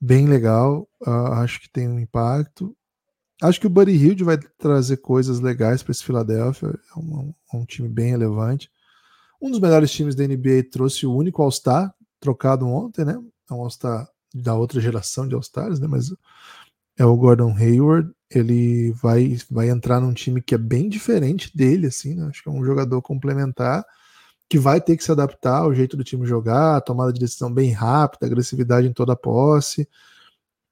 Bem 0.00 0.26
legal, 0.26 0.88
uh, 1.04 1.32
acho 1.34 1.60
que 1.60 1.68
tem 1.68 1.88
um 1.88 1.98
impacto. 1.98 2.76
Acho 3.42 3.60
que 3.60 3.66
o 3.66 3.70
Buddy 3.70 3.92
Hilde 3.92 4.24
vai 4.24 4.38
trazer 4.58 4.98
coisas 4.98 5.40
legais 5.40 5.82
para 5.82 5.92
esse 5.92 6.04
Philadelphia. 6.04 6.68
É 6.68 6.98
um, 6.98 7.34
um, 7.52 7.64
time 7.64 7.88
bem 7.88 8.10
relevante. 8.10 8.70
Um 9.40 9.50
dos 9.50 9.60
melhores 9.60 9.90
times 9.90 10.14
da 10.14 10.26
NBA 10.26 10.70
trouxe 10.70 11.06
o 11.06 11.14
único 11.14 11.42
All-Star 11.42 11.92
trocado 12.20 12.66
ontem, 12.66 13.04
né? 13.04 13.20
É 13.50 13.54
um 13.54 13.60
All-Star 13.60 14.08
da 14.34 14.54
outra 14.54 14.80
geração 14.80 15.26
de 15.26 15.34
All-Stars, 15.34 15.80
né? 15.80 15.86
Mas 15.86 16.10
é 16.98 17.04
o 17.04 17.16
Gordon 17.16 17.54
Hayward. 17.56 18.10
Ele 18.30 18.92
vai, 18.92 19.36
vai 19.50 19.70
entrar 19.70 20.00
num 20.00 20.12
time 20.12 20.42
que 20.42 20.54
é 20.54 20.58
bem 20.58 20.88
diferente 20.88 21.56
dele, 21.56 21.86
assim, 21.86 22.14
né? 22.14 22.26
Acho 22.26 22.42
que 22.42 22.48
é 22.48 22.52
um 22.52 22.64
jogador 22.64 23.00
complementar 23.02 23.84
que 24.48 24.58
vai 24.58 24.80
ter 24.80 24.96
que 24.96 25.04
se 25.04 25.10
adaptar 25.10 25.58
ao 25.58 25.74
jeito 25.74 25.96
do 25.96 26.04
time 26.04 26.26
jogar, 26.26 26.80
tomada 26.80 27.12
de 27.12 27.20
decisão 27.20 27.52
bem 27.52 27.72
rápida, 27.72 28.26
agressividade 28.26 28.86
em 28.86 28.92
toda 28.92 29.12
a 29.12 29.16
posse. 29.16 29.88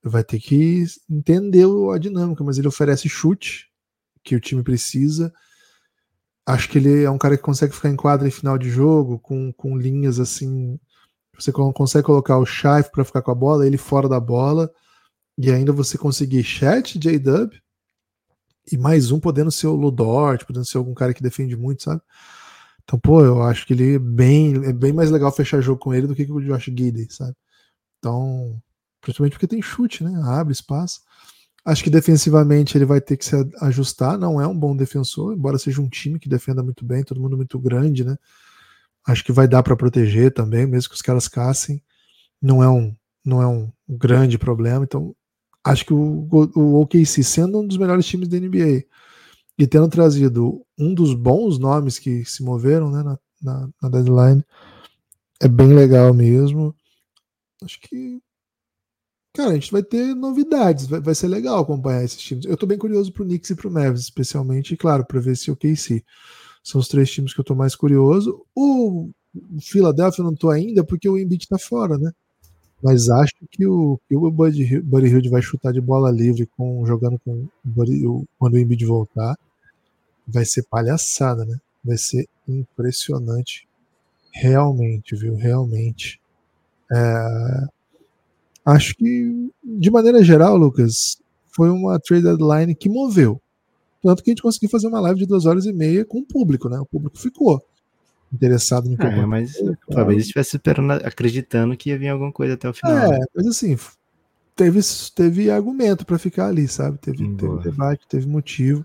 Vai 0.02 0.22
ter 0.22 0.38
que 0.38 0.84
entender 1.10 1.66
a 1.92 1.98
dinâmica, 1.98 2.44
mas 2.44 2.58
ele 2.58 2.68
oferece 2.68 3.08
chute 3.08 3.68
que 4.22 4.36
o 4.36 4.40
time 4.40 4.62
precisa. 4.62 5.32
Acho 6.46 6.68
que 6.68 6.78
ele 6.78 7.02
é 7.04 7.10
um 7.10 7.18
cara 7.18 7.36
que 7.36 7.42
consegue 7.42 7.74
ficar 7.74 7.88
em 7.88 7.96
quadra 7.96 8.28
em 8.28 8.30
final 8.30 8.58
de 8.58 8.68
jogo, 8.68 9.18
com, 9.18 9.52
com 9.52 9.76
linhas 9.76 10.20
assim. 10.20 10.78
Você 11.38 11.50
consegue 11.50 12.04
colocar 12.04 12.38
o 12.38 12.46
Shaif 12.46 12.90
para 12.92 13.04
ficar 13.04 13.22
com 13.22 13.30
a 13.30 13.34
bola, 13.34 13.66
ele 13.66 13.78
fora 13.78 14.08
da 14.08 14.20
bola, 14.20 14.70
e 15.36 15.50
ainda 15.50 15.72
você 15.72 15.98
conseguir 15.98 16.42
chat 16.44 16.98
J-Dub, 16.98 17.52
e 18.70 18.78
mais 18.78 19.10
um 19.10 19.20
podendo 19.20 19.50
ser 19.50 19.66
o 19.66 19.74
Ludort, 19.74 20.44
podendo 20.46 20.64
ser 20.64 20.78
algum 20.78 20.94
cara 20.94 21.12
que 21.12 21.22
defende 21.22 21.56
muito, 21.56 21.82
sabe? 21.82 22.00
Então, 22.82 22.98
pô, 22.98 23.24
eu 23.24 23.42
acho 23.42 23.66
que 23.66 23.72
ele 23.72 23.94
é 23.94 23.98
bem, 23.98 24.54
é 24.64 24.72
bem 24.72 24.92
mais 24.92 25.10
legal 25.10 25.32
fechar 25.32 25.60
jogo 25.60 25.80
com 25.80 25.94
ele 25.94 26.06
do 26.06 26.14
que 26.14 26.26
com 26.26 26.34
o 26.34 26.42
Josh 26.42 26.64
Gidey, 26.64 27.06
sabe? 27.10 27.34
Então, 27.98 28.60
principalmente 29.00 29.32
porque 29.32 29.46
tem 29.46 29.62
chute, 29.62 30.04
né? 30.04 30.12
Abre 30.24 30.52
espaço. 30.52 31.00
Acho 31.64 31.82
que 31.82 31.90
defensivamente 31.90 32.76
ele 32.76 32.84
vai 32.84 33.00
ter 33.00 33.16
que 33.16 33.24
se 33.24 33.34
ajustar. 33.62 34.18
Não 34.18 34.40
é 34.40 34.46
um 34.46 34.58
bom 34.58 34.76
defensor, 34.76 35.34
embora 35.34 35.58
seja 35.58 35.80
um 35.80 35.88
time 35.88 36.18
que 36.18 36.28
defenda 36.28 36.62
muito 36.62 36.84
bem, 36.84 37.02
todo 37.02 37.20
mundo 37.20 37.36
muito 37.36 37.58
grande, 37.58 38.04
né? 38.04 38.16
Acho 39.06 39.24
que 39.24 39.32
vai 39.32 39.48
dar 39.48 39.62
para 39.62 39.76
proteger 39.76 40.32
também, 40.32 40.66
mesmo 40.66 40.90
que 40.90 40.94
os 40.94 41.02
caras 41.02 41.28
caçem. 41.28 41.82
Não 42.40 42.62
é 42.62 42.68
um, 42.68 42.94
não 43.24 43.42
é 43.42 43.46
um 43.46 43.72
grande 43.88 44.38
problema. 44.38 44.84
Então, 44.84 45.16
acho 45.64 45.86
que 45.86 45.94
o, 45.94 46.28
o 46.54 46.80
OKC, 46.82 47.22
sendo 47.24 47.60
um 47.60 47.66
dos 47.66 47.78
melhores 47.78 48.06
times 48.06 48.28
da 48.28 48.38
NBA, 48.38 48.84
e 49.58 49.66
tendo 49.66 49.88
trazido 49.88 50.64
um 50.78 50.94
dos 50.94 51.14
bons 51.14 51.58
nomes 51.58 51.98
que 51.98 52.24
se 52.24 52.42
moveram 52.42 52.90
né, 52.90 53.02
na, 53.02 53.18
na, 53.42 53.68
na 53.82 53.88
deadline, 53.88 54.44
é 55.40 55.48
bem 55.48 55.72
legal 55.72 56.12
mesmo. 56.12 56.74
Acho 57.62 57.80
que 57.80 58.20
Cara, 59.36 59.50
a 59.50 59.54
gente 59.54 59.72
vai 59.72 59.82
ter 59.82 60.14
novidades, 60.14 60.86
vai, 60.86 61.00
vai, 61.00 61.12
ser 61.12 61.26
legal 61.26 61.58
acompanhar 61.58 62.04
esses 62.04 62.20
times. 62.20 62.44
Eu 62.44 62.56
tô 62.56 62.66
bem 62.66 62.78
curioso 62.78 63.12
pro 63.12 63.24
Knicks 63.24 63.50
e 63.50 63.56
pro 63.56 63.70
Mavis, 63.70 64.02
especialmente, 64.02 64.74
e 64.74 64.76
claro, 64.76 65.04
para 65.04 65.20
ver 65.20 65.36
se 65.36 65.50
o 65.50 65.56
KC. 65.56 66.04
São 66.62 66.80
os 66.80 66.86
três 66.86 67.10
times 67.10 67.34
que 67.34 67.40
eu 67.40 67.44
tô 67.44 67.54
mais 67.54 67.74
curioso. 67.74 68.46
O 68.54 69.10
Philadelphia 69.60 70.22
eu 70.22 70.26
não 70.26 70.36
tô 70.36 70.50
ainda, 70.50 70.84
porque 70.84 71.08
o 71.08 71.18
Embiid 71.18 71.48
tá 71.48 71.58
fora, 71.58 71.98
né? 71.98 72.12
Mas 72.84 73.08
acho 73.08 73.32
que 73.50 73.66
o, 73.66 73.98
que 74.06 74.14
o 74.14 74.30
Buddy, 74.30 74.78
Buddy 74.82 75.06
Hill 75.06 75.30
vai 75.30 75.40
chutar 75.40 75.72
de 75.72 75.80
bola 75.80 76.10
livre 76.10 76.46
com, 76.54 76.84
jogando 76.84 77.18
com 77.18 77.48
Buddy, 77.64 78.02
quando 78.38 78.54
o 78.54 78.58
Embiid 78.58 78.84
voltar. 78.84 79.38
Vai 80.28 80.44
ser 80.44 80.64
palhaçada, 80.64 81.46
né? 81.46 81.56
Vai 81.82 81.96
ser 81.96 82.28
impressionante. 82.46 83.66
Realmente, 84.30 85.16
viu? 85.16 85.34
Realmente. 85.34 86.20
É, 86.92 87.66
acho 88.66 88.94
que, 88.96 89.50
de 89.64 89.90
maneira 89.90 90.22
geral, 90.22 90.54
Lucas, 90.54 91.16
foi 91.48 91.70
uma 91.70 91.98
trade 91.98 92.24
deadline 92.24 92.74
que 92.74 92.90
moveu. 92.90 93.40
Tanto 94.02 94.22
que 94.22 94.28
a 94.28 94.32
gente 94.32 94.42
conseguiu 94.42 94.68
fazer 94.68 94.88
uma 94.88 95.00
live 95.00 95.20
de 95.20 95.26
duas 95.26 95.46
horas 95.46 95.64
e 95.64 95.72
meia 95.72 96.04
com 96.04 96.18
o 96.18 96.26
público, 96.26 96.68
né? 96.68 96.78
O 96.78 96.84
público 96.84 97.18
ficou 97.18 97.64
interessado 98.32 98.88
em 98.88 98.96
é, 98.98 99.26
mas 99.26 99.56
claro. 99.56 99.78
talvez 99.90 100.22
estivesse 100.22 100.56
esperando, 100.56 100.92
acreditando 100.92 101.76
que 101.76 101.90
ia 101.90 101.98
vir 101.98 102.08
alguma 102.08 102.32
coisa 102.32 102.54
até 102.54 102.68
o 102.68 102.74
final. 102.74 103.12
É, 103.12 103.18
mas 103.34 103.46
assim, 103.46 103.76
teve, 104.56 104.80
teve 105.14 105.50
argumento 105.50 106.04
para 106.04 106.18
ficar 106.18 106.46
ali, 106.46 106.66
sabe? 106.68 106.98
Teve, 106.98 107.34
teve, 107.36 107.58
debate, 107.62 108.06
teve 108.08 108.26
motivo. 108.26 108.84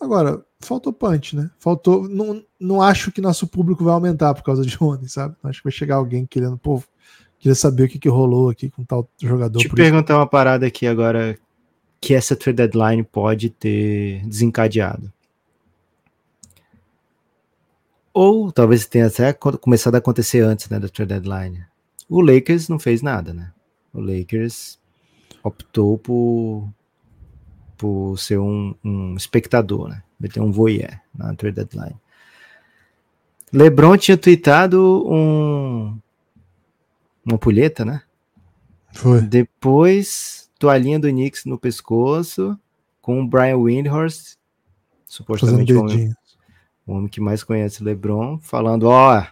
Agora, 0.00 0.44
faltou 0.60 0.92
punch, 0.92 1.36
né? 1.36 1.50
Faltou. 1.58 2.08
Não, 2.08 2.42
não 2.60 2.82
acho 2.82 3.10
que 3.12 3.20
nosso 3.20 3.46
público 3.46 3.84
vai 3.84 3.94
aumentar 3.94 4.34
por 4.34 4.42
causa 4.42 4.64
de 4.64 4.76
ontem, 4.80 5.08
sabe? 5.08 5.34
Acho 5.42 5.60
que 5.60 5.64
vai 5.64 5.72
chegar 5.72 5.96
alguém 5.96 6.26
querendo, 6.26 6.58
pô, 6.58 6.82
queria 7.38 7.54
saber 7.54 7.84
o 7.84 7.88
que, 7.88 7.98
que 7.98 8.08
rolou 8.08 8.50
aqui 8.50 8.70
com 8.70 8.84
tal 8.84 9.08
jogador. 9.20 9.58
Te 9.58 9.68
perguntar 9.68 10.14
isso. 10.14 10.20
uma 10.20 10.26
parada 10.26 10.66
aqui 10.66 10.86
agora 10.86 11.38
que 12.00 12.14
essa 12.14 12.36
trade 12.36 12.56
deadline 12.56 13.02
pode 13.02 13.48
ter 13.50 14.26
desencadeado. 14.26 15.12
Ou 18.14 18.52
talvez 18.52 18.86
tenha 18.86 19.08
até 19.08 19.32
começado 19.32 19.96
a 19.96 19.98
acontecer 19.98 20.40
antes 20.40 20.68
né, 20.68 20.78
da 20.78 20.88
trade 20.88 21.08
deadline. 21.08 21.64
O 22.08 22.20
Lakers 22.20 22.68
não 22.68 22.78
fez 22.78 23.02
nada, 23.02 23.34
né? 23.34 23.52
O 23.92 24.00
Lakers 24.00 24.78
optou 25.42 25.98
por, 25.98 26.68
por 27.76 28.16
ser 28.16 28.38
um, 28.38 28.72
um 28.84 29.16
espectador, 29.16 29.88
né? 29.88 30.02
Meter 30.18 30.40
um 30.40 30.52
voyeur 30.52 31.00
na 31.12 31.34
trade 31.34 31.56
deadline. 31.56 31.96
LeBron 33.52 33.96
tinha 33.96 34.16
tweetado 34.16 35.04
um, 35.08 35.98
uma 37.26 37.36
pulheta, 37.36 37.84
né? 37.84 38.02
Foi. 38.92 39.20
Depois, 39.22 40.48
toalhinha 40.56 41.00
do 41.00 41.08
Knicks 41.08 41.44
no 41.44 41.58
pescoço, 41.58 42.56
com 43.02 43.20
o 43.20 43.26
Brian 43.26 43.58
Windhorst, 43.58 44.36
supostamente 45.06 45.74
um 45.74 45.80
homem, 45.80 46.14
o 46.86 46.92
homem 46.92 47.08
que 47.08 47.20
mais 47.20 47.42
conhece 47.42 47.82
o 47.82 47.84
LeBron, 47.84 48.38
falando, 48.40 48.84
ó, 48.84 49.20
oh, 49.20 49.26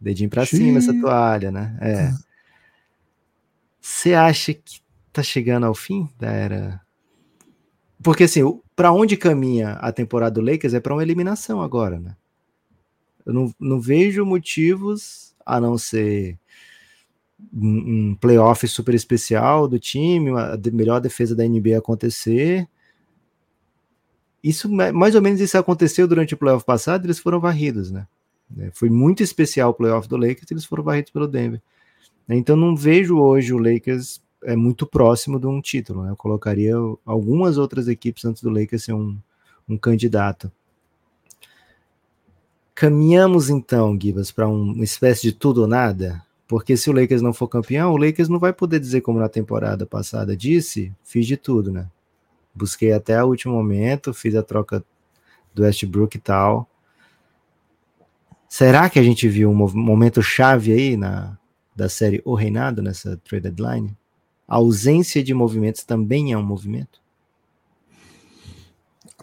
dedinho 0.00 0.30
para 0.30 0.46
cima 0.46 0.78
essa 0.78 0.98
toalha, 0.98 1.50
né? 1.50 1.78
É. 1.80 2.12
Você 3.80 4.14
acha 4.14 4.52
que 4.52 4.80
tá 5.12 5.22
chegando 5.22 5.66
ao 5.66 5.74
fim 5.74 6.08
da 6.18 6.30
era? 6.30 6.80
Porque 8.02 8.24
assim, 8.24 8.42
para 8.74 8.92
onde 8.92 9.16
caminha 9.16 9.72
a 9.72 9.90
temporada 9.92 10.40
do 10.40 10.40
Lakers 10.40 10.74
é 10.74 10.80
para 10.80 10.92
uma 10.92 11.02
eliminação 11.02 11.60
agora, 11.60 11.98
né? 11.98 12.16
Eu 13.24 13.32
não, 13.32 13.54
não 13.58 13.80
vejo 13.80 14.24
motivos 14.24 15.34
a 15.44 15.60
não 15.60 15.76
ser 15.76 16.38
um, 17.52 18.10
um 18.10 18.14
playoff 18.14 18.66
super 18.66 18.94
especial 18.94 19.68
do 19.68 19.78
time, 19.78 20.30
a 20.30 20.58
melhor 20.72 21.00
defesa 21.00 21.34
da 21.34 21.46
NBA 21.46 21.78
acontecer 21.78 22.68
isso 24.48 24.68
mais 24.70 25.14
ou 25.14 25.22
menos 25.22 25.40
isso 25.40 25.58
aconteceu 25.58 26.06
durante 26.06 26.34
o 26.34 26.36
playoff 26.36 26.64
passado, 26.64 27.04
eles 27.04 27.18
foram 27.18 27.40
varridos, 27.40 27.90
né? 27.90 28.06
É, 28.58 28.70
foi 28.72 28.88
muito 28.88 29.22
especial 29.22 29.70
o 29.70 29.74
playoff 29.74 30.08
do 30.08 30.16
Lakers, 30.16 30.50
eles 30.50 30.64
foram 30.64 30.82
varridos 30.82 31.10
pelo 31.10 31.28
Denver. 31.28 31.60
Então 32.28 32.56
não 32.56 32.76
vejo 32.76 33.18
hoje 33.18 33.52
o 33.52 33.58
Lakers 33.58 34.22
é 34.42 34.54
muito 34.54 34.86
próximo 34.86 35.38
de 35.38 35.46
um 35.46 35.60
título. 35.60 36.02
Né? 36.02 36.10
Eu 36.10 36.16
colocaria 36.16 36.74
algumas 37.04 37.58
outras 37.58 37.88
equipes 37.88 38.24
antes 38.24 38.42
do 38.42 38.50
Lakers 38.50 38.84
ser 38.84 38.92
um, 38.92 39.18
um 39.68 39.76
candidato. 39.76 40.50
Caminhamos 42.74 43.50
então, 43.50 43.98
Gibas, 44.00 44.30
para 44.30 44.46
uma 44.46 44.84
espécie 44.84 45.22
de 45.22 45.32
tudo 45.32 45.62
ou 45.62 45.66
nada, 45.66 46.22
porque 46.46 46.76
se 46.76 46.88
o 46.88 46.92
Lakers 46.92 47.20
não 47.20 47.32
for 47.32 47.48
campeão, 47.48 47.92
o 47.92 47.96
Lakers 47.96 48.28
não 48.28 48.38
vai 48.38 48.52
poder 48.52 48.78
dizer 48.78 49.00
como 49.00 49.18
na 49.18 49.28
temporada 49.28 49.84
passada 49.84 50.36
disse, 50.36 50.92
fiz 51.02 51.26
de 51.26 51.36
tudo, 51.36 51.72
né? 51.72 51.90
Busquei 52.58 52.92
até 52.92 53.22
o 53.22 53.28
último 53.28 53.54
momento, 53.54 54.12
fiz 54.12 54.34
a 54.34 54.42
troca 54.42 54.84
do 55.54 55.62
Westbrook 55.62 56.16
e 56.16 56.20
tal. 56.20 56.68
Será 58.48 58.90
que 58.90 58.98
a 58.98 59.02
gente 59.02 59.28
viu 59.28 59.50
um 59.50 59.54
momento 59.54 60.22
chave 60.22 60.72
aí 60.72 60.96
na 60.96 61.38
da 61.76 61.88
série 61.88 62.20
O 62.24 62.34
Reinado 62.34 62.82
nessa 62.82 63.16
trade 63.18 63.50
deadline? 63.50 63.96
A 64.48 64.56
ausência 64.56 65.22
de 65.22 65.32
movimentos 65.32 65.84
também 65.84 66.32
é 66.32 66.38
um 66.38 66.42
movimento? 66.42 67.00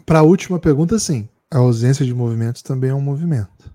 Para 0.06 0.20
a 0.20 0.22
última 0.22 0.58
pergunta, 0.58 0.98
sim. 0.98 1.28
A 1.50 1.58
ausência 1.58 2.06
de 2.06 2.14
movimentos 2.14 2.62
também 2.62 2.90
é 2.90 2.94
um 2.94 3.00
movimento. 3.00 3.70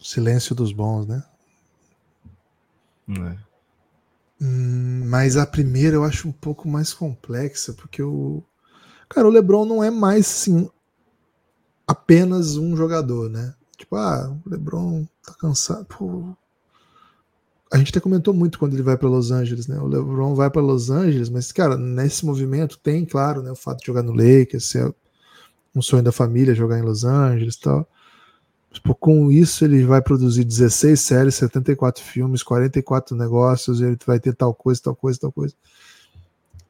Silêncio 0.00 0.54
dos 0.54 0.72
bons, 0.72 1.06
né? 1.06 1.22
Não 3.06 3.28
é. 3.28 3.38
Hum, 4.42 5.04
mas 5.06 5.36
a 5.36 5.46
primeira 5.46 5.94
eu 5.94 6.02
acho 6.02 6.28
um 6.28 6.32
pouco 6.32 6.68
mais 6.68 6.92
complexa, 6.92 7.72
porque 7.74 8.02
o. 8.02 8.42
Cara, 9.08 9.28
o 9.28 9.30
LeBron 9.30 9.64
não 9.64 9.84
é 9.84 9.90
mais 9.90 10.26
assim 10.26 10.68
apenas 11.86 12.56
um 12.56 12.76
jogador, 12.76 13.30
né? 13.30 13.54
Tipo, 13.76 13.94
ah, 13.96 14.36
o 14.44 14.50
LeBron 14.50 15.06
tá 15.24 15.32
cansado. 15.34 15.84
Pô. 15.84 16.34
A 17.72 17.78
gente 17.78 17.90
até 17.90 18.00
comentou 18.00 18.34
muito 18.34 18.58
quando 18.58 18.74
ele 18.74 18.82
vai 18.82 18.96
para 18.98 19.08
Los 19.08 19.30
Angeles, 19.30 19.68
né? 19.68 19.78
O 19.78 19.86
LeBron 19.86 20.34
vai 20.34 20.50
para 20.50 20.60
Los 20.60 20.90
Angeles, 20.90 21.28
mas, 21.28 21.52
cara, 21.52 21.76
nesse 21.76 22.26
movimento 22.26 22.78
tem, 22.78 23.04
claro, 23.04 23.42
né, 23.42 23.52
o 23.52 23.56
fato 23.56 23.78
de 23.80 23.86
jogar 23.86 24.02
no 24.02 24.12
Lakers, 24.12 24.64
ser 24.70 24.92
um 25.74 25.80
sonho 25.80 26.02
da 26.02 26.12
família 26.12 26.54
jogar 26.54 26.78
em 26.78 26.82
Los 26.82 27.04
Angeles 27.04 27.56
tal. 27.56 27.88
Tipo, 28.72 28.94
com 28.94 29.30
isso, 29.30 29.64
ele 29.64 29.84
vai 29.84 30.00
produzir 30.00 30.44
16 30.44 31.00
séries, 31.00 31.34
74 31.34 32.02
filmes, 32.02 32.42
44 32.42 33.16
negócios, 33.16 33.80
ele 33.80 33.98
vai 34.06 34.18
ter 34.18 34.34
tal 34.34 34.54
coisa, 34.54 34.80
tal 34.82 34.96
coisa, 34.96 35.20
tal 35.20 35.32
coisa. 35.32 35.54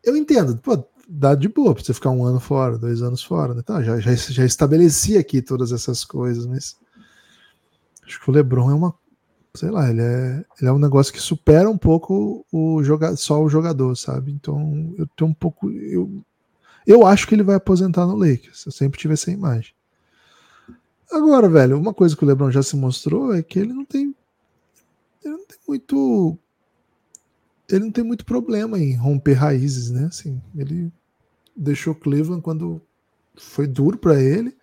Eu 0.02 0.16
entendo, 0.16 0.56
pô, 0.58 0.84
dá 1.08 1.34
de 1.34 1.48
boa 1.48 1.74
pra 1.74 1.82
você 1.82 1.94
ficar 1.94 2.10
um 2.10 2.24
ano 2.24 2.40
fora, 2.40 2.76
dois 2.76 3.02
anos 3.02 3.22
fora, 3.22 3.54
né? 3.54 3.62
Tá, 3.62 3.82
já, 3.82 4.00
já, 4.00 4.14
já 4.14 4.44
estabeleci 4.44 5.16
aqui 5.16 5.40
todas 5.40 5.70
essas 5.70 6.04
coisas, 6.04 6.44
mas 6.46 6.76
acho 8.04 8.20
que 8.20 8.28
o 8.28 8.32
LeBron 8.32 8.70
é 8.70 8.74
uma 8.74 8.94
sei 9.54 9.70
lá, 9.70 9.90
ele 9.90 10.00
é, 10.00 10.44
ele 10.60 10.70
é 10.70 10.72
um 10.72 10.78
negócio 10.78 11.12
que 11.12 11.20
supera 11.20 11.68
um 11.68 11.76
pouco 11.76 12.44
o 12.50 12.82
joga, 12.82 13.16
só 13.16 13.42
o 13.42 13.48
jogador, 13.48 13.94
sabe? 13.96 14.32
Então 14.32 14.94
eu 14.96 15.06
tenho 15.16 15.30
um 15.30 15.34
pouco. 15.34 15.70
Eu, 15.70 16.24
eu 16.86 17.06
acho 17.06 17.26
que 17.26 17.34
ele 17.34 17.42
vai 17.42 17.56
aposentar 17.56 18.06
no 18.06 18.16
Lakers. 18.16 18.64
Eu 18.66 18.72
sempre 18.72 18.98
tive 18.98 19.14
essa 19.14 19.30
imagem. 19.30 19.74
Agora, 21.12 21.48
velho, 21.48 21.78
uma 21.78 21.92
coisa 21.92 22.16
que 22.16 22.24
o 22.24 22.26
LeBron 22.26 22.50
já 22.50 22.62
se 22.62 22.74
mostrou 22.74 23.34
é 23.34 23.42
que 23.42 23.58
ele 23.58 23.72
não 23.72 23.84
tem. 23.84 24.14
Ele 25.22 25.34
não 25.34 25.46
tem 25.46 25.58
muito. 25.68 26.38
Ele 27.68 27.84
não 27.84 27.90
tem 27.90 28.04
muito 28.04 28.24
problema 28.24 28.78
em 28.78 28.96
romper 28.96 29.34
raízes, 29.34 29.90
né? 29.90 30.06
Assim, 30.06 30.40
ele 30.56 30.90
deixou 31.54 31.94
Cleveland 31.94 32.42
quando 32.42 32.80
foi 33.36 33.66
duro 33.66 33.98
para 33.98 34.20
ele. 34.20 34.56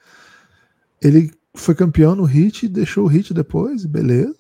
Ele 1.02 1.32
foi 1.54 1.76
campeão 1.76 2.16
no 2.16 2.30
Heat, 2.30 2.68
deixou 2.68 3.08
o 3.08 3.12
Heat 3.12 3.34
depois, 3.34 3.86
beleza. 3.86 4.36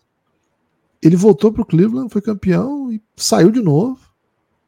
Ele 1.02 1.16
voltou 1.16 1.54
pro 1.54 1.66
Cleveland, 1.66 2.12
foi 2.12 2.22
campeão 2.22 2.92
e 2.92 3.02
saiu 3.16 3.52
de 3.52 3.62
novo. 3.62 4.00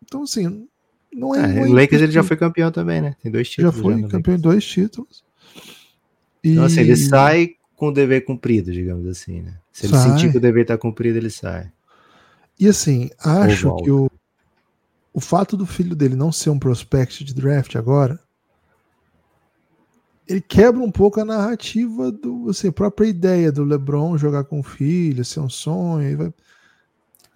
Então, 0.04 0.24
assim, 0.24 0.68
não 1.12 1.36
é. 1.36 1.60
é 1.60 1.64
o 1.64 1.74
Lakers 1.74 2.02
ele 2.04 2.12
já 2.12 2.24
foi 2.24 2.38
campeão 2.38 2.72
também, 2.72 3.02
né? 3.02 3.16
Tem 3.22 3.32
dois 3.32 3.50
títulos. 3.50 3.76
Já 3.76 3.82
foi 3.82 4.02
já 4.02 4.08
campeão 4.08 4.36
em 4.36 4.40
dois 4.40 4.66
títulos. 4.66 5.24
Então, 6.44 6.66
assim, 6.66 6.82
ele 6.82 6.96
sai 6.96 7.56
com 7.76 7.88
o 7.88 7.92
dever 7.92 8.26
cumprido, 8.26 8.72
digamos 8.72 9.08
assim, 9.08 9.42
né? 9.42 9.58
Se 9.72 9.86
ele 9.86 9.94
sai. 9.94 10.10
sentir 10.10 10.32
que 10.32 10.38
o 10.38 10.42
dever 10.42 10.64
está 10.64 10.78
cumprido, 10.78 11.18
ele 11.18 11.30
sai. 11.30 11.72
E 12.60 12.68
assim, 12.68 13.10
acho 13.20 13.76
que 13.78 13.92
o, 13.92 14.10
o 15.14 15.20
fato 15.20 15.58
do 15.58 15.66
filho 15.66 15.96
dele 15.96 16.16
não 16.16 16.32
ser 16.32 16.50
um 16.50 16.60
prospect 16.60 17.24
de 17.24 17.34
draft 17.34 17.76
agora 17.76 18.20
ele 20.32 20.42
quebra 20.42 20.82
um 20.82 20.92
pouco 20.92 21.20
a 21.20 21.26
narrativa 21.26 22.12
do 22.12 22.50
assim, 22.50 22.70
a 22.70 22.72
própria 22.72 23.08
ideia 23.08 23.52
do 23.52 23.64
LeBron 23.64 24.18
jogar 24.18 24.46
com 24.46 24.60
o 24.60 24.64
filho, 24.64 25.26
ser 25.26 25.40
um 25.40 25.50
sonho. 25.50 26.18
Vai... 26.18 26.34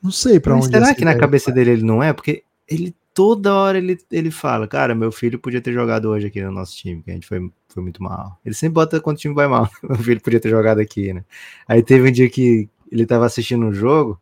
Não 0.02 0.12
sei 0.12 0.40
para 0.40 0.56
onde. 0.56 0.68
Será 0.68 0.94
que 0.96 1.04
na 1.04 1.18
cabeça 1.18 1.48
vai. 1.48 1.56
dele 1.56 1.72
ele 1.72 1.84
não 1.84 2.02
é? 2.02 2.14
Porque 2.14 2.44
ele 2.68 2.96
toda 3.14 3.54
hora 3.54 3.78
ele, 3.78 3.98
ele 4.12 4.32
fala, 4.32 4.68
cara, 4.68 4.96
meu 4.96 5.12
filho 5.12 5.40
podia 5.40 5.62
ter 5.62 5.74
jogado 5.74 6.10
hoje 6.10 6.28
aqui 6.28 6.42
no 6.42 6.52
nosso 6.52 6.76
time, 6.76 7.02
que 7.02 7.12
a 7.12 7.14
gente 7.14 7.28
foi, 7.28 7.50
foi 7.76 7.84
muito 7.84 8.02
mal. 8.02 8.40
Ele 8.46 8.56
sempre 8.56 8.76
bota 8.76 9.02
quando 9.02 9.18
o 9.18 9.20
time 9.20 9.36
vai 9.36 9.48
mal. 9.48 9.70
meu 9.84 9.98
filho 9.98 10.22
podia 10.22 10.40
ter 10.40 10.50
jogado 10.50 10.80
aqui, 10.80 11.14
né? 11.14 11.26
Aí 11.68 11.84
teve 11.84 12.08
um 12.08 12.12
dia 12.12 12.30
que 12.30 12.70
ele 12.90 13.06
tava 13.06 13.26
assistindo 13.26 13.66
um 13.66 13.74
jogo. 13.74 14.20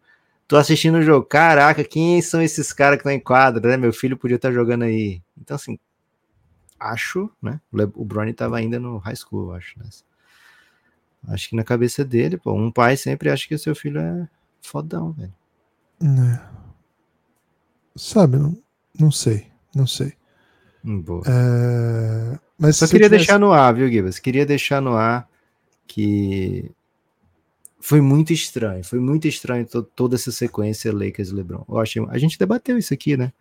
Tô 0.48 0.58
assistindo 0.58 0.96
o 0.96 0.98
um 0.98 1.02
jogo, 1.04 1.26
caraca, 1.26 1.84
quem 1.84 2.22
são 2.22 2.42
esses 2.42 2.74
caras 2.74 2.98
que 2.98 3.02
estão 3.02 3.12
em 3.12 3.20
quadra, 3.20 3.70
né? 3.70 3.78
Meu 3.78 3.94
filho 3.94 4.18
podia 4.18 4.36
estar 4.36 4.52
jogando 4.52 4.84
aí. 4.84 5.22
Então, 5.40 5.56
assim, 5.56 5.80
acho, 6.80 7.30
né? 7.42 7.62
O 7.72 8.04
Bronny 8.04 8.32
estava 8.32 8.58
ainda 8.58 8.80
no 8.80 8.98
high 8.98 9.16
school, 9.16 9.54
acho. 9.54 9.78
Né? 9.80 9.86
Acho 11.28 11.50
que 11.50 11.56
na 11.56 11.64
cabeça 11.64 12.04
dele, 12.04 12.38
pô, 12.38 12.54
um 12.54 12.72
pai 12.72 12.98
sempre 12.98 13.30
acha 13.30 13.48
que 13.48 13.56
o 13.56 13.60
seu 13.60 13.76
filho 13.76 14.00
é 14.00 14.28
fodão, 14.62 15.14
velho. 15.14 15.34
É. 16.02 16.42
Sabe, 17.96 18.38
não, 18.38 18.58
não 19.00 19.12
sei, 19.12 19.48
não 19.76 19.86
sei. 19.86 20.14
Hum, 20.84 21.02
boa. 21.02 21.24
É... 21.28 22.40
Mas 22.64 22.78
Só 22.78 22.88
queria 22.88 23.08
tivesse... 23.08 23.26
deixar 23.26 23.38
no 23.38 23.52
ar, 23.52 23.76
viu, 23.76 23.92
Gibas? 23.92 24.20
Queria 24.20 24.46
deixar 24.46 24.82
no 24.82 24.96
ar 24.96 25.28
que 25.86 26.72
foi 27.78 28.00
muito 28.00 28.32
estranho, 28.32 28.82
foi 28.86 29.00
muito 29.00 29.28
estranho 29.28 29.66
to 29.66 29.84
toda 29.84 30.16
essa 30.16 30.32
sequência 30.32 30.94
Lakers 30.94 31.28
e 31.28 31.34
LeBron. 31.34 31.66
Eu 31.68 31.78
achei, 31.78 32.02
a 32.08 32.18
gente 32.18 32.40
debateu 32.40 32.78
isso 32.78 32.94
aqui, 32.94 33.18
né? 33.18 33.34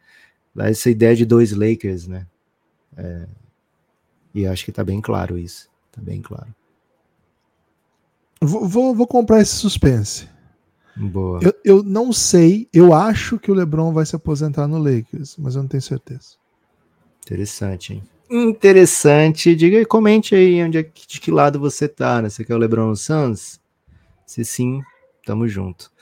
Essa 0.59 0.91
ideia 0.91 1.14
de 1.14 1.25
dois 1.25 1.53
Lakers, 1.53 2.09
né? 2.09 2.27
É, 2.97 3.29
e 4.35 4.45
acho 4.45 4.64
que 4.64 4.70
está 4.70 4.83
bem 4.83 5.01
claro 5.01 5.39
isso. 5.39 5.70
Está 5.89 6.03
bem 6.03 6.20
claro. 6.20 6.53
Vou, 8.41 8.66
vou, 8.66 8.93
vou, 8.93 9.07
comprar 9.07 9.41
esse 9.41 9.55
suspense. 9.55 10.29
Boa. 10.97 11.39
Eu, 11.41 11.55
eu 11.64 11.83
não 11.85 12.12
sei, 12.12 12.68
eu 12.73 12.93
acho 12.93 13.39
que 13.39 13.53
o 13.53 13.55
LeBron 13.55 13.93
vai 13.93 14.05
se 14.05 14.16
aposentar 14.16 14.66
no 14.66 14.79
Lakers, 14.79 15.37
mas 15.39 15.55
eu 15.55 15.62
não 15.62 15.68
tenho 15.68 15.81
certeza. 15.81 16.35
Interessante, 17.25 17.95
hein? 17.95 18.03
Interessante. 18.35 19.55
Diga 19.55 19.76
aí, 19.76 19.85
comente 19.85 20.35
aí 20.35 20.64
onde 20.64 20.78
é, 20.78 20.83
de 20.83 21.20
que 21.20 21.30
lado 21.30 21.61
você 21.61 21.87
tá, 21.87 22.22
né? 22.22 22.30
Você 22.30 22.43
quer 22.43 22.55
o 22.55 22.59
LeBron 22.59 22.95
Suns? 22.97 23.61
Se 24.24 24.43
sim, 24.43 24.80
tamo 25.26 25.47
junto. 25.47 25.93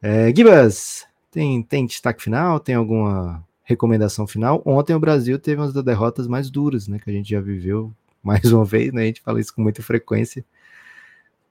É, 0.00 0.34
Gibas, 0.34 1.06
tem, 1.30 1.62
tem 1.62 1.84
destaque 1.84 2.22
final? 2.22 2.58
Tem 2.58 2.74
alguma 2.74 3.46
recomendação 3.64 4.26
final. 4.26 4.62
Ontem 4.64 4.94
o 4.94 5.00
Brasil 5.00 5.38
teve 5.38 5.60
uma 5.60 5.70
das 5.70 5.84
derrotas 5.84 6.26
mais 6.26 6.48
duras, 6.50 6.88
né? 6.88 6.98
Que 6.98 7.10
a 7.10 7.12
gente 7.12 7.28
já 7.28 7.40
viveu 7.40 7.92
mais 8.24 8.50
uma 8.50 8.64
vez, 8.64 8.90
né? 8.90 9.02
A 9.02 9.06
gente 9.06 9.20
fala 9.20 9.38
isso 9.38 9.54
com 9.54 9.60
muita 9.60 9.82
frequência. 9.82 10.42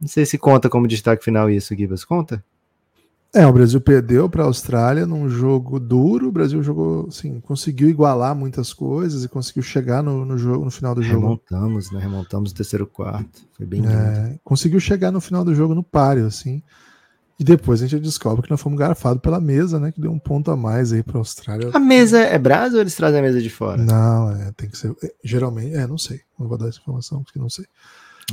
Não 0.02 0.08
sei 0.08 0.26
se 0.26 0.40
conta 0.40 0.68
como 0.68 0.88
destaque 0.88 1.24
final 1.24 1.48
isso, 1.48 1.76
Gibas. 1.76 2.04
Conta? 2.04 2.44
É, 3.38 3.46
o 3.46 3.54
Brasil 3.54 3.80
perdeu 3.80 4.28
para 4.28 4.42
a 4.42 4.48
Austrália 4.48 5.06
num 5.06 5.30
jogo 5.30 5.80
duro. 5.80 6.28
O 6.28 6.32
Brasil 6.32 6.64
jogou, 6.64 7.06
assim, 7.08 7.40
conseguiu 7.40 7.88
igualar 7.88 8.36
muitas 8.36 8.74
coisas 8.74 9.24
e 9.24 9.28
conseguiu 9.28 9.62
chegar 9.62 10.02
no, 10.02 10.26
no 10.26 10.40
jogo, 10.40 10.66
no 10.66 10.72
final 10.72 10.96
do 10.96 11.04
jogo. 11.04 11.22
Remontamos, 11.22 11.92
né? 11.92 12.00
Remontamos 12.00 12.50
o 12.50 12.56
terceiro 12.56 12.88
quarto. 12.88 13.44
Foi 13.56 13.64
bem 13.64 13.84
é, 13.86 14.40
Conseguiu 14.44 14.80
chegar 14.80 15.12
no 15.12 15.22
final 15.22 15.46
do 15.46 15.54
jogo 15.54 15.76
no 15.76 15.84
páreo, 15.84 16.26
assim. 16.26 16.64
E 17.40 17.44
depois 17.44 17.84
a 17.84 17.86
gente 17.86 18.02
descobre 18.02 18.42
que 18.42 18.50
nós 18.50 18.60
fomos 18.60 18.80
garfados 18.80 19.22
pela 19.22 19.40
mesa, 19.40 19.80
né? 19.80 19.92
Que 19.92 20.02
deu 20.02 20.12
um 20.12 20.18
ponto 20.18 20.50
a 20.50 20.58
mais 20.58 20.92
aí 20.92 21.04
para 21.04 21.18
a 21.18 21.20
Austrália. 21.20 21.70
A 21.72 21.80
mesa 21.80 22.18
é 22.18 22.40
brasa 22.40 22.74
ou 22.74 22.82
eles 22.82 22.96
trazem 22.96 23.20
a 23.20 23.22
mesa 23.22 23.40
de 23.40 23.52
fora? 23.52 23.78
Não, 23.78 24.32
é, 24.32 24.52
tem 24.54 24.68
que 24.68 24.76
ser. 24.76 24.96
É, 25.04 25.14
geralmente, 25.24 25.76
é, 25.76 25.86
não 25.86 26.00
sei. 26.00 26.22
Não 26.40 26.48
vou 26.48 26.58
dar 26.58 26.70
essa 26.70 26.80
informação 26.80 27.22
porque 27.22 27.38
não 27.38 27.52
sei. 27.52 27.66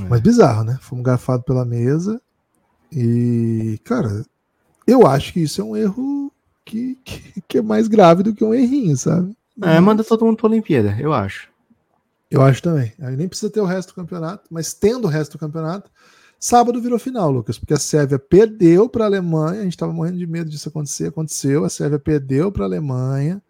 É. 0.01 0.09
Mas 0.09 0.23
bizarro, 0.23 0.65
né? 0.65 0.79
Fomos 0.81 1.05
garfados 1.05 1.45
pela 1.45 1.67
mesa. 1.67 2.19
E, 2.91 3.79
cara, 3.85 4.25
eu 4.87 5.07
acho 5.07 5.33
que 5.33 5.41
isso 5.41 5.61
é 5.61 5.65
um 5.65 5.77
erro 5.77 6.33
que, 6.65 6.99
que, 7.05 7.43
que 7.47 7.59
é 7.59 7.63
mais 7.63 7.89
grave 7.89 8.23
do 8.23 8.35
que 8.35 8.45
um 8.45 8.55
errinho, 8.55 8.97
sabe? 8.97 9.37
É, 9.63 9.79
manda 9.81 10.03
todo 10.03 10.25
mundo 10.25 10.37
para 10.37 10.47
a 10.47 10.51
Olimpíada, 10.51 10.97
eu 11.01 11.13
acho. 11.13 11.49
Eu 12.31 12.43
acho 12.43 12.63
também. 12.63 12.93
Aí 13.01 13.17
nem 13.17 13.29
precisa 13.29 13.53
ter 13.53 13.61
o 13.61 13.65
resto 13.65 13.91
do 13.91 13.95
campeonato, 13.95 14.45
mas 14.51 14.75
tendo 14.75 15.05
o 15.05 15.11
resto 15.11 15.33
do 15.33 15.39
campeonato, 15.39 15.91
Sábado 16.45 16.79
virou 16.79 16.99
final, 16.99 17.31
Lucas, 17.31 17.59
porque 17.59 17.73
a 17.73 17.79
Sérvia 17.79 18.19
perdeu 18.19 18.87
para 18.87 19.05
a 19.05 19.07
Alemanha. 19.07 19.61
A 19.61 19.63
gente 19.63 19.73
estava 19.73 19.95
morrendo 19.95 20.19
de 20.19 20.27
medo 20.27 20.51
disso 20.51 20.69
acontecer. 20.69 21.07
Aconteceu. 21.07 21.65
A 21.65 21.71
Sérvia 21.71 21.99
perdeu 21.99 22.53
para 22.53 22.65
a 22.65 22.67
Alemanha. 22.67 23.43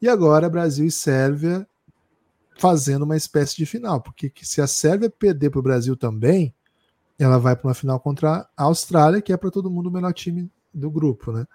E 0.00 0.08
agora 0.08 0.48
Brasil 0.48 0.86
e 0.86 0.90
Sérvia 0.90 1.68
fazendo 2.56 3.02
uma 3.02 3.14
espécie 3.14 3.54
de 3.54 3.66
final. 3.66 4.00
Porque 4.00 4.32
se 4.40 4.62
a 4.62 4.66
Sérvia 4.66 5.10
perder 5.10 5.50
para 5.50 5.58
o 5.58 5.62
Brasil 5.62 5.98
também, 5.98 6.54
ela 7.18 7.38
vai 7.38 7.54
para 7.54 7.68
uma 7.68 7.74
final 7.74 7.98
contra 8.00 8.48
a 8.56 8.64
Austrália, 8.64 9.22
que 9.22 9.32
é 9.32 9.36
para 9.36 9.50
todo 9.50 9.70
mundo 9.70 9.88
o 9.88 9.92
melhor 9.92 10.12
time 10.12 10.50
do 10.72 10.90
grupo, 10.90 11.32
né? 11.32 11.46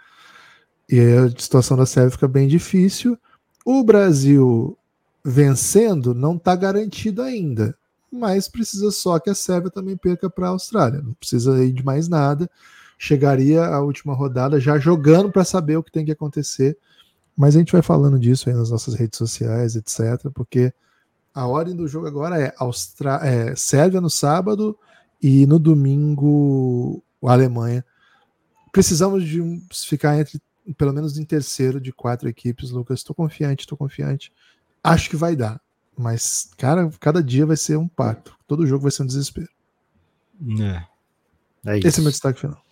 E 0.88 1.00
a 1.00 1.30
situação 1.30 1.78
da 1.78 1.86
Sérvia 1.86 2.12
fica 2.12 2.28
bem 2.28 2.48
difícil. 2.48 3.18
O 3.66 3.84
Brasil 3.84 4.78
vencendo 5.24 6.16
não 6.16 6.36
está 6.36 6.56
garantido 6.56 7.22
ainda 7.22 7.78
mas 8.12 8.48
precisa 8.48 8.92
só 8.92 9.20
que 9.20 9.30
a 9.30 9.36
Sérvia 9.36 9.70
também 9.70 9.96
perca 9.96 10.30
para 10.30 10.48
a 10.48 10.50
Austrália. 10.50 11.02
Não 11.02 11.14
precisa 11.14 11.64
ir 11.64 11.72
de 11.72 11.84
mais 11.84 12.08
nada. 12.08 12.50
Chegaria 12.98 13.66
a 13.66 13.82
última 13.82 14.14
rodada 14.14 14.60
já 14.60 14.78
jogando 14.78 15.32
para 15.32 15.46
saber 15.46 15.78
o 15.78 15.84
que 15.84 15.92
tem 15.92 16.06
que 16.06 16.12
acontecer. 16.12 16.78
Mas 17.38 17.56
a 17.56 17.60
gente 17.60 17.72
vai 17.72 17.82
falando 17.82 18.20
disso 18.20 18.50
aí 18.50 18.56
nas 18.56 18.70
nossas 18.70 18.96
redes 18.96 19.18
sociais, 19.18 19.76
etc. 19.76 20.30
Porque 20.34 20.74
a 21.34 21.48
ordem 21.48 21.76
do 21.76 21.88
jogo 21.88 22.08
agora 22.08 22.42
é, 22.42 22.54
Austra 22.58 23.20
é 23.24 23.56
Sérvia 23.56 24.02
no 24.02 24.10
sábado 24.10 24.78
e 25.22 25.46
no 25.46 25.60
domingo 25.60 27.04
a 27.24 27.34
Alemanha. 27.34 27.86
Precisamos 28.72 29.26
de 29.26 29.42
um, 29.42 29.62
ficar 29.72 30.20
entre 30.20 30.42
pelo 30.78 30.94
menos 30.94 31.18
em 31.18 31.26
terceiro 31.26 31.82
de 31.82 31.92
quatro 31.92 32.30
equipes, 32.30 32.72
Lucas. 32.72 33.00
Estou 33.00 33.16
confiante, 33.16 33.62
estou 33.62 33.78
confiante. 33.78 34.32
Acho 34.84 35.10
que 35.10 35.16
vai 35.16 35.36
dar. 35.36 35.60
Mas, 35.98 36.52
cara, 36.58 36.90
cada 37.00 37.22
dia 37.22 37.46
vai 37.46 37.58
ser 37.58 37.78
um 37.78 37.88
pacto. 37.88 38.38
Todo 38.48 38.66
jogo 38.66 38.84
vai 38.84 38.92
ser 38.92 39.04
um 39.04 39.08
desespero. 39.08 39.50
É. 40.62 40.84
é 41.66 41.80
Esse 41.80 42.00
é 42.00 42.04
meu 42.04 42.12
destaque 42.12 42.40
final. 42.40 42.64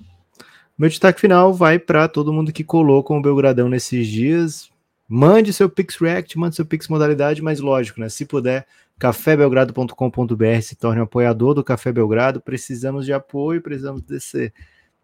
Meu 0.78 0.90
destaque 0.90 1.20
final 1.20 1.54
vai 1.54 1.80
para 1.80 2.08
todo 2.08 2.32
mundo 2.32 2.54
que 2.54 2.64
colou 2.64 3.04
com 3.04 3.18
o 3.18 3.22
Belgradão 3.22 3.68
nesses 3.68 4.08
dias. 4.08 4.70
Mande 5.10 5.52
seu 5.52 5.70
Pix 5.70 5.98
React, 5.98 6.38
mande 6.38 6.56
seu 6.56 6.66
Pix 6.66 6.88
modalidade, 6.88 7.42
mas 7.42 7.60
lógico, 7.60 8.00
né? 8.00 8.10
Se 8.10 8.26
puder, 8.26 8.68
cafébelgrado.com.br 9.00 10.62
se 10.62 10.76
torne 10.76 11.00
um 11.00 11.04
apoiador 11.04 11.54
do 11.54 11.64
Café 11.64 11.92
Belgrado. 11.92 12.42
Precisamos 12.42 13.06
de 13.06 13.14
apoio, 13.14 13.62
precisamos 13.62 14.02
desse, 14.02 14.54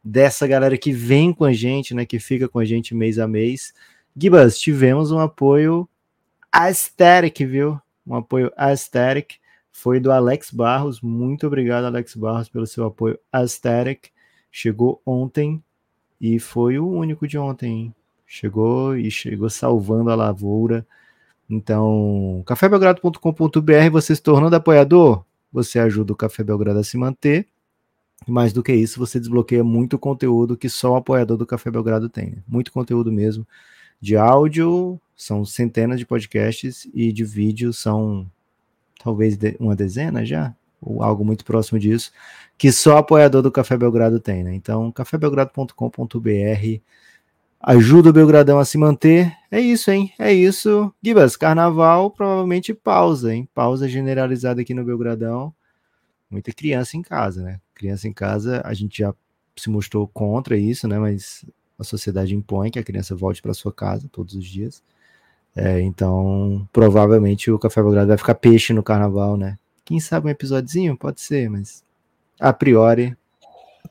dessa 0.04 0.48
galera 0.48 0.78
que 0.78 0.92
vem 0.92 1.34
com 1.34 1.46
a 1.46 1.54
gente, 1.54 1.94
né? 1.94 2.06
Que 2.06 2.20
fica 2.20 2.48
com 2.48 2.60
a 2.60 2.66
gente 2.66 2.96
mês 2.96 3.20
a 3.20 3.28
mês. 3.28 3.74
Gibas, 4.16 4.60
tivemos 4.60 5.12
um 5.12 5.20
apoio 5.20 5.88
aesthetic, 6.52 7.46
viu? 7.46 7.80
um 8.06 8.16
apoio 8.16 8.52
aesthetic, 8.56 9.36
foi 9.72 10.00
do 10.00 10.12
Alex 10.12 10.52
Barros. 10.52 11.02
Muito 11.02 11.48
obrigado, 11.48 11.86
Alex 11.86 12.16
Barros, 12.16 12.50
pelo 12.50 12.68
seu 12.68 12.86
apoio 12.86 13.18
aesthetic. 13.32 14.12
Chegou 14.52 15.02
ontem 15.06 15.64
e 16.22 16.40
foi 16.40 16.78
o 16.78 16.88
único 16.88 17.28
de 17.28 17.38
ontem. 17.38 17.94
Chegou 18.26 18.96
e 18.96 19.10
chegou 19.10 19.50
salvando 19.50 20.12
a 20.12 20.16
lavoura. 20.16 20.86
Então, 21.54 22.42
cafébelgrado.com.br, 22.46 23.90
você 23.92 24.16
se 24.16 24.22
tornando 24.22 24.56
apoiador, 24.56 25.24
você 25.52 25.78
ajuda 25.78 26.14
o 26.14 26.16
Café 26.16 26.44
Belgrado 26.44 26.80
a 26.80 26.84
se 26.84 26.98
manter 26.98 27.48
Mais 28.28 28.54
do 28.54 28.64
que 28.64 28.74
isso, 28.74 29.00
você 29.00 29.20
desbloqueia 29.20 29.64
muito 29.64 30.00
conteúdo 30.00 30.58
que 30.58 30.70
só 30.70 30.94
o 30.94 30.96
apoiador 30.96 31.38
do 31.38 31.46
Café 31.46 31.70
Belgrado 31.70 32.10
tem. 32.10 32.32
Né? 32.32 32.38
Muito 32.48 32.72
conteúdo 32.72 33.12
mesmo. 33.12 33.46
De 34.00 34.18
áudio, 34.18 35.00
são 35.16 35.46
centenas 35.46 36.00
de 36.00 36.06
podcasts, 36.06 36.88
e 36.94 37.12
de 37.12 37.24
vídeo 37.24 37.72
são 37.72 38.30
talvez 39.04 39.38
uma 39.60 39.76
dezena 39.76 40.26
já, 40.26 40.56
ou 40.82 41.04
algo 41.04 41.24
muito 41.24 41.46
próximo 41.46 41.80
disso, 41.80 42.12
que 42.58 42.72
só 42.72 42.98
apoiador 42.98 43.42
do 43.42 43.52
Café 43.52 43.78
Belgrado 43.78 44.20
tem. 44.20 44.44
Né? 44.44 44.56
Então, 44.56 44.92
cafébelgrado.com.br 44.92 46.82
ajuda 47.64 48.10
o 48.10 48.14
Belgradão 48.14 48.60
a 48.60 48.66
se 48.66 48.78
manter. 48.78 49.34
É 49.50 49.60
isso, 49.60 49.90
hein? 49.90 50.12
É 50.20 50.34
isso. 50.34 50.94
Gibas, 51.02 51.38
carnaval 51.38 52.12
provavelmente 52.12 52.74
pausa, 52.74 53.34
hein? 53.34 53.48
Pausa 53.54 53.88
generalizada 53.88 54.62
aqui 54.62 54.74
no 54.74 54.84
Belgradão. 54.84 55.54
Muita 56.30 56.52
criança 56.52 56.98
em 56.98 57.02
casa, 57.02 57.42
né? 57.42 57.62
Criança 57.74 58.08
em 58.08 58.14
casa, 58.14 58.62
a 58.66 58.74
gente 58.74 59.00
já 59.00 59.14
se 59.56 59.70
mostrou 59.70 60.08
contra 60.08 60.58
isso, 60.58 60.88
né? 60.88 61.00
Mas 61.00 61.46
a 61.80 61.84
sociedade 61.84 62.36
impõe 62.36 62.70
que 62.70 62.80
a 62.80 62.84
criança 62.84 63.16
volte 63.16 63.42
para 63.42 63.54
sua 63.54 63.72
casa 63.72 64.10
todos 64.12 64.36
os 64.36 64.46
dias. 64.46 64.84
É, 65.56 65.80
então, 65.82 66.68
provavelmente 66.74 67.50
o 67.52 67.60
Café 67.60 67.82
Belgrado 67.82 68.08
vai 68.08 68.18
ficar 68.18 68.36
peixe 68.36 68.74
no 68.74 68.84
carnaval, 68.84 69.38
né? 69.38 69.58
Quem 69.86 70.00
sabe 70.00 70.28
um 70.28 70.32
episódiozinho? 70.32 70.98
Pode 70.98 71.22
ser, 71.22 71.50
mas 71.50 71.84
a 72.40 72.52
priori 72.52 73.16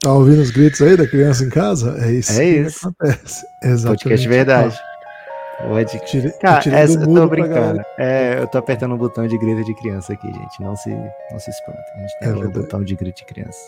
Tá 0.00 0.12
ouvindo 0.12 0.40
os 0.42 0.50
gritos 0.50 0.80
aí 0.82 0.96
da 0.96 1.06
criança 1.06 1.44
em 1.44 1.48
casa? 1.48 1.96
É 2.00 2.10
isso 2.12 2.32
é 2.32 2.36
que 2.44 2.44
isso. 2.60 2.88
acontece. 2.88 3.44
Exatamente. 3.62 4.02
Podcast 4.04 4.28
verdade. 4.28 4.78
Pode. 5.68 6.04
Tire, 6.06 6.32
Cara, 6.40 6.62
essa, 6.74 6.98
eu 7.00 7.06
tô 7.14 7.26
brincando. 7.28 7.80
É, 7.96 8.38
eu 8.40 8.48
tô 8.48 8.58
apertando 8.58 8.94
o 8.94 8.98
botão 8.98 9.28
de 9.28 9.38
grito 9.38 9.64
de 9.64 9.74
criança 9.74 10.12
aqui, 10.12 10.26
gente. 10.26 10.60
Não 10.60 10.74
se, 10.74 10.90
não 10.90 11.38
se 11.38 11.50
espanta. 11.50 11.78
A 11.94 12.00
gente 12.00 12.18
tem 12.18 12.28
É 12.28 12.32
verdade. 12.32 12.52
botão 12.58 12.82
de 12.82 12.96
grito 12.96 13.18
de 13.18 13.24
criança. 13.26 13.58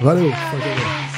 Valeu. 0.00 0.28
abraço. 0.32 1.11